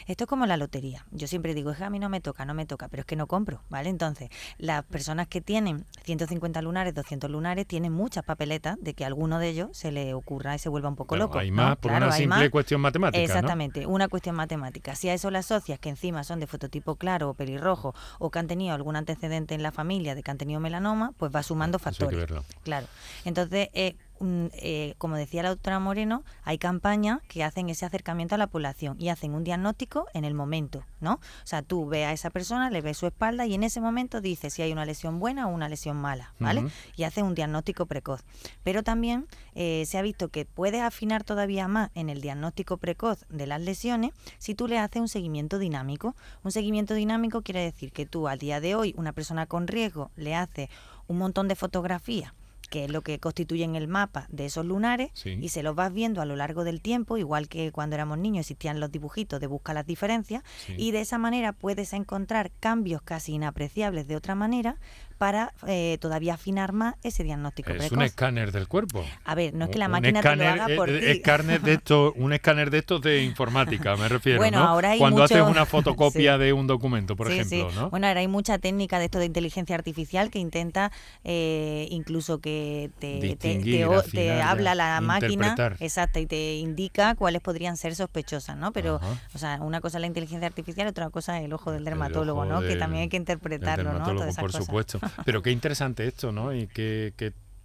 Esto 0.06 0.24
es 0.24 0.28
como 0.28 0.44
la 0.44 0.58
lotería. 0.58 1.06
Yo 1.10 1.26
siempre 1.26 1.54
digo, 1.54 1.70
es 1.70 1.78
que 1.78 1.84
a 1.84 1.90
mí 1.90 1.98
no 1.98 2.10
me 2.10 2.20
toca, 2.20 2.44
no 2.44 2.52
me 2.52 2.66
toca, 2.66 2.88
pero 2.88 3.00
es 3.00 3.06
que 3.06 3.16
no 3.16 3.26
compro, 3.26 3.62
¿vale? 3.70 3.88
Entonces, 3.88 4.28
las 4.58 4.84
personas 4.84 5.26
que 5.26 5.40
tienen 5.40 5.86
150 6.04 6.60
lunares, 6.60 6.94
200 6.94 7.30
lunares, 7.30 7.66
tienen 7.66 7.92
muchas 7.92 8.24
papeletas 8.24 8.76
de 8.80 8.89
que 8.94 9.04
alguno 9.04 9.38
de 9.38 9.48
ellos 9.48 9.68
se 9.72 9.92
le 9.92 10.14
ocurra 10.14 10.54
y 10.54 10.58
se 10.58 10.68
vuelva 10.68 10.88
un 10.88 10.96
poco 10.96 11.16
loco. 11.16 11.38
Hay 11.38 11.50
más 11.50 11.76
por 11.76 11.92
una 11.92 12.12
simple 12.12 12.50
cuestión 12.50 12.80
matemática. 12.80 13.22
Exactamente, 13.22 13.86
una 13.86 14.08
cuestión 14.08 14.36
matemática. 14.36 14.94
Si 14.94 15.08
a 15.08 15.14
eso 15.14 15.30
le 15.30 15.38
asocias 15.38 15.78
que 15.78 15.88
encima 15.88 16.24
son 16.24 16.40
de 16.40 16.46
fototipo 16.46 16.96
claro 16.96 17.30
o 17.30 17.34
pelirrojo 17.34 17.94
o 18.18 18.30
que 18.30 18.38
han 18.38 18.46
tenido 18.46 18.74
algún 18.74 18.96
antecedente 18.96 19.54
en 19.54 19.62
la 19.62 19.72
familia 19.72 20.14
de 20.14 20.22
que 20.22 20.30
han 20.30 20.38
tenido 20.38 20.60
melanoma, 20.60 21.12
pues 21.16 21.34
va 21.34 21.42
sumando 21.42 21.78
factores. 21.78 22.26
Claro. 22.62 22.86
Entonces, 23.24 23.68
eh, 23.72 23.96
eh, 24.22 24.94
como 24.98 25.16
decía 25.16 25.42
la 25.42 25.48
doctora 25.48 25.78
Moreno, 25.78 26.24
hay 26.44 26.58
campañas 26.58 27.20
que 27.28 27.42
hacen 27.42 27.70
ese 27.70 27.86
acercamiento 27.86 28.34
a 28.34 28.38
la 28.38 28.48
población 28.48 28.96
y 28.98 29.08
hacen 29.08 29.34
un 29.34 29.44
diagnóstico 29.44 30.06
en 30.12 30.24
el 30.24 30.34
momento, 30.34 30.84
¿no? 31.00 31.14
O 31.14 31.46
sea, 31.46 31.62
tú 31.62 31.86
ves 31.86 32.06
a 32.06 32.12
esa 32.12 32.28
persona, 32.28 32.68
le 32.68 32.82
ves 32.82 32.98
su 32.98 33.06
espalda 33.06 33.46
y 33.46 33.54
en 33.54 33.62
ese 33.62 33.80
momento 33.80 34.20
dices 34.20 34.52
si 34.52 34.60
hay 34.60 34.72
una 34.72 34.84
lesión 34.84 35.20
buena 35.20 35.48
o 35.48 35.50
una 35.50 35.70
lesión 35.70 35.96
mala, 35.96 36.34
¿vale? 36.38 36.66
Y 36.96 37.04
hacen 37.04 37.24
un 37.24 37.34
diagnóstico 37.34 37.86
precoz. 37.86 38.22
Pero 38.62 38.82
también 38.82 39.26
eh, 39.54 39.84
se 39.86 39.96
ha 39.96 40.02
visto 40.02 40.28
que 40.28 40.44
puedes 40.44 40.82
afinar 40.82 41.24
todavía 41.24 41.66
más 41.66 41.90
en 41.94 42.10
el 42.10 42.20
diagnóstico 42.20 42.76
precoz 42.76 43.24
de 43.30 43.46
las 43.46 43.60
lesiones 43.60 44.12
si 44.38 44.54
tú 44.54 44.68
le 44.68 44.78
haces 44.78 45.00
un 45.00 45.08
seguimiento 45.08 45.58
dinámico. 45.58 46.14
Un 46.44 46.52
seguimiento 46.52 46.92
dinámico 46.92 47.40
quiere 47.40 47.62
decir 47.62 47.90
que 47.90 48.04
tú 48.04 48.28
al 48.28 48.38
día 48.38 48.60
de 48.60 48.74
hoy, 48.74 48.94
una 48.98 49.12
persona 49.12 49.46
con 49.46 49.66
riesgo, 49.66 50.10
le 50.16 50.34
haces 50.34 50.68
un 51.06 51.16
montón 51.16 51.48
de 51.48 51.56
fotografías 51.56 52.34
que 52.70 52.84
es 52.84 52.90
lo 52.90 53.02
que 53.02 53.18
constituyen 53.18 53.76
el 53.76 53.88
mapa 53.88 54.26
de 54.30 54.46
esos 54.46 54.64
lunares, 54.64 55.10
y 55.24 55.48
se 55.50 55.62
los 55.62 55.74
vas 55.74 55.92
viendo 55.92 56.22
a 56.22 56.24
lo 56.24 56.36
largo 56.36 56.64
del 56.64 56.80
tiempo, 56.80 57.18
igual 57.18 57.48
que 57.48 57.72
cuando 57.72 57.96
éramos 57.96 58.16
niños 58.16 58.42
existían 58.42 58.80
los 58.80 58.90
dibujitos 58.90 59.40
de 59.40 59.46
busca 59.46 59.74
las 59.74 59.86
diferencias, 59.86 60.42
y 60.76 60.92
de 60.92 61.00
esa 61.02 61.18
manera 61.18 61.52
puedes 61.52 61.92
encontrar 61.92 62.50
cambios 62.60 63.02
casi 63.02 63.34
inapreciables 63.34 64.06
de 64.06 64.16
otra 64.16 64.34
manera, 64.34 64.76
para 65.20 65.52
eh, 65.66 65.98
todavía 66.00 66.32
afinar 66.32 66.72
más 66.72 66.94
ese 67.02 67.24
diagnóstico 67.24 67.72
es 67.72 67.92
un 67.92 68.00
escáner 68.00 68.52
del 68.52 68.68
cuerpo. 68.68 69.04
A 69.26 69.34
ver, 69.34 69.52
no 69.52 69.66
es 69.66 69.70
que 69.70 69.76
la 69.76 69.86
máquina 69.86 70.22
te 70.22 70.34
lo 70.34 70.48
haga 70.48 70.66
por 70.74 70.88
ti. 70.88 70.94
Escáner 70.94 71.60
de 71.60 71.72
esto, 71.74 72.14
un 72.16 72.32
escáner 72.32 72.70
de 72.70 72.78
estos 72.78 73.02
de 73.02 73.22
informática, 73.22 73.96
me 73.96 74.08
refiero, 74.08 74.38
bueno, 74.38 74.60
Ahora 74.60 74.92
hay 74.92 74.98
Cuando 74.98 75.22
haces 75.22 75.42
una 75.42 75.66
fotocopia 75.66 76.38
de 76.38 76.54
un 76.54 76.66
documento, 76.66 77.16
por 77.16 77.30
ejemplo, 77.30 77.70
¿no? 77.72 77.90
Bueno, 77.90 78.06
ahora 78.06 78.20
hay 78.20 78.28
mucha 78.28 78.56
técnica 78.56 78.98
de 78.98 79.04
esto 79.04 79.18
de 79.18 79.26
inteligencia 79.26 79.76
artificial 79.76 80.30
que 80.30 80.38
intenta 80.38 80.90
eh, 81.22 81.86
incluso 81.90 82.38
que 82.38 82.90
te, 82.98 83.36
te, 83.36 84.40
habla 84.40 84.74
la 84.74 85.02
máquina, 85.02 85.54
exacto, 85.80 86.18
y 86.18 86.24
te 86.24 86.54
indica 86.54 87.14
cuáles 87.14 87.42
podrían 87.42 87.76
ser 87.76 87.94
sospechosas, 87.94 88.56
¿no? 88.56 88.72
Pero, 88.72 88.98
o 89.34 89.38
sea, 89.38 89.58
una 89.60 89.82
cosa 89.82 89.98
es 89.98 90.00
la 90.00 90.06
inteligencia 90.06 90.46
artificial, 90.46 90.88
otra 90.88 91.10
cosa 91.10 91.38
es 91.38 91.44
el 91.44 91.52
ojo 91.52 91.72
del 91.72 91.84
dermatólogo, 91.84 92.46
¿no? 92.46 92.62
que 92.62 92.76
también 92.76 93.02
hay 93.02 93.08
que 93.10 93.18
interpretarlo, 93.18 93.92
¿no? 93.92 94.34
por 94.40 94.52
supuesto. 94.52 94.98
Pero 95.24 95.42
qué 95.42 95.50
interesante 95.50 96.06
esto, 96.06 96.32
¿no? 96.32 96.54
Y 96.54 96.66
qué, 96.66 97.12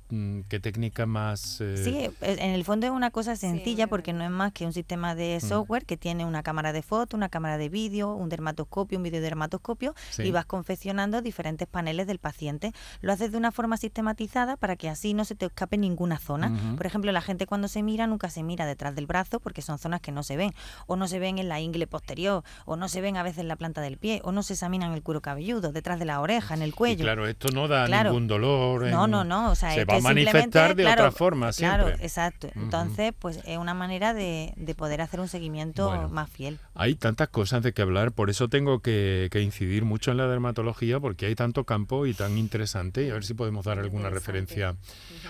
¿Qué 0.09 0.59
técnica 0.59 1.05
más...? 1.07 1.59
Eh? 1.61 1.77
Sí, 1.83 1.97
eh, 1.97 2.13
en 2.21 2.51
el 2.51 2.63
fondo 2.63 2.85
es 2.85 2.91
una 2.91 3.09
cosa 3.09 3.35
sencilla 3.35 3.87
porque 3.87 4.13
no 4.13 4.23
es 4.23 4.29
más 4.29 4.53
que 4.53 4.65
un 4.65 4.73
sistema 4.73 5.15
de 5.15 5.39
mm. 5.41 5.47
software 5.47 5.85
que 5.85 5.97
tiene 5.97 6.25
una 6.25 6.43
cámara 6.43 6.73
de 6.73 6.83
foto, 6.83 7.17
una 7.17 7.29
cámara 7.29 7.57
de 7.57 7.69
vídeo, 7.69 8.13
un 8.13 8.29
dermatoscopio, 8.29 8.99
un 8.99 9.03
videodermatoscopio 9.03 9.95
y 10.19 10.29
vas 10.31 10.45
confeccionando 10.45 11.21
diferentes 11.21 11.67
paneles 11.67 12.05
del 12.05 12.19
paciente. 12.19 12.71
Lo 13.01 13.13
haces 13.13 13.31
de 13.31 13.37
una 13.37 13.51
forma 13.51 13.77
sistematizada 13.77 14.57
para 14.57 14.75
que 14.75 14.89
así 14.89 15.15
no 15.15 15.25
se 15.25 15.33
te 15.33 15.47
escape 15.47 15.77
ninguna 15.77 16.19
zona. 16.19 16.75
Por 16.77 16.85
ejemplo, 16.85 17.11
la 17.11 17.21
gente 17.21 17.47
cuando 17.47 17.67
se 17.67 17.81
mira 17.81 18.05
nunca 18.05 18.29
se 18.29 18.43
mira 18.43 18.65
detrás 18.65 18.95
del 18.95 19.07
brazo 19.07 19.39
porque 19.39 19.61
son 19.61 19.79
zonas 19.79 20.01
que 20.01 20.11
no 20.11 20.21
se 20.21 20.37
ven 20.37 20.53
o 20.85 20.95
no 20.95 21.07
se 21.07 21.19
ven 21.19 21.39
en 21.39 21.49
la 21.49 21.59
ingle 21.59 21.87
posterior 21.87 22.43
o 22.65 22.75
no 22.75 22.89
se 22.89 23.01
ven 23.01 23.17
a 23.17 23.23
veces 23.23 23.39
en 23.39 23.47
la 23.47 23.55
planta 23.55 23.81
del 23.81 23.97
pie 23.97 24.21
o 24.23 24.31
no 24.31 24.43
se 24.43 24.53
examinan 24.53 24.93
el 24.93 25.01
cuero 25.01 25.21
cabelludo, 25.21 25.71
detrás 25.71 25.97
de 25.97 26.05
la 26.05 26.21
oreja, 26.21 26.53
en 26.53 26.61
el 26.61 26.75
cuello. 26.75 27.03
claro, 27.03 27.27
esto 27.27 27.49
no 27.49 27.67
da 27.67 27.87
ningún 27.87 28.27
dolor. 28.27 28.85
No, 28.87 29.07
no, 29.07 29.23
no. 29.23 29.51
O 29.51 29.55
sea, 29.55 29.73
manifestar 30.01 30.75
de 30.75 30.85
otra 30.85 31.11
forma 31.11 31.51
siempre. 31.51 31.83
Claro, 31.83 31.97
exacto. 32.01 32.49
Entonces, 32.55 33.13
pues 33.17 33.39
es 33.45 33.57
una 33.57 33.73
manera 33.73 34.13
de, 34.13 34.53
poder 34.77 35.01
hacer 35.01 35.19
un 35.19 35.27
seguimiento 35.27 36.09
más 36.09 36.29
fiel. 36.29 36.59
Hay 36.73 36.95
tantas 36.95 37.29
cosas 37.29 37.63
de 37.63 37.73
que 37.73 37.81
hablar, 37.81 38.11
por 38.11 38.29
eso 38.29 38.49
tengo 38.49 38.79
que, 38.79 39.29
incidir 39.35 39.85
mucho 39.85 40.11
en 40.11 40.17
la 40.17 40.27
dermatología, 40.27 40.99
porque 40.99 41.27
hay 41.27 41.35
tanto 41.35 41.63
campo 41.63 42.05
y 42.05 42.13
tan 42.13 42.37
interesante, 42.37 43.05
y 43.05 43.09
a 43.09 43.13
ver 43.13 43.25
si 43.25 43.33
podemos 43.33 43.65
dar 43.65 43.79
alguna 43.79 44.09
referencia. 44.09 44.75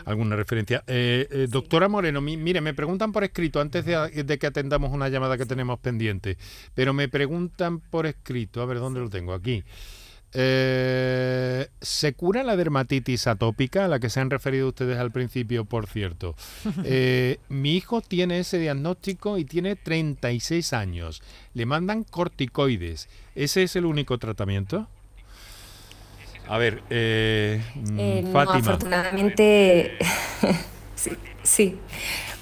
alguna 0.05 0.36
referencia. 0.36 0.84
Eh, 0.88 1.28
eh, 1.30 1.47
doctora 1.49 1.88
Moreno, 1.88 2.22
mire, 2.22 2.61
me 2.61 2.74
preguntan 2.74 3.11
por 3.11 3.24
escrito, 3.24 3.59
antes 3.59 3.86
de, 3.86 4.24
de 4.24 4.38
que 4.38 4.47
atendamos 4.47 4.91
una 4.91 5.09
llamada 5.09 5.38
que 5.38 5.45
tenemos 5.45 5.80
pendiente, 5.80 6.38
pero 6.74 6.93
me 6.93 7.07
preguntan 7.07 7.80
por 7.80 8.05
escrito, 8.05 8.61
a 8.61 8.66
ver 8.66 8.80
dónde 8.80 8.99
lo 8.99 9.09
tengo, 9.09 9.34
aquí. 9.34 9.63
Eh, 10.38 11.68
¿Se 11.82 12.14
cura 12.14 12.44
la 12.44 12.58
dermatitis 12.58 13.26
atópica, 13.28 13.86
a 13.86 13.88
la 13.88 14.00
que 14.00 14.10
se 14.10 14.20
han 14.20 14.30
referido 14.30 14.68
ustedes 14.68 14.98
al 14.98 15.12
principio, 15.12 15.66
por 15.66 15.88
cierto? 15.88 16.36
Eh, 16.84 17.40
mi 17.50 17.76
hijo 17.76 18.02
tiene 18.02 18.40
ese 18.40 18.60
diagnóstico 18.60 19.38
y 19.38 19.46
tiene 19.46 19.76
36 19.76 20.74
años. 20.74 21.22
Le 21.54 21.66
mandan 21.66 22.04
corticoides. 22.04 23.08
¿Ese 23.34 23.64
es 23.64 23.76
el 23.76 23.86
único 23.86 24.18
tratamiento? 24.18 24.88
A 26.48 26.58
ver, 26.58 26.84
eh, 26.90 27.62
mm, 27.76 28.32
Fátima. 28.32 28.58
afortunadamente, 28.58 29.98
sí. 30.96 31.12
sí. 31.44 31.80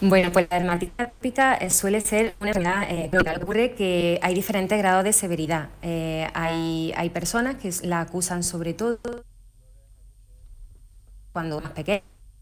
Bueno, 0.05 0.33
pues 0.33 0.47
la 0.51 0.57
dermatitis 0.59 0.93
atópica 0.97 1.55
eh, 1.55 1.69
suele 1.69 2.01
ser 2.01 2.35
una 2.41 2.49
enfermedad 2.49 2.87
eh, 2.89 3.09
ocurre 3.41 3.73
que 3.73 4.19
hay 4.21 4.33
diferentes 4.33 4.77
grados 4.77 5.05
de 5.05 5.13
severidad. 5.13 5.69
Eh, 5.81 6.27
hay, 6.33 6.93
hay 6.97 7.09
personas 7.09 7.55
que 7.55 7.71
la 7.87 8.01
acusan 8.01 8.43
sobre 8.43 8.73
todo 8.73 8.99
cuando 11.31 11.61
más 11.61 11.71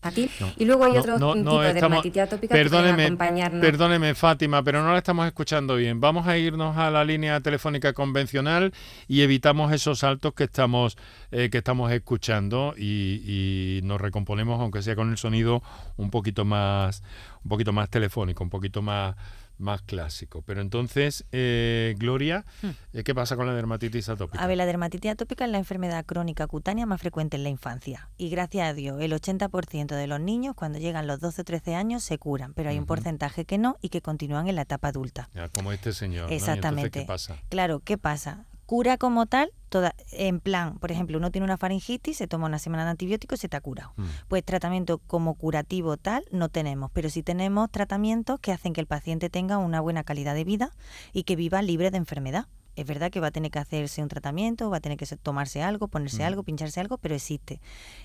pequeña 0.02 0.54
y 0.58 0.66
luego 0.66 0.86
hay 0.86 0.97
otro 0.97 1.34
tipo 1.34 1.62
de 1.62 1.74
dermatitis 1.74 2.22
atópica 2.24 2.54
perdóneme, 2.54 2.97
que 2.97 3.04
acompañarnos. 3.04 3.62
Perdóneme, 3.62 4.16
Fátima, 4.16 4.64
pero 4.64 4.84
no 4.84 4.91
la 4.91 4.97
estamos 4.97 5.28
escuchando 5.28 5.76
bien. 5.76 5.99
Vamos 5.99 6.28
a 6.28 6.38
irnos 6.38 6.78
a 6.78 6.89
la 6.89 7.04
línea 7.04 7.39
telefónica 7.39 7.93
convencional 7.93 8.74
y 9.08 9.22
evitamos 9.22 9.72
esos 9.72 9.99
saltos 9.99 10.34
que 10.34 10.45
estamos, 10.45 10.97
eh, 11.32 11.49
que 11.49 11.60
estamos 11.60 11.91
escuchando 11.91 12.74
y, 12.78 13.22
y, 13.26 13.82
nos 13.84 14.02
recomponemos, 14.02 14.60
aunque 14.60 14.82
sea 14.82 14.95
con 14.95 15.12
el 15.12 15.18
sonido 15.18 15.62
un 15.97 16.10
poquito 16.10 16.45
más, 16.45 17.04
un 17.43 17.49
poquito 17.49 17.74
más 17.74 17.89
telefónico, 17.89 18.43
un 18.43 18.49
poquito 18.49 18.82
más 18.82 19.16
más 19.62 19.82
clásico. 19.82 20.41
Pero 20.41 20.62
entonces, 20.62 21.26
eh, 21.32 21.95
Gloria, 21.97 22.45
hmm. 22.62 22.70
eh, 22.93 23.03
¿qué 23.03 23.16
pasa 23.16 23.36
con 23.36 23.47
la 23.47 23.53
dermatitis 23.53 24.09
atópica? 24.09 24.43
A 24.43 24.47
ver, 24.47 24.57
la 24.57 24.66
dermatitis 24.66 25.12
atópica 25.12 25.45
es 25.45 25.51
la 25.51 25.57
enfermedad 25.57 26.05
crónica 26.05 26.47
cutánea 26.47 26.86
más 26.86 26.99
frecuente 26.99 27.38
en 27.38 27.43
la 27.43 27.49
infancia. 27.49 28.09
Y 28.18 28.30
gracias 28.30 28.70
a 28.70 28.74
Dios, 28.74 29.01
el 29.01 29.14
80% 29.14 29.95
de 29.95 30.07
los 30.07 30.20
niños 30.20 30.55
cuando 30.55 30.80
llegan 30.80 31.07
los 31.07 31.20
12 31.20 31.41
o 31.41 31.45
13 31.45 31.76
años 31.76 32.03
se 32.03 32.18
curan, 32.18 32.53
pero 32.53 32.70
hay 32.70 32.80
un 32.80 32.86
porcentaje 32.86 33.45
que 33.45 33.57
no 33.57 33.78
y 33.82 33.89
que 33.89 34.01
continúan 34.01 34.47
en 34.47 34.55
la 34.55 34.64
etapa 34.64 34.89
adulta. 34.89 35.30
como 35.53 35.72
este 35.72 35.93
señor. 35.93 36.32
Exactamente. 36.32 37.01
¿qué 37.01 37.05
pasa? 37.05 37.38
Claro, 37.49 37.80
¿qué 37.80 37.97
pasa? 37.97 38.45
Cura 38.72 38.95
como 38.95 39.26
tal, 39.26 39.51
toda, 39.67 39.93
en 40.13 40.39
plan, 40.39 40.80
por 40.80 40.93
ejemplo, 40.93 41.17
uno 41.17 41.30
tiene 41.30 41.43
una 41.43 41.57
faringitis, 41.57 42.15
se 42.15 42.26
toma 42.26 42.45
una 42.45 42.57
semana 42.57 42.86
de 42.86 42.91
antibióticos 42.91 43.38
y 43.38 43.41
se 43.41 43.49
te 43.49 43.57
ha 43.57 43.59
curado. 43.59 43.91
Mm. 43.97 44.05
Pues 44.30 44.45
tratamiento 44.45 44.99
como 44.99 45.36
curativo 45.36 45.97
tal 45.97 46.24
no 46.32 46.47
tenemos, 46.47 46.89
pero 46.93 47.09
sí 47.09 47.22
tenemos 47.22 47.69
tratamientos 47.69 48.39
que 48.39 48.53
hacen 48.53 48.72
que 48.72 48.80
el 48.80 48.88
paciente 48.88 49.30
tenga 49.30 49.57
una 49.57 49.82
buena 49.82 50.05
calidad 50.05 50.36
de 50.36 50.45
vida 50.45 50.72
y 51.11 51.24
que 51.24 51.36
viva 51.36 51.61
libre 51.61 51.91
de 51.91 51.97
enfermedad. 51.97 52.47
Es 52.78 52.86
verdad 52.86 53.11
que 53.11 53.19
va 53.19 53.28
a 53.28 53.32
tener 53.32 53.51
que 53.51 53.59
hacerse 53.59 54.01
un 54.01 54.07
tratamiento, 54.07 54.69
va 54.69 54.78
a 54.78 54.80
tener 54.80 54.97
que 54.97 55.05
tomarse 55.17 55.61
algo, 55.61 55.89
ponerse 55.89 56.24
mm. 56.24 56.28
algo, 56.28 56.43
pincharse 56.43 56.80
algo, 56.80 56.97
pero 56.97 57.13
existe. 57.13 57.59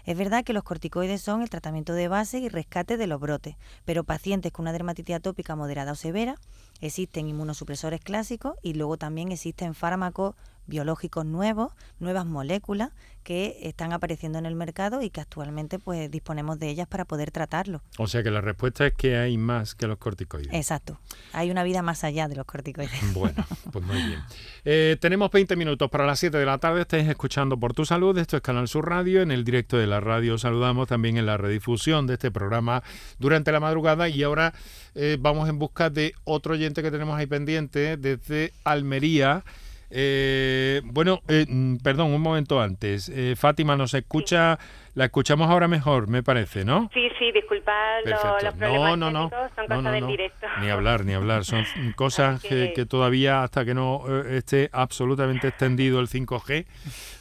Es 0.04 0.18
verdad 0.18 0.42
que 0.42 0.52
los 0.52 0.64
corticoides 0.64 1.22
son 1.22 1.42
el 1.42 1.48
tratamiento 1.48 1.92
de 1.92 2.08
base 2.08 2.40
y 2.40 2.48
rescate 2.48 2.96
de 2.96 3.06
los 3.06 3.20
brotes, 3.20 3.54
pero 3.84 4.02
pacientes 4.02 4.50
con 4.50 4.64
una 4.64 4.72
dermatitis 4.72 5.14
atópica 5.14 5.54
moderada 5.54 5.92
o 5.92 5.94
severa, 5.94 6.34
existen 6.80 7.28
inmunosupresores 7.28 8.00
clásicos 8.00 8.56
y 8.62 8.74
luego 8.74 8.96
también 8.96 9.30
existen 9.30 9.72
fármacos 9.72 10.34
biológicos 10.66 11.24
nuevos, 11.24 11.72
nuevas 11.98 12.26
moléculas 12.26 12.90
que 13.26 13.58
están 13.62 13.92
apareciendo 13.92 14.38
en 14.38 14.46
el 14.46 14.54
mercado 14.54 15.02
y 15.02 15.10
que 15.10 15.20
actualmente 15.20 15.80
pues 15.80 16.08
disponemos 16.12 16.60
de 16.60 16.68
ellas 16.68 16.86
para 16.86 17.04
poder 17.04 17.32
tratarlo. 17.32 17.82
O 17.98 18.06
sea 18.06 18.22
que 18.22 18.30
la 18.30 18.40
respuesta 18.40 18.86
es 18.86 18.94
que 18.94 19.16
hay 19.16 19.36
más 19.36 19.74
que 19.74 19.88
los 19.88 19.98
corticoides. 19.98 20.54
Exacto. 20.54 21.00
Hay 21.32 21.50
una 21.50 21.64
vida 21.64 21.82
más 21.82 22.04
allá 22.04 22.28
de 22.28 22.36
los 22.36 22.46
corticoides. 22.46 22.92
Bueno, 23.16 23.44
pues 23.72 23.84
muy 23.84 23.96
bien. 23.96 24.20
Eh, 24.64 24.96
tenemos 25.00 25.30
20 25.30 25.56
minutos 25.56 25.90
para 25.90 26.06
las 26.06 26.20
7 26.20 26.36
de 26.36 26.44
la 26.44 26.58
tarde. 26.58 26.82
Estáis 26.82 27.08
escuchando 27.08 27.58
Por 27.58 27.72
Tu 27.72 27.84
Salud. 27.84 28.16
Esto 28.18 28.36
es 28.36 28.42
Canal 28.42 28.68
Sur 28.68 28.88
Radio. 28.88 29.22
En 29.22 29.32
el 29.32 29.42
directo 29.42 29.76
de 29.76 29.86
la 29.86 30.00
radio 30.00 30.38
saludamos 30.38 30.86
también 30.86 31.16
en 31.16 31.26
la 31.26 31.36
redifusión 31.36 32.06
de 32.06 32.14
este 32.14 32.30
programa 32.30 32.82
durante 33.18 33.50
la 33.50 33.58
madrugada. 33.58 34.08
Y 34.08 34.22
ahora 34.22 34.52
eh, 34.94 35.16
vamos 35.18 35.48
en 35.48 35.58
busca 35.58 35.90
de 35.90 36.14
otro 36.24 36.54
oyente 36.54 36.82
que 36.82 36.90
tenemos 36.90 37.18
ahí 37.18 37.26
pendiente 37.26 37.96
desde 37.96 38.52
Almería. 38.64 39.44
Eh, 39.90 40.82
bueno, 40.84 41.20
eh, 41.28 41.46
mm, 41.48 41.76
perdón, 41.76 42.12
un 42.12 42.20
momento 42.20 42.60
antes. 42.60 43.08
Eh, 43.08 43.34
Fátima, 43.36 43.76
¿nos 43.76 43.94
escucha? 43.94 44.58
La 44.96 45.04
escuchamos 45.04 45.50
ahora 45.50 45.68
mejor, 45.68 46.08
me 46.08 46.22
parece, 46.22 46.64
¿no? 46.64 46.88
Sí, 46.94 47.10
sí, 47.18 47.30
disculpad 47.30 48.02
los, 48.06 48.18
problemas 48.54 48.96
no, 48.96 49.10
no, 49.10 49.10
no, 49.10 49.30
son 49.54 49.66
cosas 49.66 49.92
del 49.92 50.06
directo. 50.06 50.46
Ni 50.62 50.70
hablar, 50.70 51.04
ni 51.04 51.12
hablar. 51.12 51.44
Son 51.44 51.66
cosas 51.96 52.40
que, 52.40 52.86
todavía, 52.88 53.42
hasta 53.42 53.66
que 53.66 53.74
no 53.74 54.04
eh, 54.08 54.38
esté 54.38 54.70
absolutamente 54.72 55.48
extendido 55.48 56.00
el 56.00 56.08
5G, 56.08 56.64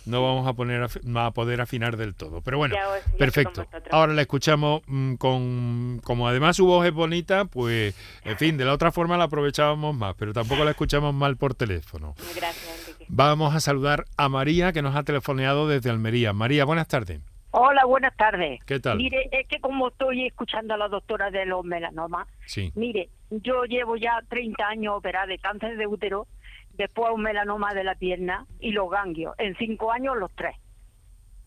no 0.06 0.24
vamos 0.24 0.48
a, 0.48 0.54
poner 0.54 0.88
a, 1.18 1.32
poder 1.32 1.60
afinar 1.60 1.98
del 1.98 2.16
todo. 2.16 2.40
Pero 2.40 2.58
bueno, 2.60 2.78
perfecto. 3.20 3.68
Ahora 3.92 4.14
la 4.14 4.22
escuchamos 4.22 4.82
mm, 4.88 5.16
con... 5.16 6.00
Como 6.02 6.30
además 6.30 6.56
su 6.56 6.66
voz 6.66 6.86
es 6.86 6.94
bonita, 6.94 7.44
pues, 7.44 7.94
en 8.24 8.38
fin, 8.38 8.56
de 8.56 8.64
la 8.64 8.72
otra 8.72 8.94
forma 8.94 9.18
la 9.18 9.26
aprovechábamos 9.26 9.94
más, 9.94 10.16
pero 10.18 10.32
tampoco 10.32 10.64
la 10.64 10.72
escuchamos 10.72 11.14
mal 11.14 11.36
por 11.36 11.56
teléfono. 11.56 12.16
Gracias, 12.38 12.88
Enrique. 12.88 13.06
Vamos 13.10 13.54
a 13.54 13.60
saludar 13.60 14.06
a 14.16 14.30
María, 14.30 14.72
que 14.72 14.82
nos 14.82 14.96
ha 14.96 15.04
telefoneado 15.04 15.68
desde 15.68 15.90
Almería. 15.90 16.32
María, 16.32 16.64
buenas 16.64 16.88
tardes. 16.88 17.20
Hola, 17.58 17.86
buenas 17.86 18.14
tardes. 18.18 18.60
¿Qué 18.66 18.82
tal? 18.82 18.98
Mire, 18.98 19.30
es 19.32 19.48
que 19.48 19.62
como 19.62 19.88
estoy 19.88 20.26
escuchando 20.26 20.74
a 20.74 20.78
la 20.78 20.90
doctora 20.90 21.32
de 21.32 21.46
los 21.46 21.64
melanomas, 21.64 22.28
mire, 22.76 23.08
yo 23.30 23.64
llevo 23.64 23.96
ya 23.96 24.22
30 24.28 24.68
años 24.68 24.96
operada 24.98 25.28
de 25.28 25.40
cáncer 25.40 25.78
de 25.78 25.88
útero, 25.88 26.28
después 26.74 27.14
un 27.14 27.22
melanoma 27.22 27.74
de 27.74 27.86
la 27.86 27.96
pierna 27.96 28.46
y 28.60 28.72
los 28.72 28.90
ganglios, 28.90 29.36
en 29.38 29.56
5 29.56 29.90
años 29.90 30.18
los 30.18 30.36
tres. 30.36 30.58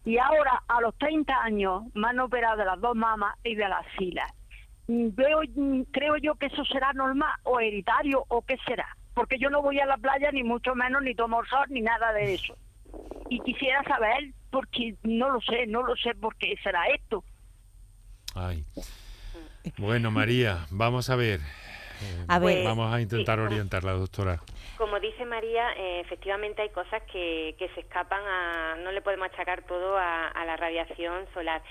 Y 0.06 0.16
ahora, 0.16 0.62
a 0.66 0.80
los 0.80 0.96
30 0.96 1.42
años, 1.42 1.82
me 1.92 2.08
han 2.08 2.20
operado 2.20 2.56
de 2.56 2.64
las 2.64 2.80
dos 2.80 2.96
mamas 2.96 3.36
y 3.44 3.54
de 3.54 3.68
las 3.68 3.86
filas. 3.98 4.32
Veo, 4.86 5.40
creo 5.90 6.16
yo 6.16 6.36
que 6.36 6.46
eso 6.46 6.64
será 6.64 6.94
normal 6.94 7.34
o 7.42 7.60
hereditario 7.60 8.24
o 8.28 8.40
qué 8.40 8.56
será, 8.66 8.96
porque 9.12 9.38
yo 9.38 9.50
no 9.50 9.60
voy 9.60 9.78
a 9.78 9.84
la 9.84 9.98
playa 9.98 10.32
ni 10.32 10.42
mucho 10.42 10.74
menos, 10.74 11.02
ni 11.02 11.14
tomo 11.14 11.44
sol, 11.44 11.66
ni 11.68 11.82
nada 11.82 12.14
de 12.14 12.32
eso. 12.32 12.56
Y 13.28 13.40
quisiera 13.40 13.82
saber 13.84 14.32
porque 14.50 14.94
no 15.02 15.30
lo 15.30 15.40
sé, 15.40 15.66
no 15.66 15.82
lo 15.82 15.96
sé 15.96 16.14
por 16.14 16.36
qué 16.36 16.56
será 16.62 16.86
esto. 16.86 17.24
Ay. 18.34 18.64
Bueno, 19.76 20.10
María, 20.10 20.66
vamos 20.70 21.10
a 21.10 21.16
ver. 21.16 21.40
a 22.28 22.38
ver, 22.38 22.64
vamos 22.64 22.92
a 22.92 23.00
intentar 23.00 23.40
orientarla, 23.40 23.92
doctora. 23.92 24.40
Como 24.76 25.00
dice 25.00 25.24
María, 25.24 25.72
eh, 25.76 26.00
efectivamente 26.00 26.62
hay 26.62 26.70
cosas 26.70 27.02
que, 27.12 27.56
que 27.58 27.68
se 27.70 27.80
escapan 27.80 28.20
a, 28.24 28.76
no 28.82 28.92
le 28.92 29.02
podemos 29.02 29.28
achacar 29.32 29.62
todo 29.62 29.96
a, 29.96 30.28
a 30.28 30.44
la 30.44 30.56
radiación 30.56 31.26
solar 31.34 31.62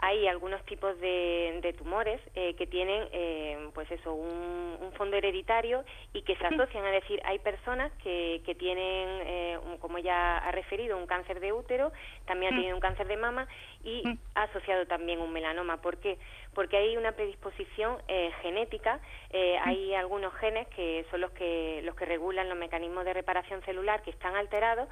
hay 0.00 0.28
algunos 0.28 0.64
tipos 0.64 0.98
de, 1.00 1.58
de 1.60 1.72
tumores 1.72 2.20
eh, 2.34 2.54
que 2.54 2.66
tienen 2.66 3.08
eh, 3.12 3.68
pues 3.74 3.90
eso 3.90 4.14
un, 4.14 4.76
un, 4.80 4.92
fondo 4.92 5.16
hereditario 5.16 5.84
y 6.12 6.22
que 6.22 6.36
se 6.36 6.46
asocian. 6.46 6.84
Es 6.86 7.02
decir 7.02 7.20
hay 7.24 7.40
personas 7.40 7.90
que, 8.02 8.40
que 8.46 8.54
tienen 8.54 9.08
eh, 9.26 9.58
como 9.80 9.98
ya 9.98 10.38
ha 10.38 10.52
referido 10.52 10.96
un 10.96 11.06
cáncer 11.06 11.40
de 11.40 11.52
útero 11.52 11.92
también 12.26 12.52
ha 12.52 12.56
tenido 12.56 12.76
un 12.76 12.80
cáncer 12.80 13.08
de 13.08 13.16
mama 13.16 13.48
y 13.88 14.18
ha 14.34 14.42
asociado 14.42 14.86
también 14.86 15.20
un 15.20 15.32
melanoma 15.32 15.80
¿por 15.80 15.96
qué? 15.98 16.18
porque 16.54 16.76
hay 16.76 16.96
una 16.96 17.12
predisposición 17.12 17.98
genética 18.42 19.00
hay 19.64 19.94
algunos 19.94 20.34
genes 20.34 20.66
que 20.68 21.06
son 21.10 21.20
los 21.20 21.30
que 21.32 21.80
los 21.84 21.94
que 21.94 22.04
regulan 22.04 22.48
los 22.48 22.58
mecanismos 22.58 23.04
de 23.04 23.14
reparación 23.14 23.62
celular 23.62 24.02
que 24.02 24.10
están 24.10 24.34
alterados 24.34 24.88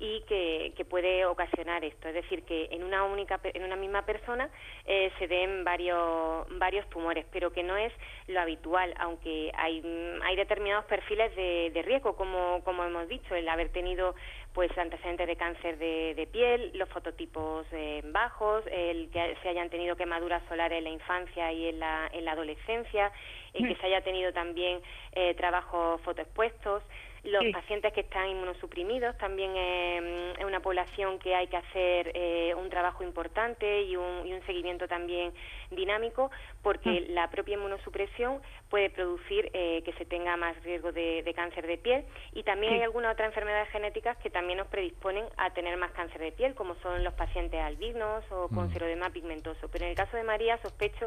y 0.00 0.22
que, 0.22 0.72
que, 0.76 0.84
puede 0.86 1.26
ocasionar 1.26 1.84
esto. 1.84 2.08
Es 2.08 2.14
decir, 2.14 2.42
que 2.44 2.68
en 2.72 2.82
una 2.82 3.04
única, 3.04 3.38
en 3.44 3.62
una 3.62 3.76
misma 3.76 4.06
persona 4.06 4.48
eh, 4.86 5.12
se 5.18 5.28
den 5.28 5.62
varios, 5.62 6.46
varios 6.58 6.88
tumores, 6.88 7.26
pero 7.30 7.52
que 7.52 7.62
no 7.62 7.76
es 7.76 7.92
lo 8.26 8.40
habitual, 8.40 8.94
aunque 8.98 9.52
hay, 9.54 9.82
hay 10.24 10.36
determinados 10.36 10.86
perfiles 10.86 11.36
de, 11.36 11.70
de 11.74 11.82
riesgo, 11.82 12.16
como, 12.16 12.62
como 12.64 12.82
hemos 12.82 13.08
dicho, 13.08 13.34
el 13.34 13.46
haber 13.48 13.68
tenido 13.68 14.14
pues 14.54 14.76
antecedentes 14.76 15.26
de 15.26 15.36
cáncer 15.36 15.78
de, 15.78 16.14
de 16.14 16.26
piel, 16.26 16.72
los 16.74 16.88
fototipos 16.88 17.66
eh, 17.70 18.00
bajos, 18.40 18.64
el 18.70 19.10
que 19.10 19.36
se 19.42 19.48
hayan 19.48 19.70
tenido 19.70 19.96
quemaduras 19.96 20.42
solares 20.48 20.78
en 20.78 20.84
la 20.84 20.90
infancia 20.90 21.52
y 21.52 21.68
en 21.68 21.78
la, 21.78 22.08
en 22.12 22.24
la 22.24 22.32
adolescencia, 22.32 23.12
el 23.52 23.66
que 23.66 23.74
mm. 23.74 23.80
se 23.80 23.86
haya 23.86 24.00
tenido 24.02 24.32
también 24.32 24.80
eh, 25.12 25.34
trabajos 25.34 26.00
fotoexpuestos, 26.02 26.82
los 27.24 27.44
pacientes 27.52 27.92
que 27.92 28.00
están 28.00 28.28
inmunosuprimidos 28.28 29.16
también 29.18 29.52
es 29.56 30.44
una 30.44 30.60
población 30.60 31.18
que 31.18 31.34
hay 31.34 31.46
que 31.48 31.56
hacer 31.56 32.12
eh, 32.14 32.54
un 32.54 32.70
trabajo 32.70 33.04
importante 33.04 33.82
y 33.82 33.96
un, 33.96 34.26
y 34.26 34.32
un, 34.32 34.40
seguimiento 34.46 34.88
también 34.88 35.32
dinámico 35.70 36.30
porque 36.62 37.02
mm. 37.08 37.12
la 37.12 37.30
propia 37.30 37.54
inmunosupresión 37.54 38.40
puede 38.68 38.90
producir 38.90 39.50
eh, 39.52 39.82
que 39.84 39.92
se 39.94 40.04
tenga 40.04 40.36
más 40.36 40.60
riesgo 40.62 40.92
de, 40.92 41.30
cáncer 41.36 41.66
de 41.66 41.78
piel 41.78 42.04
y 42.32 42.42
también 42.42 42.74
hay 42.74 42.82
algunas 42.82 43.12
otras 43.12 43.28
enfermedades 43.28 43.68
genéticas 43.68 44.16
que 44.18 44.30
también 44.30 44.58
nos 44.58 44.68
predisponen 44.68 45.24
a 45.36 45.50
tener 45.50 45.76
más 45.76 45.92
cáncer 45.92 46.20
de 46.20 46.32
piel 46.32 46.54
como 46.54 46.74
son 46.76 47.04
los 47.04 47.14
pacientes 47.14 47.60
albinos 47.60 48.24
o 48.30 48.48
con 48.48 48.66
mm. 48.66 48.72
serodema 48.72 49.10
pigmentoso. 49.10 49.68
Pero 49.70 49.84
en 49.84 49.90
el 49.90 49.96
caso 49.96 50.16
de 50.16 50.24
María 50.24 50.58
sospecho 50.58 51.06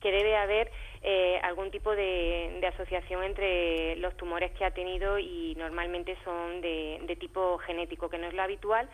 que 0.00 0.10
debe 0.10 0.36
haber 0.36 0.70
eh, 1.02 1.38
algún 1.42 1.70
tipo 1.70 1.94
de, 1.94 2.60
asociación 2.74 3.22
entre 3.24 3.96
los 3.96 4.16
tumores 4.16 4.50
que 4.52 4.64
ha 4.64 4.70
tenido 4.70 5.18
y 5.18 5.54
normalmente 5.56 6.16
son 6.24 6.60
de, 6.60 7.16
tipo 7.18 7.58
genético, 7.58 8.08
que 8.08 8.18
no 8.18 8.26
es 8.26 8.34
lo 8.34 8.42
habitual, 8.42 8.88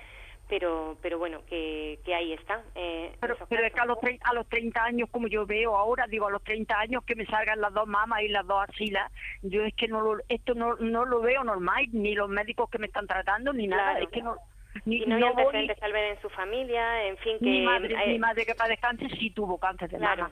pero 0.48 0.96
pero 1.02 1.18
bueno, 1.18 1.42
que, 1.48 1.98
que 2.04 2.14
ahí 2.14 2.32
está. 2.32 2.62
Eh, 2.74 3.12
pero, 3.20 3.34
es 3.34 3.72
que 3.72 3.80
a 3.80 3.84
los, 3.84 3.98
a 4.22 4.34
los 4.34 4.48
30 4.48 4.84
años, 4.84 5.08
como 5.10 5.26
yo 5.26 5.46
veo 5.46 5.76
ahora, 5.76 6.06
digo, 6.06 6.26
a 6.26 6.30
los 6.30 6.42
30 6.44 6.78
años 6.78 7.04
que 7.04 7.16
me 7.16 7.26
salgan 7.26 7.60
las 7.60 7.74
dos 7.74 7.86
mamas 7.86 8.22
y 8.22 8.28
las 8.28 8.46
dos 8.46 8.62
axilas, 8.62 9.10
yo 9.42 9.64
es 9.64 9.74
que 9.74 9.88
no 9.88 10.00
lo, 10.00 10.22
esto 10.28 10.54
no, 10.54 10.76
no 10.76 11.04
lo 11.04 11.20
veo 11.20 11.42
normal, 11.42 11.86
ni 11.92 12.14
los 12.14 12.28
médicos 12.28 12.70
que 12.70 12.78
me 12.78 12.86
están 12.86 13.06
tratando, 13.06 13.52
ni 13.52 13.66
nada, 13.66 13.98
es 13.98 14.08
que 14.08 14.22
no... 14.22 14.36
Ni, 14.84 15.02
y 15.02 15.06
no, 15.06 15.16
hay 15.16 15.22
antecedentes 15.22 15.78
tal 15.78 15.92
vez 15.92 16.16
en 16.16 16.22
su 16.22 16.28
familia, 16.28 17.06
en 17.06 17.16
fin, 17.16 17.38
que... 17.38 17.46
Mi 17.46 17.62
madre, 17.62 17.96
mi 18.06 18.18
madre 18.18 18.44
que 18.44 18.54
padece 18.54 18.80
cáncer 18.80 19.10
sí 19.18 19.30
tuvo 19.30 19.58
cáncer 19.58 19.88
de 19.88 19.98
mama. 19.98 20.30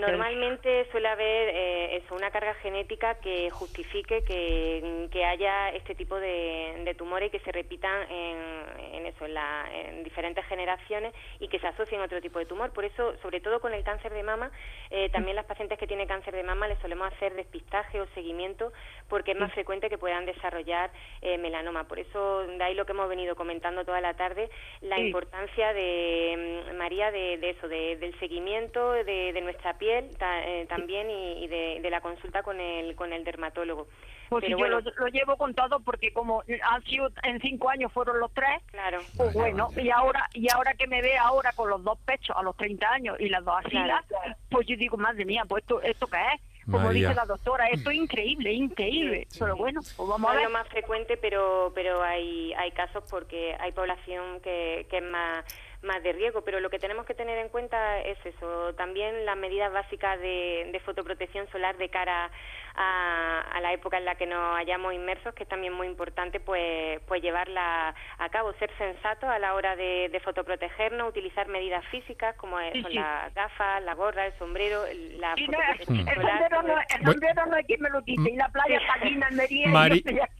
Normalmente 0.00 0.86
suele 0.90 1.08
haber 1.08 1.48
eh, 1.54 1.96
eso, 1.96 2.14
una 2.14 2.30
carga 2.30 2.54
genética 2.54 3.16
que 3.16 3.50
justifique 3.50 4.22
que, 4.24 5.08
que 5.10 5.24
haya 5.24 5.70
este 5.70 5.94
tipo 5.94 6.18
de, 6.18 6.82
de, 6.84 6.94
tumores 6.94 7.30
que 7.30 7.40
se 7.40 7.52
repitan 7.52 8.10
en, 8.10 8.94
en 8.94 9.06
eso, 9.06 9.24
en, 9.24 9.34
la, 9.34 9.68
en, 9.72 10.04
diferentes 10.04 10.44
generaciones 10.46 11.14
y 11.40 11.48
que 11.48 11.58
se 11.58 11.66
asocien 11.66 12.00
a 12.00 12.04
otro 12.04 12.20
tipo 12.20 12.38
de 12.38 12.46
tumor. 12.46 12.72
Por 12.72 12.84
eso, 12.84 13.16
sobre 13.22 13.40
todo 13.40 13.60
con 13.60 13.74
el 13.74 13.84
cáncer 13.84 14.12
de 14.12 14.22
mama, 14.22 14.50
eh, 14.90 15.08
también 15.10 15.36
las 15.36 15.46
pacientes 15.46 15.78
que 15.78 15.86
tienen 15.86 16.08
cáncer 16.08 16.34
de 16.34 16.42
mama 16.42 16.68
les 16.68 16.78
solemos 16.78 17.12
hacer 17.12 17.34
despistaje 17.34 18.00
o 18.00 18.06
seguimiento 18.14 18.72
porque 19.08 19.32
es 19.32 19.38
más 19.38 19.52
frecuente 19.52 19.88
que 19.88 19.98
puedan 19.98 20.26
desarrollar 20.26 20.90
eh, 21.22 21.38
melanoma. 21.38 21.84
Por 21.84 21.98
eso, 21.98 22.46
de 22.46 22.62
ahí 22.62 22.74
lo 22.74 22.86
que 22.86 22.92
hemos 22.92 23.08
venido 23.08 23.36
comentando 23.36 23.84
toda 23.84 24.00
la 24.00 24.14
tarde, 24.14 24.50
la 24.80 24.98
importancia 24.98 25.72
de 25.72 26.64
mm, 26.66 26.67
María 26.88 27.10
de, 27.10 27.36
de 27.36 27.50
eso, 27.50 27.68
de, 27.68 27.98
del 27.98 28.18
seguimiento 28.18 28.92
de, 28.92 29.34
de 29.34 29.40
nuestra 29.42 29.76
piel 29.76 30.08
eh, 30.18 30.64
también 30.70 31.10
y, 31.10 31.46
de, 31.46 31.86
la 31.90 32.00
consulta 32.00 32.42
con 32.42 32.58
el, 32.58 32.96
con 32.96 33.12
el 33.12 33.24
dermatólogo. 33.24 33.88
Pues 34.30 34.46
yo 34.48 34.56
lo, 34.56 34.80
llevo 35.08 35.36
con 35.36 35.52
todo 35.52 35.80
porque 35.80 36.14
como 36.14 36.42
han 36.62 36.82
sido 36.84 37.10
en 37.24 37.40
cinco 37.42 37.68
años 37.68 37.92
fueron 37.92 38.18
los 38.18 38.32
tres, 38.32 38.62
claro. 38.70 39.00
pues 39.18 39.34
bueno, 39.34 39.68
y 39.76 39.90
ahora 39.90 40.30
y 40.32 40.50
ahora 40.50 40.72
que 40.72 40.86
me 40.86 41.02
ve 41.02 41.18
ahora 41.18 41.52
con 41.52 41.68
los 41.68 41.84
dos 41.84 41.98
pechos 42.06 42.34
a 42.34 42.42
los 42.42 42.56
30 42.56 42.88
años 42.90 43.16
y 43.20 43.28
las 43.28 43.44
dos 43.44 43.56
asilas, 43.62 44.02
pues 44.50 44.66
yo 44.66 44.74
digo, 44.76 44.96
madre 44.96 45.26
mía, 45.26 45.44
pues 45.46 45.64
esto, 45.64 45.82
¿esto 45.82 46.06
qué 46.06 46.16
es? 46.34 46.40
como 46.70 46.90
dice 46.90 47.14
la 47.14 47.24
doctora, 47.24 47.68
esto 47.68 47.90
es 47.90 47.96
increíble, 47.96 48.52
increíble. 48.52 49.26
Pero 49.38 49.56
bueno, 49.56 49.80
pues 49.96 50.08
vamos 50.08 50.30
a 50.30 50.34
ver. 50.34 50.42
Es 50.42 50.48
lo 50.48 50.58
más 50.58 50.68
frecuente, 50.68 51.16
pero 51.16 51.72
pero 51.74 52.02
hay 52.02 52.52
hay 52.54 52.70
casos 52.72 53.04
porque 53.10 53.56
hay 53.58 53.72
población 53.72 54.40
que, 54.42 54.86
que 54.90 54.98
es 54.98 55.04
más 55.04 55.44
más 55.82 56.02
de 56.02 56.12
riesgo, 56.12 56.42
pero 56.42 56.60
lo 56.60 56.70
que 56.70 56.78
tenemos 56.78 57.06
que 57.06 57.14
tener 57.14 57.38
en 57.38 57.48
cuenta 57.48 58.00
es 58.00 58.18
eso, 58.24 58.74
también 58.74 59.24
las 59.24 59.36
medidas 59.36 59.72
básicas 59.72 60.18
de, 60.20 60.68
de 60.72 60.80
fotoprotección 60.80 61.48
solar 61.50 61.76
de 61.76 61.88
cara 61.88 62.30
a, 62.74 63.60
la 63.60 63.72
época 63.72 63.98
en 63.98 64.04
la 64.04 64.14
que 64.14 64.26
nos 64.26 64.56
hayamos 64.56 64.94
inmersos, 64.94 65.34
que 65.34 65.42
es 65.42 65.48
también 65.48 65.72
muy 65.72 65.86
importante 65.86 66.40
pues, 66.40 67.00
pues 67.06 67.22
llevarla 67.22 67.94
a 68.18 68.28
cabo, 68.30 68.52
ser 68.54 68.70
sensato 68.78 69.28
a 69.28 69.38
la 69.38 69.54
hora 69.54 69.76
de, 69.76 70.08
de 70.10 70.20
fotoprotegernos, 70.20 71.08
utilizar 71.08 71.48
medidas 71.48 71.84
físicas 71.86 72.36
como 72.36 72.56
son 72.82 72.94
las 72.94 73.34
gafas, 73.34 73.82
la 73.82 73.94
gorra, 73.94 74.26
el 74.26 74.38
sombrero, 74.38 74.82
la 75.18 75.34
fotoprotección 75.36 76.08
el, 76.08 76.14
Sombrero 76.14 76.62
no, 76.62 76.74
el 76.78 77.04
sombrero 77.04 77.46
no 77.46 77.56
hay 77.56 77.64
quien 77.64 77.80
me 77.80 77.90
lo 77.90 78.02
quite, 78.02 78.30
y 78.30 78.36
la 78.36 78.48
playa 78.48 78.80
Palina, 78.86 79.28
María, 79.30 79.68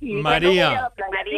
María, 0.01 0.91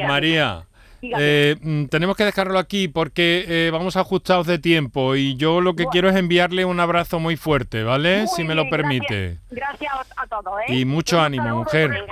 María, 0.06 0.66
eh, 1.02 1.56
mm, 1.60 1.86
tenemos 1.86 2.16
que 2.16 2.24
dejarlo 2.24 2.58
aquí 2.58 2.88
porque 2.88 3.44
eh, 3.48 3.70
vamos 3.70 3.96
ajustados 3.96 4.46
de 4.46 4.58
tiempo 4.58 5.16
y 5.16 5.36
yo 5.36 5.60
lo 5.60 5.74
que 5.74 5.86
quiero 5.86 6.08
es 6.08 6.16
enviarle 6.16 6.64
un 6.64 6.80
abrazo 6.80 7.18
muy 7.18 7.36
fuerte, 7.36 7.82
¿vale? 7.82 8.26
si 8.28 8.44
me 8.44 8.54
lo 8.54 8.68
permite. 8.68 9.38
Gracias, 9.50 9.92
a 10.16 10.26
todos. 10.26 10.60
¿eh? 10.68 10.74
Y 10.74 10.84
mucho 10.84 11.20
ánimo, 11.20 11.56
mujer. 11.56 12.04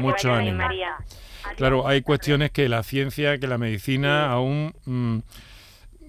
Mucho 0.00 0.32
ánimo. 0.32 0.62
Claro, 1.56 1.86
hay 1.88 2.02
cuestiones 2.02 2.50
que 2.50 2.68
la 2.68 2.82
ciencia, 2.82 3.38
que 3.38 3.46
la 3.46 3.58
medicina 3.58 4.30
aún... 4.30 4.74
Mm, 4.84 5.18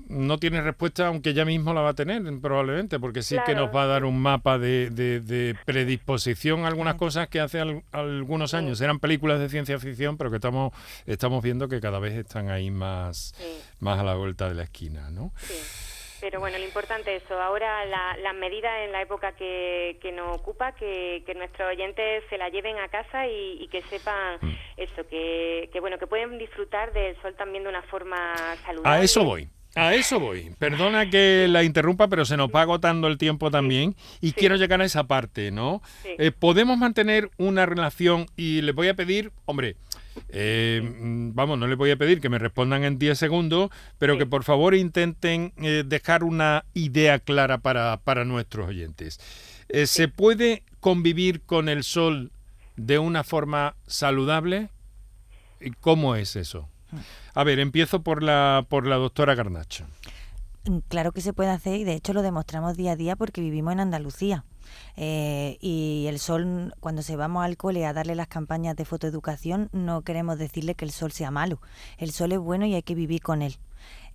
no 0.10 0.38
tiene 0.38 0.62
respuesta, 0.62 1.08
aunque 1.08 1.34
ya 1.34 1.45
mismo 1.45 1.74
la 1.74 1.82
va 1.82 1.89
a 1.89 1.93
tener 1.93 2.22
probablemente, 2.41 2.99
porque 2.99 3.22
sí 3.22 3.38
que 3.45 3.55
nos 3.55 3.76
va 3.76 3.84
a 3.84 3.88
dar 3.88 4.05
un 4.05 4.20
mapa 4.20 4.58
de, 4.58 4.89
de, 4.89 5.55
predisposición 5.66 6.66
a 6.66 6.68
algunas 6.68 6.95
cosas 6.95 7.28
que 7.28 7.39
hace 7.39 7.62
algunos 7.91 8.53
años 8.53 8.82
eran 8.82 8.99
películas 8.99 9.39
de 9.39 9.49
ciencia 9.49 9.80
ficción, 9.80 10.18
pero 10.18 10.30
que 10.30 10.38
estamos, 10.38 10.74
estamos 11.05 11.43
viendo 11.43 11.68
que 11.68 11.80
cada 11.80 11.99
vez 11.99 12.14
están 12.14 12.49
ahí 12.49 12.72
más, 12.72 13.34
más 13.80 13.99
a 13.99 14.03
la 14.03 14.16
vuelta 14.16 14.47
de 14.47 14.55
la 14.55 14.64
esquina, 14.64 15.10
¿no? 15.10 15.32
Pero 16.20 16.39
bueno, 16.39 16.58
lo 16.58 16.64
importante 16.64 17.16
es 17.16 17.24
eso. 17.24 17.39
Ahora 17.39 17.86
las 17.86 18.36
medidas 18.36 18.72
en 18.86 18.91
la 18.91 19.01
época 19.01 19.34
que, 19.34 19.99
que 20.01 20.12
nos 20.12 20.36
ocupa, 20.36 20.72
que, 20.74 21.24
que, 21.26 21.36
nuestros 21.36 21.70
oyentes 21.70 22.24
se 22.30 22.38
la 22.38 22.49
lleven 22.49 22.78
a 22.80 22.88
casa 22.88 23.28
y, 23.28 23.68
que 23.72 23.84
sepan 23.84 24.39
mm. 24.41 24.51
eso, 24.78 25.08
que, 25.08 25.70
que 25.72 25.80
bueno, 25.80 25.99
que 25.99 26.08
pueden 26.08 26.38
disfrutar 26.38 26.91
del 26.91 27.16
sol 27.22 27.36
también 27.36 27.64
de 27.64 27.70
una 27.70 27.84
forma 27.84 28.34
saludable. 28.66 28.99
A 28.99 29.03
eso 29.03 29.24
voy. 29.24 29.47
A 29.78 29.94
eso 29.94 30.20
voy. 30.20 30.52
Perdona 30.58 31.08
que 31.08 31.48
la 31.48 31.64
interrumpa, 31.64 32.08
pero 32.08 32.26
se 32.26 32.36
nos 32.36 32.50
va 32.50 32.64
agotando 32.64 33.08
el 33.08 33.20
tiempo 33.20 33.52
también 33.52 33.96
y 34.22 34.32
quiero 34.32 34.56
llegar 34.56 34.82
a 34.82 34.86
esa 34.86 35.04
parte, 35.04 35.52
¿no? 35.52 35.84
Eh, 36.18 36.32
podemos 36.32 36.80
mantener 36.80 37.30
una 37.38 37.68
relación 37.68 38.26
y 38.36 38.62
les 38.64 38.74
voy 38.74 38.88
a 38.88 38.96
pedir, 38.96 39.32
hombre, 39.46 39.76
eh, 40.30 40.82
vamos, 40.84 41.60
no 41.60 41.68
les 41.68 41.78
voy 41.78 41.92
a 41.92 41.96
pedir 41.96 42.22
que 42.22 42.28
me 42.28 42.40
respondan 42.40 42.86
en 42.86 42.98
10 42.98 43.20
segundos, 43.20 43.70
pero 44.00 44.18
que 44.18 44.26
por 44.26 44.44
favor 44.44 44.74
intenten 44.74 45.54
eh, 45.58 45.84
dejar 45.86 46.24
una 46.24 46.66
idea 46.74 47.20
clara 47.20 47.60
para, 47.60 47.98
para 47.98 48.26
nuestros 48.26 48.70
oyentes. 48.70 49.20
¿Se 49.86 50.08
puede 50.08 50.64
convivir 50.80 51.42
con 51.42 51.70
el 51.70 51.84
sol 51.84 52.32
de 52.78 52.98
una 52.98 53.24
forma 53.24 53.76
saludable? 53.86 54.70
¿Cómo 55.82 56.16
es 56.16 56.36
eso? 56.36 56.68
A 57.38 57.44
ver, 57.44 57.60
empiezo 57.60 58.02
por 58.02 58.24
la, 58.24 58.66
por 58.68 58.88
la 58.88 58.96
doctora 58.96 59.36
Garnacho. 59.36 59.86
Mm, 60.66 60.80
claro 60.88 61.12
que 61.12 61.22
se 61.22 61.34
puede 61.34 61.52
hacer 61.52 61.76
y 61.76 61.84
de 61.84 61.94
hecho 61.94 62.14
lo 62.14 62.24
demostramos 62.24 62.76
día 62.76 62.94
a 62.94 62.96
día 62.96 63.16
porque 63.16 63.42
vivimos 63.42 63.74
en 63.74 63.80
Andalucía. 63.80 64.44
Eh, 64.96 65.60
y 65.62 66.06
el 66.08 66.18
sol, 66.18 66.74
cuando 66.80 67.04
se 67.04 67.16
vamos 67.16 67.46
al 67.46 67.56
cole 67.56 67.86
a 67.86 67.94
darle 67.94 68.16
las 68.16 68.28
campañas 68.28 68.76
de 68.76 68.86
fotoeducación, 68.86 69.70
no 69.72 70.02
queremos 70.02 70.40
decirle 70.40 70.74
que 70.74 70.86
el 70.86 70.90
sol 70.90 71.12
sea 71.12 71.30
malo. 71.30 71.62
El 72.00 72.10
sol 72.10 72.32
es 72.32 72.40
bueno 72.40 72.66
y 72.66 72.74
hay 72.74 72.82
que 72.82 72.96
vivir 72.96 73.22
con 73.22 73.44
él. 73.44 73.60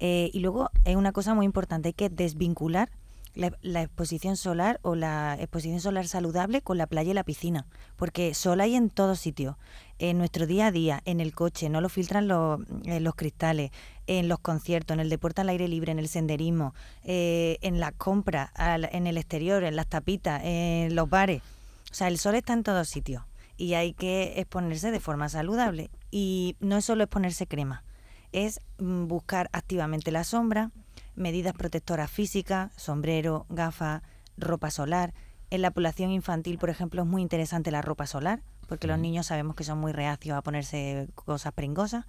Eh, 0.00 0.32
y 0.32 0.40
luego 0.40 0.70
es 0.84 0.96
una 0.96 1.12
cosa 1.12 1.32
muy 1.32 1.46
importante, 1.46 1.90
hay 1.90 1.92
que 1.92 2.10
desvincular 2.10 2.90
la, 3.34 3.82
exposición 3.82 4.36
solar 4.36 4.78
o 4.82 4.94
la 4.94 5.36
exposición 5.38 5.80
solar 5.80 6.06
saludable 6.06 6.62
con 6.62 6.78
la 6.78 6.86
playa 6.86 7.10
y 7.10 7.14
la 7.14 7.24
piscina, 7.24 7.66
porque 7.96 8.34
sol 8.34 8.60
hay 8.60 8.74
en 8.74 8.90
todos 8.90 9.18
sitios, 9.18 9.56
en 9.98 10.18
nuestro 10.18 10.46
día 10.46 10.66
a 10.66 10.72
día, 10.72 11.00
en 11.04 11.20
el 11.20 11.34
coche, 11.34 11.68
no 11.68 11.80
lo 11.80 11.88
filtran 11.88 12.28
los, 12.28 12.60
eh, 12.84 13.00
los 13.00 13.14
cristales, 13.14 13.70
en 14.06 14.28
los 14.28 14.38
conciertos, 14.40 14.94
en 14.94 15.00
el 15.00 15.08
deporte 15.08 15.40
al 15.40 15.48
aire 15.48 15.68
libre, 15.68 15.92
en 15.92 15.98
el 15.98 16.08
senderismo, 16.08 16.74
eh, 17.04 17.58
en 17.62 17.80
las 17.80 17.92
compras, 17.92 18.50
en 18.58 19.06
el 19.06 19.16
exterior, 19.16 19.64
en 19.64 19.76
las 19.76 19.86
tapitas, 19.86 20.42
en 20.44 20.94
los 20.94 21.08
bares. 21.08 21.42
O 21.90 21.94
sea, 21.94 22.08
el 22.08 22.18
sol 22.18 22.34
está 22.34 22.52
en 22.52 22.62
todos 22.62 22.88
sitios 22.88 23.22
y 23.56 23.74
hay 23.74 23.92
que 23.92 24.40
exponerse 24.40 24.90
de 24.90 25.00
forma 25.00 25.28
saludable. 25.28 25.90
Y 26.10 26.56
no 26.60 26.78
es 26.78 26.84
solo 26.84 27.04
exponerse 27.04 27.46
crema, 27.46 27.84
es 28.32 28.60
mm, 28.78 29.06
buscar 29.06 29.48
activamente 29.52 30.10
la 30.10 30.24
sombra, 30.24 30.70
medidas 31.14 31.54
protectoras 31.54 32.10
físicas, 32.10 32.72
sombrero, 32.76 33.46
gafas, 33.48 34.02
ropa 34.36 34.70
solar. 34.70 35.14
En 35.50 35.62
la 35.62 35.70
población 35.70 36.10
infantil, 36.10 36.58
por 36.58 36.70
ejemplo, 36.70 37.02
es 37.02 37.08
muy 37.08 37.22
interesante 37.22 37.70
la 37.70 37.82
ropa 37.82 38.06
solar, 38.06 38.42
porque 38.68 38.86
los 38.86 38.98
niños 38.98 39.26
sabemos 39.26 39.54
que 39.54 39.64
son 39.64 39.78
muy 39.78 39.92
reacios 39.92 40.36
a 40.36 40.42
ponerse 40.42 41.08
cosas 41.14 41.52
pringosas. 41.52 42.06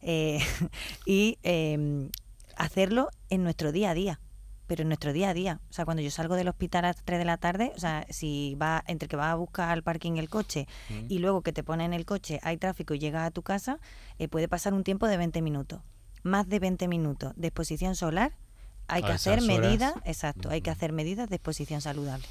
Eh, 0.00 0.38
y 1.06 1.38
em, 1.42 2.10
hacerlo 2.56 3.10
en 3.28 3.42
nuestro 3.42 3.72
día 3.72 3.90
a 3.90 3.94
día 3.94 4.20
pero 4.66 4.82
en 4.82 4.88
nuestro 4.88 5.12
día 5.12 5.30
a 5.30 5.34
día. 5.34 5.60
O 5.70 5.72
sea, 5.72 5.84
cuando 5.84 6.02
yo 6.02 6.10
salgo 6.10 6.34
del 6.34 6.48
hospital 6.48 6.84
a 6.84 6.88
las 6.88 7.04
3 7.04 7.18
de 7.18 7.24
la 7.24 7.36
tarde, 7.36 7.72
o 7.76 7.78
sea, 7.78 8.06
si 8.10 8.56
va 8.60 8.82
entre 8.86 9.08
que 9.08 9.16
vas 9.16 9.32
a 9.32 9.36
buscar 9.36 9.70
al 9.70 9.82
parking 9.82 10.16
el 10.16 10.28
coche 10.28 10.66
y 11.08 11.18
luego 11.18 11.42
que 11.42 11.52
te 11.52 11.62
ponen 11.62 11.92
el 11.92 12.04
coche, 12.04 12.40
hay 12.42 12.56
tráfico 12.56 12.94
y 12.94 12.98
llegas 12.98 13.26
a 13.26 13.30
tu 13.30 13.42
casa, 13.42 13.78
eh, 14.18 14.28
puede 14.28 14.48
pasar 14.48 14.74
un 14.74 14.84
tiempo 14.84 15.06
de 15.06 15.16
20 15.16 15.40
minutos. 15.42 15.80
Más 16.22 16.48
de 16.48 16.58
20 16.58 16.88
minutos 16.88 17.32
de 17.36 17.48
exposición 17.48 17.94
solar 17.94 18.32
hay 18.88 19.02
que 19.02 19.12
hacer 19.12 19.42
medidas, 19.42 19.94
exacto, 20.04 20.50
hay 20.50 20.60
que 20.60 20.70
hacer 20.70 20.92
medidas 20.92 21.28
de 21.28 21.36
exposición 21.36 21.80
saludable. 21.80 22.26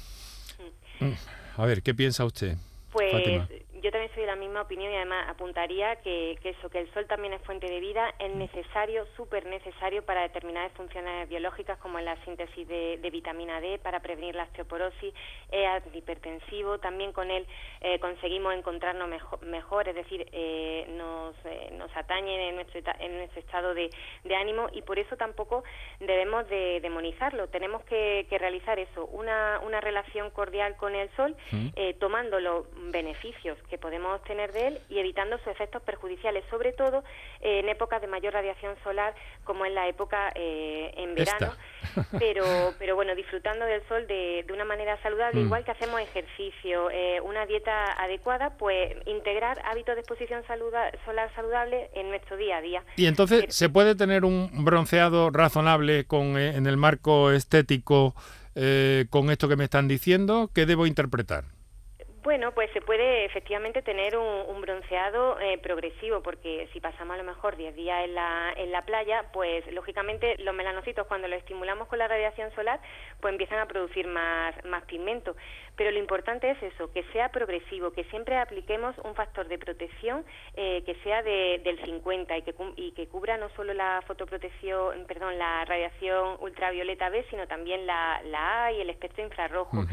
A 1.56 1.64
ver, 1.64 1.82
¿qué 1.82 1.94
piensa 1.94 2.24
usted? 2.24 2.56
Pues 2.92 3.42
yo 3.82 3.90
también 3.90 4.12
soy 4.14 4.22
de 4.22 4.26
la 4.26 4.36
misma 4.36 4.62
opinión 4.62 4.92
y 4.92 4.96
además 4.96 5.28
apuntaría 5.28 5.96
que, 5.96 6.38
eso, 6.42 6.70
que 6.70 6.80
el 6.80 6.92
sol 6.92 7.06
también 7.06 7.32
es 7.34 7.42
fuente 7.42 7.66
de 7.66 7.80
vida, 7.80 8.14
es 8.18 8.34
necesario, 8.34 9.06
súper 9.16 9.46
necesario 9.46 10.04
para 10.04 10.22
determinadas 10.22 10.72
funciones 10.72 11.28
biológicas 11.28 11.78
como 11.78 11.98
la 12.00 12.16
síntesis 12.24 12.66
de, 12.66 13.08
vitamina 13.10 13.60
D, 13.60 13.78
para 13.78 14.00
prevenir 14.00 14.34
la 14.34 14.44
osteoporosis, 14.44 15.14
es 15.50 15.66
antihipertensivo, 15.66 16.78
también 16.78 17.12
con 17.12 17.30
él 17.30 17.46
eh, 17.80 17.98
conseguimos 17.98 18.54
encontrarnos 18.54 19.08
mejor, 19.42 19.88
es 19.88 19.94
decir, 19.94 20.26
eh, 20.32 20.86
nos, 20.90 21.34
eh, 21.44 21.70
nos 21.72 21.94
atañe 21.96 22.48
en 22.48 22.56
nuestro, 22.56 22.80
en 22.98 23.18
nuestro 23.18 23.40
estado 23.40 23.74
de, 23.74 23.90
ánimo 24.36 24.68
y 24.72 24.82
por 24.82 24.98
eso 24.98 25.16
tampoco 25.16 25.64
debemos 25.98 26.46
de 26.48 26.80
demonizarlo, 26.80 27.48
tenemos 27.48 27.82
que, 27.84 28.26
realizar 28.36 28.78
eso, 28.78 29.06
una, 29.06 29.60
una 29.64 29.80
relación 29.80 30.30
cordial 30.30 30.76
con 30.76 30.94
el 30.94 31.08
sol, 31.16 31.34
tomando 31.98 32.38
los 32.38 32.66
beneficios 32.92 33.56
que 33.68 33.78
podemos 33.78 34.14
obtener 34.16 34.52
de 34.52 34.68
él 34.68 34.80
y 34.88 34.98
evitando 34.98 35.38
sus 35.38 35.48
efectos 35.48 35.82
perjudiciales, 35.82 36.44
sobre 36.50 36.72
todo 36.72 37.02
eh, 37.40 37.60
en 37.60 37.68
épocas 37.68 38.00
de 38.00 38.06
mayor 38.06 38.32
radiación 38.32 38.74
solar, 38.82 39.14
como 39.44 39.66
en 39.66 39.74
la 39.74 39.88
época 39.88 40.32
eh, 40.34 40.92
en 40.96 41.14
verano, 41.14 41.52
pero, 42.18 42.44
pero 42.78 42.94
bueno, 42.94 43.14
disfrutando 43.14 43.64
del 43.64 43.86
sol 43.88 44.06
de, 44.06 44.44
de 44.46 44.52
una 44.52 44.64
manera 44.64 45.00
saludable, 45.02 45.40
mm. 45.40 45.46
igual 45.46 45.64
que 45.64 45.70
hacemos 45.72 46.00
ejercicio, 46.00 46.90
eh, 46.90 47.20
una 47.20 47.46
dieta 47.46 47.92
adecuada, 48.02 48.56
pues 48.56 48.96
integrar 49.06 49.60
hábitos 49.64 49.94
de 49.94 50.00
exposición 50.00 50.42
solar 50.46 51.30
saludable 51.34 51.90
en 51.94 52.08
nuestro 52.08 52.36
día 52.36 52.58
a 52.58 52.60
día. 52.60 52.82
Y 52.96 53.06
entonces, 53.06 53.46
¿se 53.48 53.68
puede 53.68 53.94
tener 53.94 54.24
un 54.24 54.64
bronceado 54.64 55.30
razonable 55.30 56.04
con, 56.04 56.38
en 56.38 56.66
el 56.66 56.76
marco 56.76 57.30
estético 57.30 58.14
con 59.10 59.30
esto 59.30 59.48
que 59.48 59.56
me 59.56 59.64
están 59.64 59.86
diciendo? 59.86 60.50
¿Qué 60.54 60.64
debo 60.64 60.86
interpretar? 60.86 61.55
Bueno, 62.26 62.50
pues 62.50 62.68
se 62.72 62.80
puede 62.80 63.24
efectivamente 63.24 63.82
tener 63.82 64.16
un, 64.16 64.60
bronceado 64.60 65.38
eh, 65.38 65.58
progresivo, 65.58 66.24
porque 66.24 66.68
si 66.72 66.80
pasamos 66.80 67.14
a 67.14 67.18
lo 67.18 67.22
mejor 67.22 67.56
10 67.56 67.76
días 67.76 68.04
en 68.04 68.16
la, 68.16 68.52
en 68.56 68.72
la 68.72 68.82
playa, 68.84 69.26
pues 69.32 69.64
lógicamente 69.72 70.34
los 70.38 70.52
melanocitos 70.52 71.06
cuando 71.06 71.28
los 71.28 71.38
estimulamos 71.38 71.86
con 71.86 72.00
la 72.00 72.08
radiación 72.08 72.52
solar, 72.56 72.80
pues 73.20 73.30
empiezan 73.30 73.60
a 73.60 73.66
producir 73.66 74.08
más, 74.08 74.56
más 74.64 74.82
pigmento. 74.86 75.36
Pero 75.76 75.92
lo 75.92 76.00
importante 76.00 76.50
es 76.50 76.60
eso, 76.64 76.90
que 76.92 77.04
sea 77.12 77.28
progresivo, 77.28 77.92
que 77.92 78.02
siempre 78.04 78.36
apliquemos 78.38 78.96
un 79.04 79.14
factor 79.14 79.46
de 79.46 79.58
protección 79.58 80.24
eh, 80.54 80.82
que 80.84 80.96
sea 81.04 81.22
de, 81.22 81.60
del 81.62 81.78
50 81.84 82.38
y 82.38 82.42
que, 82.42 82.54
y 82.74 82.90
que 82.92 83.06
cubra 83.06 83.36
no 83.36 83.50
solo 83.50 83.72
la 83.72 84.02
fotoprotección, 84.04 85.04
perdón, 85.06 85.38
la 85.38 85.64
radiación 85.64 86.38
ultravioleta 86.40 87.08
B, 87.08 87.24
sino 87.30 87.46
también 87.46 87.86
la, 87.86 88.20
la 88.24 88.64
A 88.64 88.72
y 88.72 88.80
el 88.80 88.90
espectro 88.90 89.22
infrarrojo. 89.22 89.84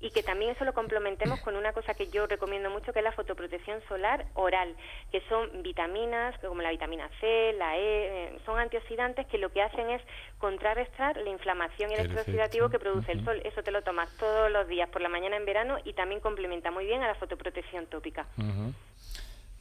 Y 0.00 0.10
que 0.10 0.22
también 0.22 0.52
eso 0.52 0.64
lo 0.64 0.72
complementemos 0.72 1.40
con 1.40 1.54
una 1.54 1.72
cosa 1.72 1.81
que 1.94 2.08
yo 2.08 2.26
recomiendo 2.26 2.70
mucho, 2.70 2.92
que 2.92 3.00
es 3.00 3.04
la 3.04 3.12
fotoprotección 3.12 3.80
solar 3.88 4.26
oral, 4.34 4.74
que 5.10 5.20
son 5.28 5.62
vitaminas 5.62 6.38
como 6.40 6.62
la 6.62 6.70
vitamina 6.70 7.08
C, 7.20 7.52
la 7.58 7.76
E, 7.76 7.80
eh, 7.80 8.38
son 8.46 8.58
antioxidantes 8.58 9.26
que 9.26 9.38
lo 9.38 9.50
que 9.50 9.62
hacen 9.62 9.90
es 9.90 10.02
contrarrestar 10.38 11.16
la 11.16 11.30
inflamación 11.30 11.90
y 11.90 11.94
el 11.94 12.00
estrés 12.00 12.20
oxidativo 12.28 12.68
que 12.68 12.78
produce 12.78 13.12
el 13.12 13.24
sol. 13.24 13.40
Eso 13.44 13.62
te 13.62 13.70
lo 13.70 13.82
tomas 13.82 14.08
todos 14.16 14.50
los 14.50 14.66
días 14.68 14.88
por 14.88 15.02
la 15.02 15.08
mañana 15.08 15.36
en 15.36 15.44
verano 15.44 15.78
y 15.84 15.92
también 15.92 16.20
complementa 16.20 16.70
muy 16.70 16.86
bien 16.86 17.02
a 17.02 17.08
la 17.08 17.14
fotoprotección 17.16 17.86
tópica. 17.86 18.26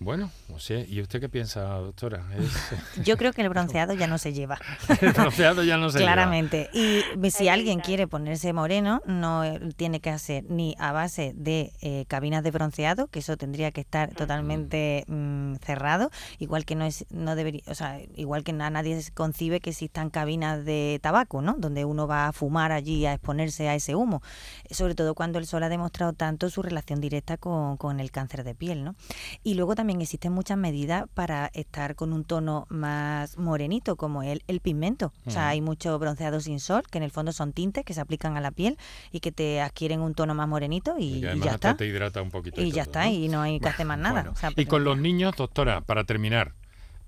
Bueno, 0.02 0.32
o 0.52 0.58
sea, 0.58 0.84
¿y 0.84 1.00
usted 1.00 1.20
qué 1.20 1.30
piensa, 1.30 1.62
doctora? 1.62 2.26
Yo 3.04 3.18
creo 3.18 3.34
que 3.34 3.44
el 3.44 3.50
bronceado 3.50 3.94
ya 3.94 4.08
no 4.08 4.18
se 4.18 4.34
lleva. 4.34 4.58
el 5.00 5.14
bronceado 5.14 5.62
ya 5.62 5.78
no 5.78 5.92
se 5.92 6.00
Claramente. 6.00 6.72
lleva. 6.74 7.04
Claramente. 7.04 7.28
Y 7.28 7.30
si 7.30 7.50
alguien 7.50 7.82
quiere 7.82 8.08
ponerse 8.08 8.52
moreno, 8.52 9.04
no 9.06 9.44
tiene 9.76 10.00
que 10.00 10.10
hacer 10.10 10.46
ni 10.50 10.76
a 10.80 10.92
base 10.92 11.34
de 11.36 11.72
eh, 11.82 12.06
cabinas 12.08 12.44
de 12.44 12.50
bronceado, 12.50 13.10
que 13.10 13.20
eso 13.20 13.38
tendría 13.38 13.70
que 13.70 13.82
estar 13.82 14.12
totalmente 14.16 15.04
mm, 15.06 15.58
cerrado, 15.58 16.10
igual 16.40 16.66
que 16.66 16.74
no 16.74 16.86
es, 16.86 17.06
no 17.12 17.36
debería, 17.36 17.62
o 17.68 17.76
sea, 17.76 18.00
igual 18.16 18.44
que 18.44 18.54
nadie 18.54 19.00
concibe 19.14 19.60
que 19.60 19.70
existan 19.70 20.10
cabinas 20.10 20.66
de 20.66 21.00
tabaco, 21.04 21.44
¿no? 21.44 21.58
Donde 21.60 21.86
uno 21.86 22.08
va 22.08 22.28
a 22.28 22.32
fumar 22.32 22.72
allí 22.72 23.06
a 23.06 23.14
exponerse 23.14 23.70
a 23.70 23.76
ese 23.76 23.94
humo. 23.94 24.24
Sobre 24.72 24.96
todo 24.96 25.14
cuando 25.14 25.38
el 25.38 25.46
sol 25.46 25.62
ha 25.62 25.70
demostrado 25.70 26.14
tanto 26.14 26.50
su 26.50 26.64
relación 26.64 27.02
directa 27.02 27.38
con, 27.38 27.78
con 27.78 28.00
el 28.00 28.10
cáncer 28.10 28.44
de 28.44 28.56
piel, 28.56 28.84
¿no? 28.84 28.96
Y 29.44 29.54
luego 29.54 29.76
también 29.76 29.91
existen 30.00 30.32
muchas 30.32 30.58
medidas 30.58 31.06
para 31.14 31.50
estar 31.54 31.96
con 31.96 32.14
un 32.14 32.24
tono 32.24 32.68
más 32.70 33.38
morenito, 33.38 33.96
como 33.96 34.24
el, 34.24 34.44
el 34.48 34.62
pigmento. 34.62 35.12
O 35.26 35.32
sea, 35.32 35.50
hay 35.50 35.60
mucho 35.60 35.98
bronceado 36.00 36.40
sin 36.40 36.60
sol, 36.60 36.84
que 36.90 37.00
en 37.00 37.04
el 37.04 37.12
fondo 37.12 37.34
son 37.34 37.52
tintes 37.52 37.84
que 37.84 37.94
se 37.94 38.00
aplican 38.00 38.38
a 38.38 38.42
la 38.42 38.52
piel 38.52 38.78
y 39.12 39.20
que 39.20 39.32
te 39.32 39.60
adquieren 39.60 40.02
un 40.02 40.14
tono 40.14 40.36
más 40.36 40.48
morenito 40.48 40.96
y, 40.98 41.22
ya 41.22 41.52
está. 41.52 41.76
te 41.76 41.88
hidrata 41.88 42.22
un 42.22 42.30
poquito. 42.30 42.62
Y, 42.62 42.72
ya 42.72 42.84
está, 42.84 43.10
y 43.10 43.28
no 43.28 43.42
hay 43.42 43.60
que 43.60 43.68
hacer 43.68 43.86
más 43.86 43.98
nada. 43.98 44.32
y 44.56 44.66
con 44.66 44.84
los 44.84 44.98
niños, 44.98 45.36
doctora, 45.36 45.82
para 45.82 46.04
terminar, 46.04 46.54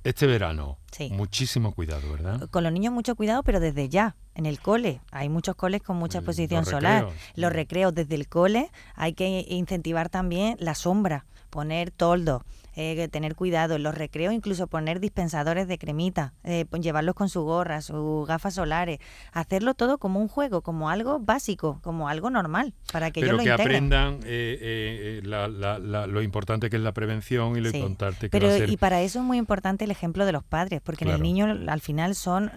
este 0.04 0.28
verano, 0.28 0.78
muchísimo 1.12 1.74
cuidado, 1.74 2.12
¿verdad? 2.12 2.50
Con 2.50 2.64
los 2.64 2.74
niños 2.74 2.94
mucho 2.94 3.16
cuidado, 3.16 3.42
pero 3.44 3.60
desde 3.60 3.88
ya, 3.88 4.16
en 4.36 4.46
el 4.46 4.60
cole. 4.60 5.00
Hay 5.12 5.30
muchos 5.30 5.56
coles 5.56 5.82
con 5.82 5.98
mucha 5.98 6.20
exposición 6.20 6.66
solar. 6.66 7.08
Los 7.36 7.54
recreos 7.54 7.94
desde 7.94 8.16
el 8.16 8.28
cole 8.28 8.70
hay 8.96 9.14
que 9.14 9.46
incentivar 9.50 10.10
también 10.10 10.58
la 10.60 10.76
sombra, 10.76 11.26
poner 11.50 11.92
toldo, 11.92 12.44
eh, 12.76 13.08
tener 13.10 13.36
cuidado 13.36 13.76
en 13.76 13.84
los 13.84 13.96
recreos, 13.96 14.34
incluso 14.34 14.68
poner 14.68 15.00
dispensadores 15.00 15.68
de 15.68 15.78
cremita, 15.78 16.34
eh, 16.44 16.66
llevarlos 16.82 17.16
con 17.16 17.30
su 17.30 17.44
gorra, 17.44 17.82
sus 17.82 18.28
gafas 18.28 18.56
solares, 18.56 19.00
hacerlo 19.32 19.74
todo 19.74 19.98
como 19.98 20.20
un 20.20 20.28
juego, 20.28 20.62
como 20.62 20.90
algo 20.90 21.20
básico, 21.20 21.80
como 21.84 22.10
algo 22.10 22.30
normal, 22.30 22.74
para 22.92 23.12
que 23.12 23.22
Pero 23.22 23.34
ellos 23.34 23.44
que 23.44 23.50
lo 23.50 23.56
aprendan 23.56 24.20
eh, 24.24 25.22
lo 25.24 26.22
importante 26.22 26.70
que 26.70 26.78
es 26.78 26.82
la 26.82 26.94
prevención 26.94 27.56
y 27.58 27.62
lo 27.62 27.70
importante 27.70 28.22
que 28.22 28.30
Pero, 28.30 28.48
va 28.48 28.56
a 28.56 28.58
ser... 28.58 28.70
Y 28.70 28.78
para 28.78 29.02
eso 29.02 29.20
es 29.20 29.26
muy 29.26 29.38
importante 29.38 29.86
el 29.86 29.92
ejemplo 29.92 30.26
de 30.26 30.32
los 30.32 30.44
padres, 30.44 30.82
porque 30.82 31.06
en 31.06 31.12
el 31.12 31.22
niño 31.22 31.46
al 31.68 31.82
final 31.82 32.16
son 32.16 32.52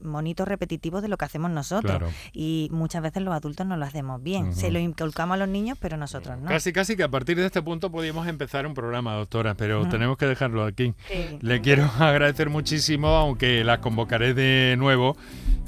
monitos 0.00 0.46
repetitivos 0.46 1.02
de 1.02 1.08
lo 1.08 1.16
que 1.16 1.24
hacemos 1.24 1.50
nosotros. 1.50 2.02
Y 2.32 2.68
muchas 2.70 3.02
veces 3.02 3.22
los 3.22 3.34
adultos 3.34 3.66
no 3.66 3.76
lo 3.76 3.84
hacemos 3.84 4.22
bien. 4.22 4.54
Se 4.54 4.70
lo 4.70 4.78
inculcamos 4.78 5.34
a 5.34 5.38
los 5.38 5.48
niños, 5.48 5.76
pero 5.80 5.96
nosotros 5.96 6.38
no. 6.38 6.48
Casi, 6.48 6.72
casi 6.72 6.96
que 6.96 7.02
a 7.02 7.10
partir 7.10 7.36
de 7.36 7.46
este 7.46 7.62
punto 7.62 7.90
podríamos 7.90 8.28
empezar 8.28 8.66
un 8.66 8.74
programa, 8.74 9.14
doctora 9.14 9.55
pero 9.56 9.86
tenemos 9.88 10.16
que 10.16 10.26
dejarlo 10.26 10.64
aquí. 10.64 10.94
Le 11.40 11.60
quiero 11.60 11.84
agradecer 11.98 12.50
muchísimo, 12.50 13.08
aunque 13.08 13.64
las 13.64 13.78
convocaré 13.78 14.34
de 14.34 14.76
nuevo, 14.78 15.16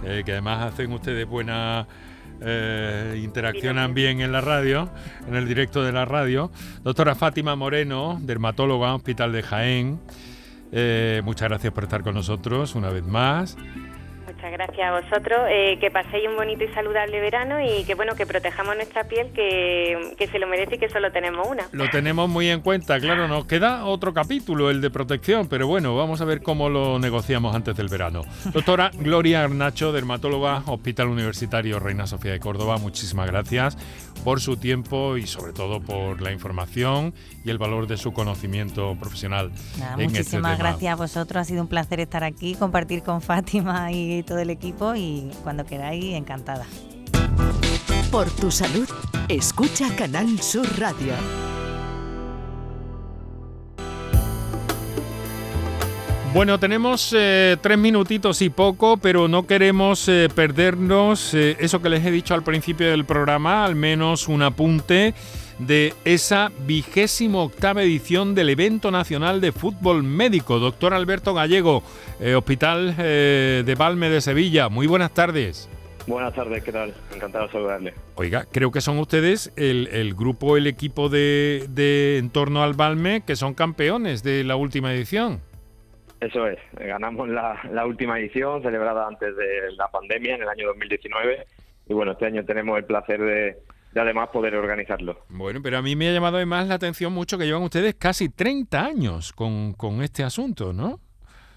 eh, 0.05 0.23
que 0.25 0.33
además 0.33 0.73
hacen 0.73 0.93
ustedes 0.93 1.27
buena... 1.27 1.87
Eh, 2.41 3.21
interaccionan 3.25 3.95
bien 3.95 4.21
en 4.21 4.31
la 4.31 4.41
radio, 4.41 4.89
en 5.27 5.35
el 5.35 5.49
directo 5.49 5.83
de 5.83 5.91
la 5.91 6.05
radio. 6.05 6.53
Doctora 6.85 7.17
Fátima 7.17 7.57
Moreno, 7.57 8.17
dermatóloga, 8.23 8.95
Hospital 8.95 9.33
de 9.33 9.43
Jaén. 9.43 10.01
Eh, 10.71 11.21
muchas 11.25 11.49
gracias 11.49 11.73
por 11.73 11.85
estar 11.85 12.03
con 12.03 12.15
nosotros 12.15 12.77
una 12.77 12.91
vez 12.91 13.05
más. 13.05 13.57
Muchas 14.39 14.53
gracias 14.53 14.87
a 14.87 15.01
vosotros. 15.01 15.41
Eh, 15.51 15.79
que 15.81 15.91
paséis 15.91 16.29
un 16.29 16.37
bonito 16.37 16.63
y 16.63 16.69
saludable 16.69 17.21
verano 17.21 17.57
y 17.61 17.83
que 17.83 17.97
bueno 17.97 18.15
que 18.15 18.25
protejamos 18.25 18.77
nuestra 18.77 19.03
piel 19.03 19.33
que, 19.33 20.15
que, 20.17 20.29
se 20.29 20.39
lo 20.39 20.47
merece 20.47 20.77
y 20.77 20.79
que 20.79 20.89
solo 20.89 21.11
tenemos 21.11 21.45
una. 21.49 21.65
Lo 21.73 21.91
tenemos 21.91 22.29
muy 22.29 22.49
en 22.49 22.61
cuenta, 22.61 23.01
claro. 23.01 23.27
Nos 23.27 23.47
queda 23.47 23.85
otro 23.85 24.15
capítulo, 24.15 24.71
el 24.71 24.81
de 24.81 24.91
protección, 24.91 25.49
pero 25.49 25.67
bueno, 25.67 25.97
vamos 25.97 26.21
a 26.21 26.25
ver 26.25 26.41
cómo 26.41 26.69
lo 26.69 27.01
negociamos 27.01 27.53
antes 27.53 27.77
del 27.77 27.89
verano. 27.89 28.23
Doctora 28.53 28.93
Gloria 28.95 29.43
Arnacho, 29.43 29.91
dermatóloga, 29.91 30.63
Hospital 30.67 31.09
Universitario 31.09 31.81
Reina 31.81 32.07
Sofía 32.07 32.31
de 32.31 32.39
Córdoba, 32.39 32.79
muchísimas 32.79 33.27
gracias 33.27 33.77
por 34.25 34.41
su 34.41 34.57
tiempo 34.57 35.17
y 35.17 35.27
sobre 35.27 35.53
todo 35.53 35.81
por 35.81 36.21
la 36.21 36.33
información 36.33 37.15
y 37.45 37.51
el 37.51 37.59
valor 37.59 37.87
de 37.87 37.97
su 37.97 38.13
conocimiento 38.13 38.97
profesional. 38.99 39.53
Este 39.53 40.09
muchísimas 40.09 40.59
gracias 40.59 40.93
a 40.93 40.97
vosotros, 40.97 41.41
ha 41.41 41.45
sido 41.45 41.63
un 41.63 41.69
placer 41.69 42.01
estar 42.01 42.25
aquí, 42.25 42.55
compartir 42.55 43.03
con 43.03 43.21
Fátima 43.21 43.93
y 43.93 44.23
todo 44.23 44.39
el 44.39 44.51
equipo 44.51 44.95
y 44.95 45.31
cuando 45.43 45.65
queráis, 45.65 46.15
encantada. 46.15 46.67
Por 48.11 48.31
tu 48.31 48.51
salud, 48.51 48.89
escucha 49.29 49.95
Canal 49.97 50.41
Sur 50.41 50.67
Radio. 50.79 51.15
Bueno, 56.39 56.61
tenemos 56.61 57.13
eh, 57.19 57.57
tres 57.61 57.77
minutitos 57.79 58.43
y 58.43 58.49
poco, 58.49 58.97
pero 58.97 59.27
no 59.27 59.45
queremos 59.45 60.09
eh, 60.09 60.29
perdernos 60.33 61.35
eh, 61.35 61.57
eso 61.59 61.83
que 61.83 61.89
les 61.89 62.07
he 62.07 62.13
dicho 62.13 62.33
al 62.33 62.45
principio 62.45 62.89
del 62.89 63.05
programa, 63.05 63.65
al 63.65 63.75
menos 63.75 64.29
un 64.29 64.43
apunte 64.43 65.15
de 65.59 65.95
esa 66.05 66.53
vigésimo 66.65 67.43
octava 67.43 67.83
edición 67.83 68.37
del 68.37 68.51
evento 68.51 68.93
nacional 68.93 69.41
de 69.41 69.51
fútbol 69.51 70.05
médico. 70.05 70.61
Doctor 70.61 70.95
Alberto 70.95 71.35
Gallego, 71.35 71.83
Hospital 72.37 72.97
de 72.97 73.75
Valme 73.77 74.09
de 74.09 74.21
Sevilla. 74.21 74.69
Muy 74.69 74.87
buenas 74.87 75.11
tardes. 75.11 75.69
Buenas 76.07 76.35
tardes, 76.35 76.63
¿qué 76.63 76.71
tal? 76.71 76.95
Encantado 77.13 77.47
de 77.47 77.53
saludarle. 77.53 77.95
Oiga, 78.15 78.47
creo 78.53 78.71
que 78.71 78.81
son 78.81 79.01
ustedes 79.01 79.53
el, 79.57 80.15
grupo, 80.15 80.57
el 80.57 80.69
equipo 80.69 81.09
de, 81.09 81.67
de 81.71 82.19
en 82.19 82.31
torno 82.31 82.63
al 82.63 82.75
Balme 82.75 83.23
que 83.27 83.35
son 83.35 83.55
campeones 83.55 84.23
de 84.23 84.45
la 84.45 84.55
última 84.55 84.95
edición. 84.95 85.41
Eso 86.21 86.49
es, 86.49 86.59
ganamos 86.73 87.29
la, 87.29 87.87
última 87.87 88.19
edición 88.19 88.61
celebrada 88.63 89.07
antes 89.07 89.37
de 89.37 89.73
la 89.77 89.89
pandemia 89.89 90.35
en 90.35 90.43
el 90.43 90.49
año 90.49 90.67
2019 90.69 91.47
y 91.89 91.95
bueno, 91.95 92.13
este 92.13 92.27
año 92.27 92.45
tenemos 92.45 92.77
el 92.77 92.85
placer 92.85 93.21
de, 93.21 93.57
además 93.95 94.29
poder 94.31 94.57
organizarlo. 94.57 95.21
Bueno, 95.29 95.61
pero 95.63 95.79
a 95.79 95.83
mí 95.83 95.95
me 95.95 96.09
ha 96.09 96.13
llamado 96.13 96.37
además 96.37 96.67
la 96.67 96.75
atención 96.75 97.13
mucho 97.13 97.39
que 97.39 97.47
llevan 97.47 97.63
ustedes 97.63 97.95
casi 97.95 98.29
30 98.29 98.85
años 98.85 99.33
con, 99.33 99.75
este 100.03 100.25
asunto, 100.25 100.73
¿no? 100.73 100.99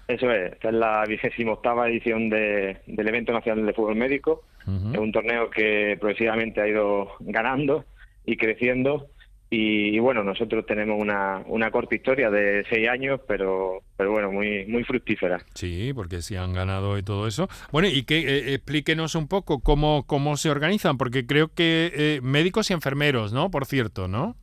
Eso 0.06 0.30
es, 0.30 0.52
esta 0.52 0.68
es 0.68 0.74
la 0.74 1.04
vigésima 1.06 1.52
octava 1.52 1.88
edición 1.88 2.28
del 2.28 2.78
evento 2.86 3.32
nacional 3.32 3.66
de 3.66 3.72
fútbol 3.72 3.96
médico. 3.96 4.44
Es 4.62 4.98
un 4.98 5.10
torneo 5.10 5.50
que 5.50 5.96
progresivamente 5.98 6.60
ha 6.60 6.68
ido 6.68 7.08
ganando 7.18 7.84
y 8.24 8.36
creciendo 8.36 9.08
y, 9.54 9.98
bueno, 9.98 10.24
nosotros 10.24 10.64
tenemos 10.64 10.98
una, 10.98 11.42
una 11.46 11.70
corta 11.70 11.94
historia 11.94 12.30
de 12.30 12.64
seis 12.70 12.88
años, 12.88 13.20
pero, 13.28 13.82
pero 13.98 14.10
bueno, 14.10 14.32
muy, 14.32 14.64
muy 14.64 14.82
fructífera. 14.82 15.44
Sí, 15.52 15.92
porque 15.94 16.22
sí 16.22 16.36
han 16.36 16.54
ganado 16.54 16.96
y 16.96 17.02
todo 17.02 17.26
eso. 17.26 17.50
Bueno, 17.70 17.86
y 17.86 18.04
que 18.04 18.20
eh, 18.20 18.54
explíquenos 18.54 19.14
un 19.14 19.28
poco 19.28 19.60
cómo, 19.60 20.06
cómo 20.06 20.38
se 20.38 20.48
organizan, 20.48 20.96
porque 20.96 21.26
creo 21.26 21.48
que 21.48 21.92
eh, 21.94 22.20
médicos 22.22 22.70
y 22.70 22.72
enfermeros, 22.72 23.34
¿no? 23.34 23.50
Por 23.50 23.66
cierto, 23.66 24.08
¿no? 24.08 24.36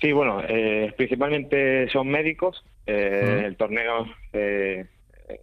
Sí, 0.00 0.10
bueno, 0.10 0.42
eh, 0.48 0.92
principalmente 0.96 1.88
son 1.90 2.08
médicos. 2.08 2.64
El 2.86 3.56
torneo 3.56 4.06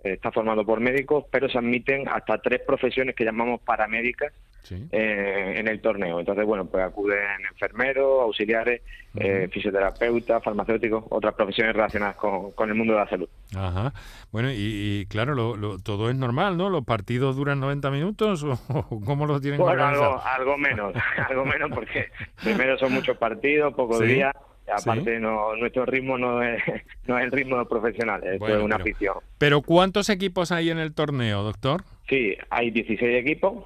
está 0.04 0.32
formado 0.32 0.66
por 0.66 0.80
médicos, 0.80 1.26
pero 1.32 1.50
se 1.50 1.58
admiten 1.58 2.08
hasta 2.08 2.40
tres 2.40 2.62
profesiones 2.62 3.16
que 3.16 3.26
llamamos 3.26 3.62
paramédicas 3.62 4.34
eh, 4.72 5.54
en 5.58 5.68
el 5.68 5.82
torneo. 5.82 6.20
Entonces, 6.20 6.46
bueno, 6.46 6.66
pues 6.66 6.84
acuden 6.84 7.46
enfermeros, 7.50 8.22
auxiliares, 8.22 8.82
eh, 9.16 9.48
fisioterapeutas, 9.52 10.44
farmacéuticos, 10.44 11.06
otras 11.10 11.34
profesiones 11.36 11.74
relacionadas 11.74 12.16
con, 12.18 12.70
el 12.70 12.76
mundo 12.76 12.94
de 12.94 13.00
la 13.00 13.10
salud. 13.10 13.30
Ajá. 13.56 13.94
Bueno, 14.32 14.50
y, 14.52 15.06
claro, 15.10 15.36
lo, 15.36 15.80
todo 15.80 16.10
es 16.10 16.16
normal, 16.16 16.58
¿no? 16.58 16.70
¿Los 16.70 16.84
partidos 16.86 17.36
duran 17.36 17.60
90 17.60 17.92
minutos 17.92 18.44
o, 18.70 19.02
cómo 19.06 19.26
los 19.26 19.42
tienen 19.42 19.60
bueno, 19.60 19.86
algo, 19.86 20.22
algo 20.22 20.58
menos, 20.58 20.94
algo 21.30 21.46
menos 21.46 21.72
porque 21.74 22.08
primero 22.44 22.78
son 22.78 22.94
muchos 22.94 23.18
partidos, 23.18 23.74
pocos 23.74 24.02
días. 24.02 24.34
Aparte, 24.68 25.20
no, 25.20 25.56
nuestro 25.56 25.86
ritmo 25.86 26.18
no 26.18 26.44
es, 26.44 26.62
no 27.08 27.18
es 27.18 27.26
el 27.26 27.32
ritmo 27.32 27.64
profesional, 27.66 28.22
es 28.24 28.42
una 28.42 28.76
afición. 28.76 29.16
¿Pero 29.38 29.62
cuántos 29.62 30.10
equipos 30.10 30.52
hay 30.52 30.70
en 30.70 30.78
el 30.78 30.94
torneo, 30.94 31.44
doctor? 31.44 31.84
Sí, 32.10 32.36
hay 32.50 32.72
16 32.72 33.18
equipos 33.18 33.66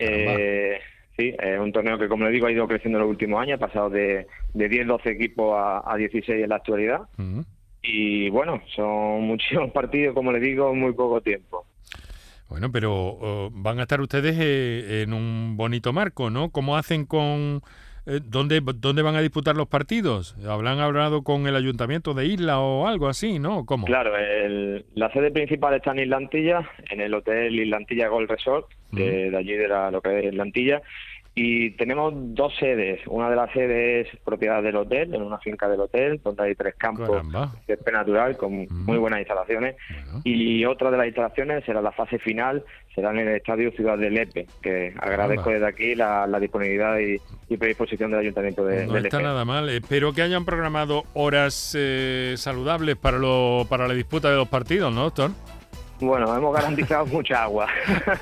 eh, 0.00 0.80
sí, 1.16 1.34
es 1.38 1.60
un 1.60 1.72
torneo 1.72 1.98
que, 1.98 2.08
como 2.08 2.24
le 2.24 2.30
digo, 2.30 2.46
ha 2.46 2.52
ido 2.52 2.66
creciendo 2.66 2.98
en 2.98 3.02
los 3.02 3.10
últimos 3.10 3.40
años, 3.40 3.60
ha 3.60 3.66
pasado 3.66 3.90
de, 3.90 4.26
de 4.54 4.68
10, 4.68 4.86
12 4.86 5.10
equipos 5.10 5.54
a, 5.56 5.94
16 5.96 6.42
en 6.42 6.48
la 6.48 6.56
actualidad. 6.56 7.02
Y 7.82 8.30
bueno, 8.30 8.62
son 8.74 9.22
muchísimos 9.26 9.70
partidos, 9.72 10.14
como 10.14 10.32
le 10.32 10.40
digo, 10.40 10.70
en 10.72 10.80
muy 10.80 10.92
poco 10.92 11.20
tiempo. 11.20 11.66
Bueno, 12.48 12.72
pero 12.72 12.92
oh, 12.92 13.50
van 13.52 13.78
a 13.78 13.82
estar 13.82 14.00
ustedes 14.00 14.36
eh, 14.40 15.02
en 15.02 15.12
un 15.12 15.56
bonito 15.56 15.92
marco, 15.92 16.30
¿no? 16.30 16.50
¿Cómo 16.50 16.76
hacen 16.76 17.04
con 17.04 17.62
eh, 18.10 18.20
¿dónde, 18.24 18.60
¿dónde 18.60 19.02
van 19.02 19.14
a 19.14 19.20
disputar 19.20 19.56
los 19.56 19.68
partidos? 19.68 20.36
¿Habrán 20.46 20.80
hablado 20.80 21.22
con 21.22 21.46
el 21.46 21.54
ayuntamiento 21.54 22.12
de 22.12 22.26
Isla 22.26 22.58
o 22.60 22.86
algo 22.86 23.08
así, 23.08 23.38
no? 23.38 23.64
¿Cómo? 23.64 23.86
Claro, 23.86 24.12
la 24.94 25.12
sede 25.12 25.30
principal 25.30 25.74
está 25.74 25.92
en 25.92 26.00
Islantilla, 26.00 26.68
en 26.90 27.00
el 27.00 27.14
Hotel 27.14 27.58
Islantilla 27.58 28.08
Gold 28.08 28.28
Resort, 28.28 28.68
de, 28.90 29.34
allí 29.36 29.52
de 29.52 29.68
la, 29.68 29.90
lo 29.90 30.00
que 30.00 30.18
es 30.18 30.24
Islantilla, 30.26 30.82
y 31.34 31.70
tenemos 31.72 32.12
dos 32.14 32.52
sedes. 32.58 33.00
Una 33.06 33.30
de 33.30 33.36
las 33.36 33.52
sedes 33.52 34.08
es 34.12 34.20
propiedad 34.20 34.62
del 34.62 34.76
hotel, 34.76 35.14
en 35.14 35.22
una 35.22 35.38
finca 35.38 35.68
del 35.68 35.80
hotel, 35.80 36.20
donde 36.22 36.42
hay 36.42 36.54
tres 36.54 36.74
campos 36.76 37.08
de 37.08 37.48
césped 37.66 37.92
natural 37.92 38.36
con 38.36 38.66
muy 38.68 38.98
buenas 38.98 39.20
instalaciones. 39.20 39.76
Y 40.24 40.64
otra 40.64 40.90
de 40.90 40.96
las 40.96 41.06
instalaciones 41.06 41.64
será 41.64 41.80
la 41.80 41.92
fase 41.92 42.18
final, 42.18 42.64
será 42.94 43.12
en 43.12 43.20
el 43.20 43.28
Estadio 43.36 43.70
Ciudad 43.72 43.96
de 43.96 44.10
Lepe, 44.10 44.46
que 44.60 44.92
agradezco 44.98 45.50
desde 45.50 45.66
aquí 45.66 45.94
la, 45.94 46.26
disponibilidad 46.40 46.98
y, 46.98 47.56
predisposición 47.56 48.10
del 48.10 48.20
Ayuntamiento 48.20 48.64
de, 48.64 48.86
no 48.86 48.96
está 48.96 49.20
nada 49.20 49.44
mal. 49.44 49.68
Espero 49.68 50.12
que 50.12 50.22
hayan 50.22 50.44
programado 50.44 51.04
horas 51.14 51.76
eh, 51.78 52.34
saludables 52.36 52.96
para, 52.96 53.18
lo, 53.18 53.66
para 53.68 53.86
la 53.86 53.94
disputa 53.94 54.30
de 54.30 54.36
los 54.36 54.48
partidos, 54.48 54.92
¿no, 54.92 55.02
doctor? 55.02 55.30
Bueno, 56.00 56.34
hemos 56.34 56.54
garantizado 56.54 57.06
mucha 57.12 57.42
agua, 57.42 57.66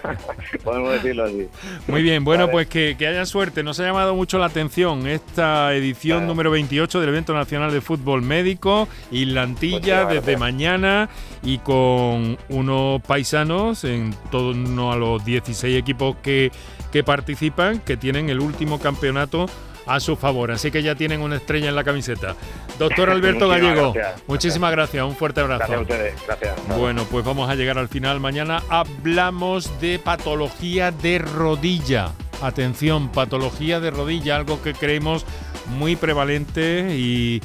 podemos 0.65 0.93
decirlo 0.95 1.25
así. 1.25 1.49
Muy 1.87 2.03
bien, 2.03 2.25
bueno, 2.25 2.51
pues 2.51 2.67
que, 2.67 2.97
haya 2.99 3.25
suerte. 3.25 3.63
Nos 3.63 3.79
ha 3.81 3.85
llamado 3.85 4.15
mucho 4.15 4.39
la 4.39 4.47
atención 4.47 5.07
esta 5.07 5.73
edición 5.75 6.27
número 6.27 6.51
28 6.51 7.01
del 7.01 7.09
Evento 7.11 7.35
Nacional 7.35 7.73
de 7.73 7.81
Fútbol 7.81 8.23
Médico, 8.23 8.89
Islantilla, 9.11 10.05
pues 10.05 10.25
desde 10.25 10.37
mañana 10.37 11.09
y 11.43 11.59
con 11.59 12.37
unos 12.49 13.01
paisanos 13.03 13.85
en 13.85 14.15
torno 14.31 14.93
a 14.93 14.97
los 14.97 15.25
16 15.25 15.77
equipos 15.77 16.17
que, 16.17 16.51
que 16.91 17.05
participan, 17.05 17.79
que 17.81 17.97
tienen 17.97 18.29
el 18.29 18.41
último 18.41 18.81
campeonato 18.81 19.47
a 19.89 20.01
su 20.01 20.17
favor. 20.17 20.51
Así 20.51 20.71
que 20.71 20.83
ya 20.83 20.95
tienen 20.95 21.21
una 21.21 21.37
estrella 21.37 21.69
en 21.69 21.75
la 21.75 21.85
camiseta. 21.85 22.37
Doctor 22.79 23.11
Alberto 23.11 23.49
Gallego, 23.49 23.95
muchísimas 24.27 24.71
gracias. 24.71 25.05
Un 25.05 25.17
fuerte 25.17 25.41
abrazo. 25.41 25.59
Gracias 25.59 25.79
a 25.79 25.83
ustedes. 25.83 26.27
Gracias. 26.27 26.79
Bueno, 26.79 27.05
pues 27.11 27.25
vamos 27.25 27.49
a 27.49 27.55
llegar 27.55 27.79
al 27.79 27.89
final. 27.89 28.21
Mañana 28.21 28.63
hablamos 28.69 29.81
de 29.81 29.99
patología 29.99 30.91
de 30.91 31.19
rodilla. 31.19 32.13
Atención, 32.41 33.11
patología 33.11 33.81
de 33.81 33.91
rodilla, 33.91 34.37
algo 34.37 34.63
que 34.63 34.73
creemos 34.73 35.27
muy 35.69 35.97
prevalente 35.97 36.97
y, 36.97 37.41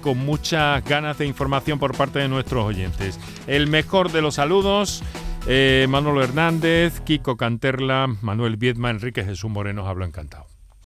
con 0.00 0.18
muchas 0.18 0.84
ganas 0.84 1.18
de 1.18 1.26
información 1.26 1.78
por 1.78 1.96
parte 1.96 2.18
de 2.18 2.28
nuestros 2.28 2.64
oyentes. 2.64 3.18
El 3.46 3.68
mejor 3.68 4.10
de 4.10 4.22
los 4.22 4.34
saludos. 4.34 5.02
Eh, 5.46 5.86
Manolo 5.88 6.22
Hernández, 6.22 7.00
Kiko 7.00 7.36
Canterla, 7.36 8.06
Manuel 8.20 8.56
Viedma, 8.56 8.90
Enrique 8.90 9.24
Jesús 9.24 9.50
Moreno, 9.50 9.86
hablo 9.86 10.04
encantado. 10.04 10.47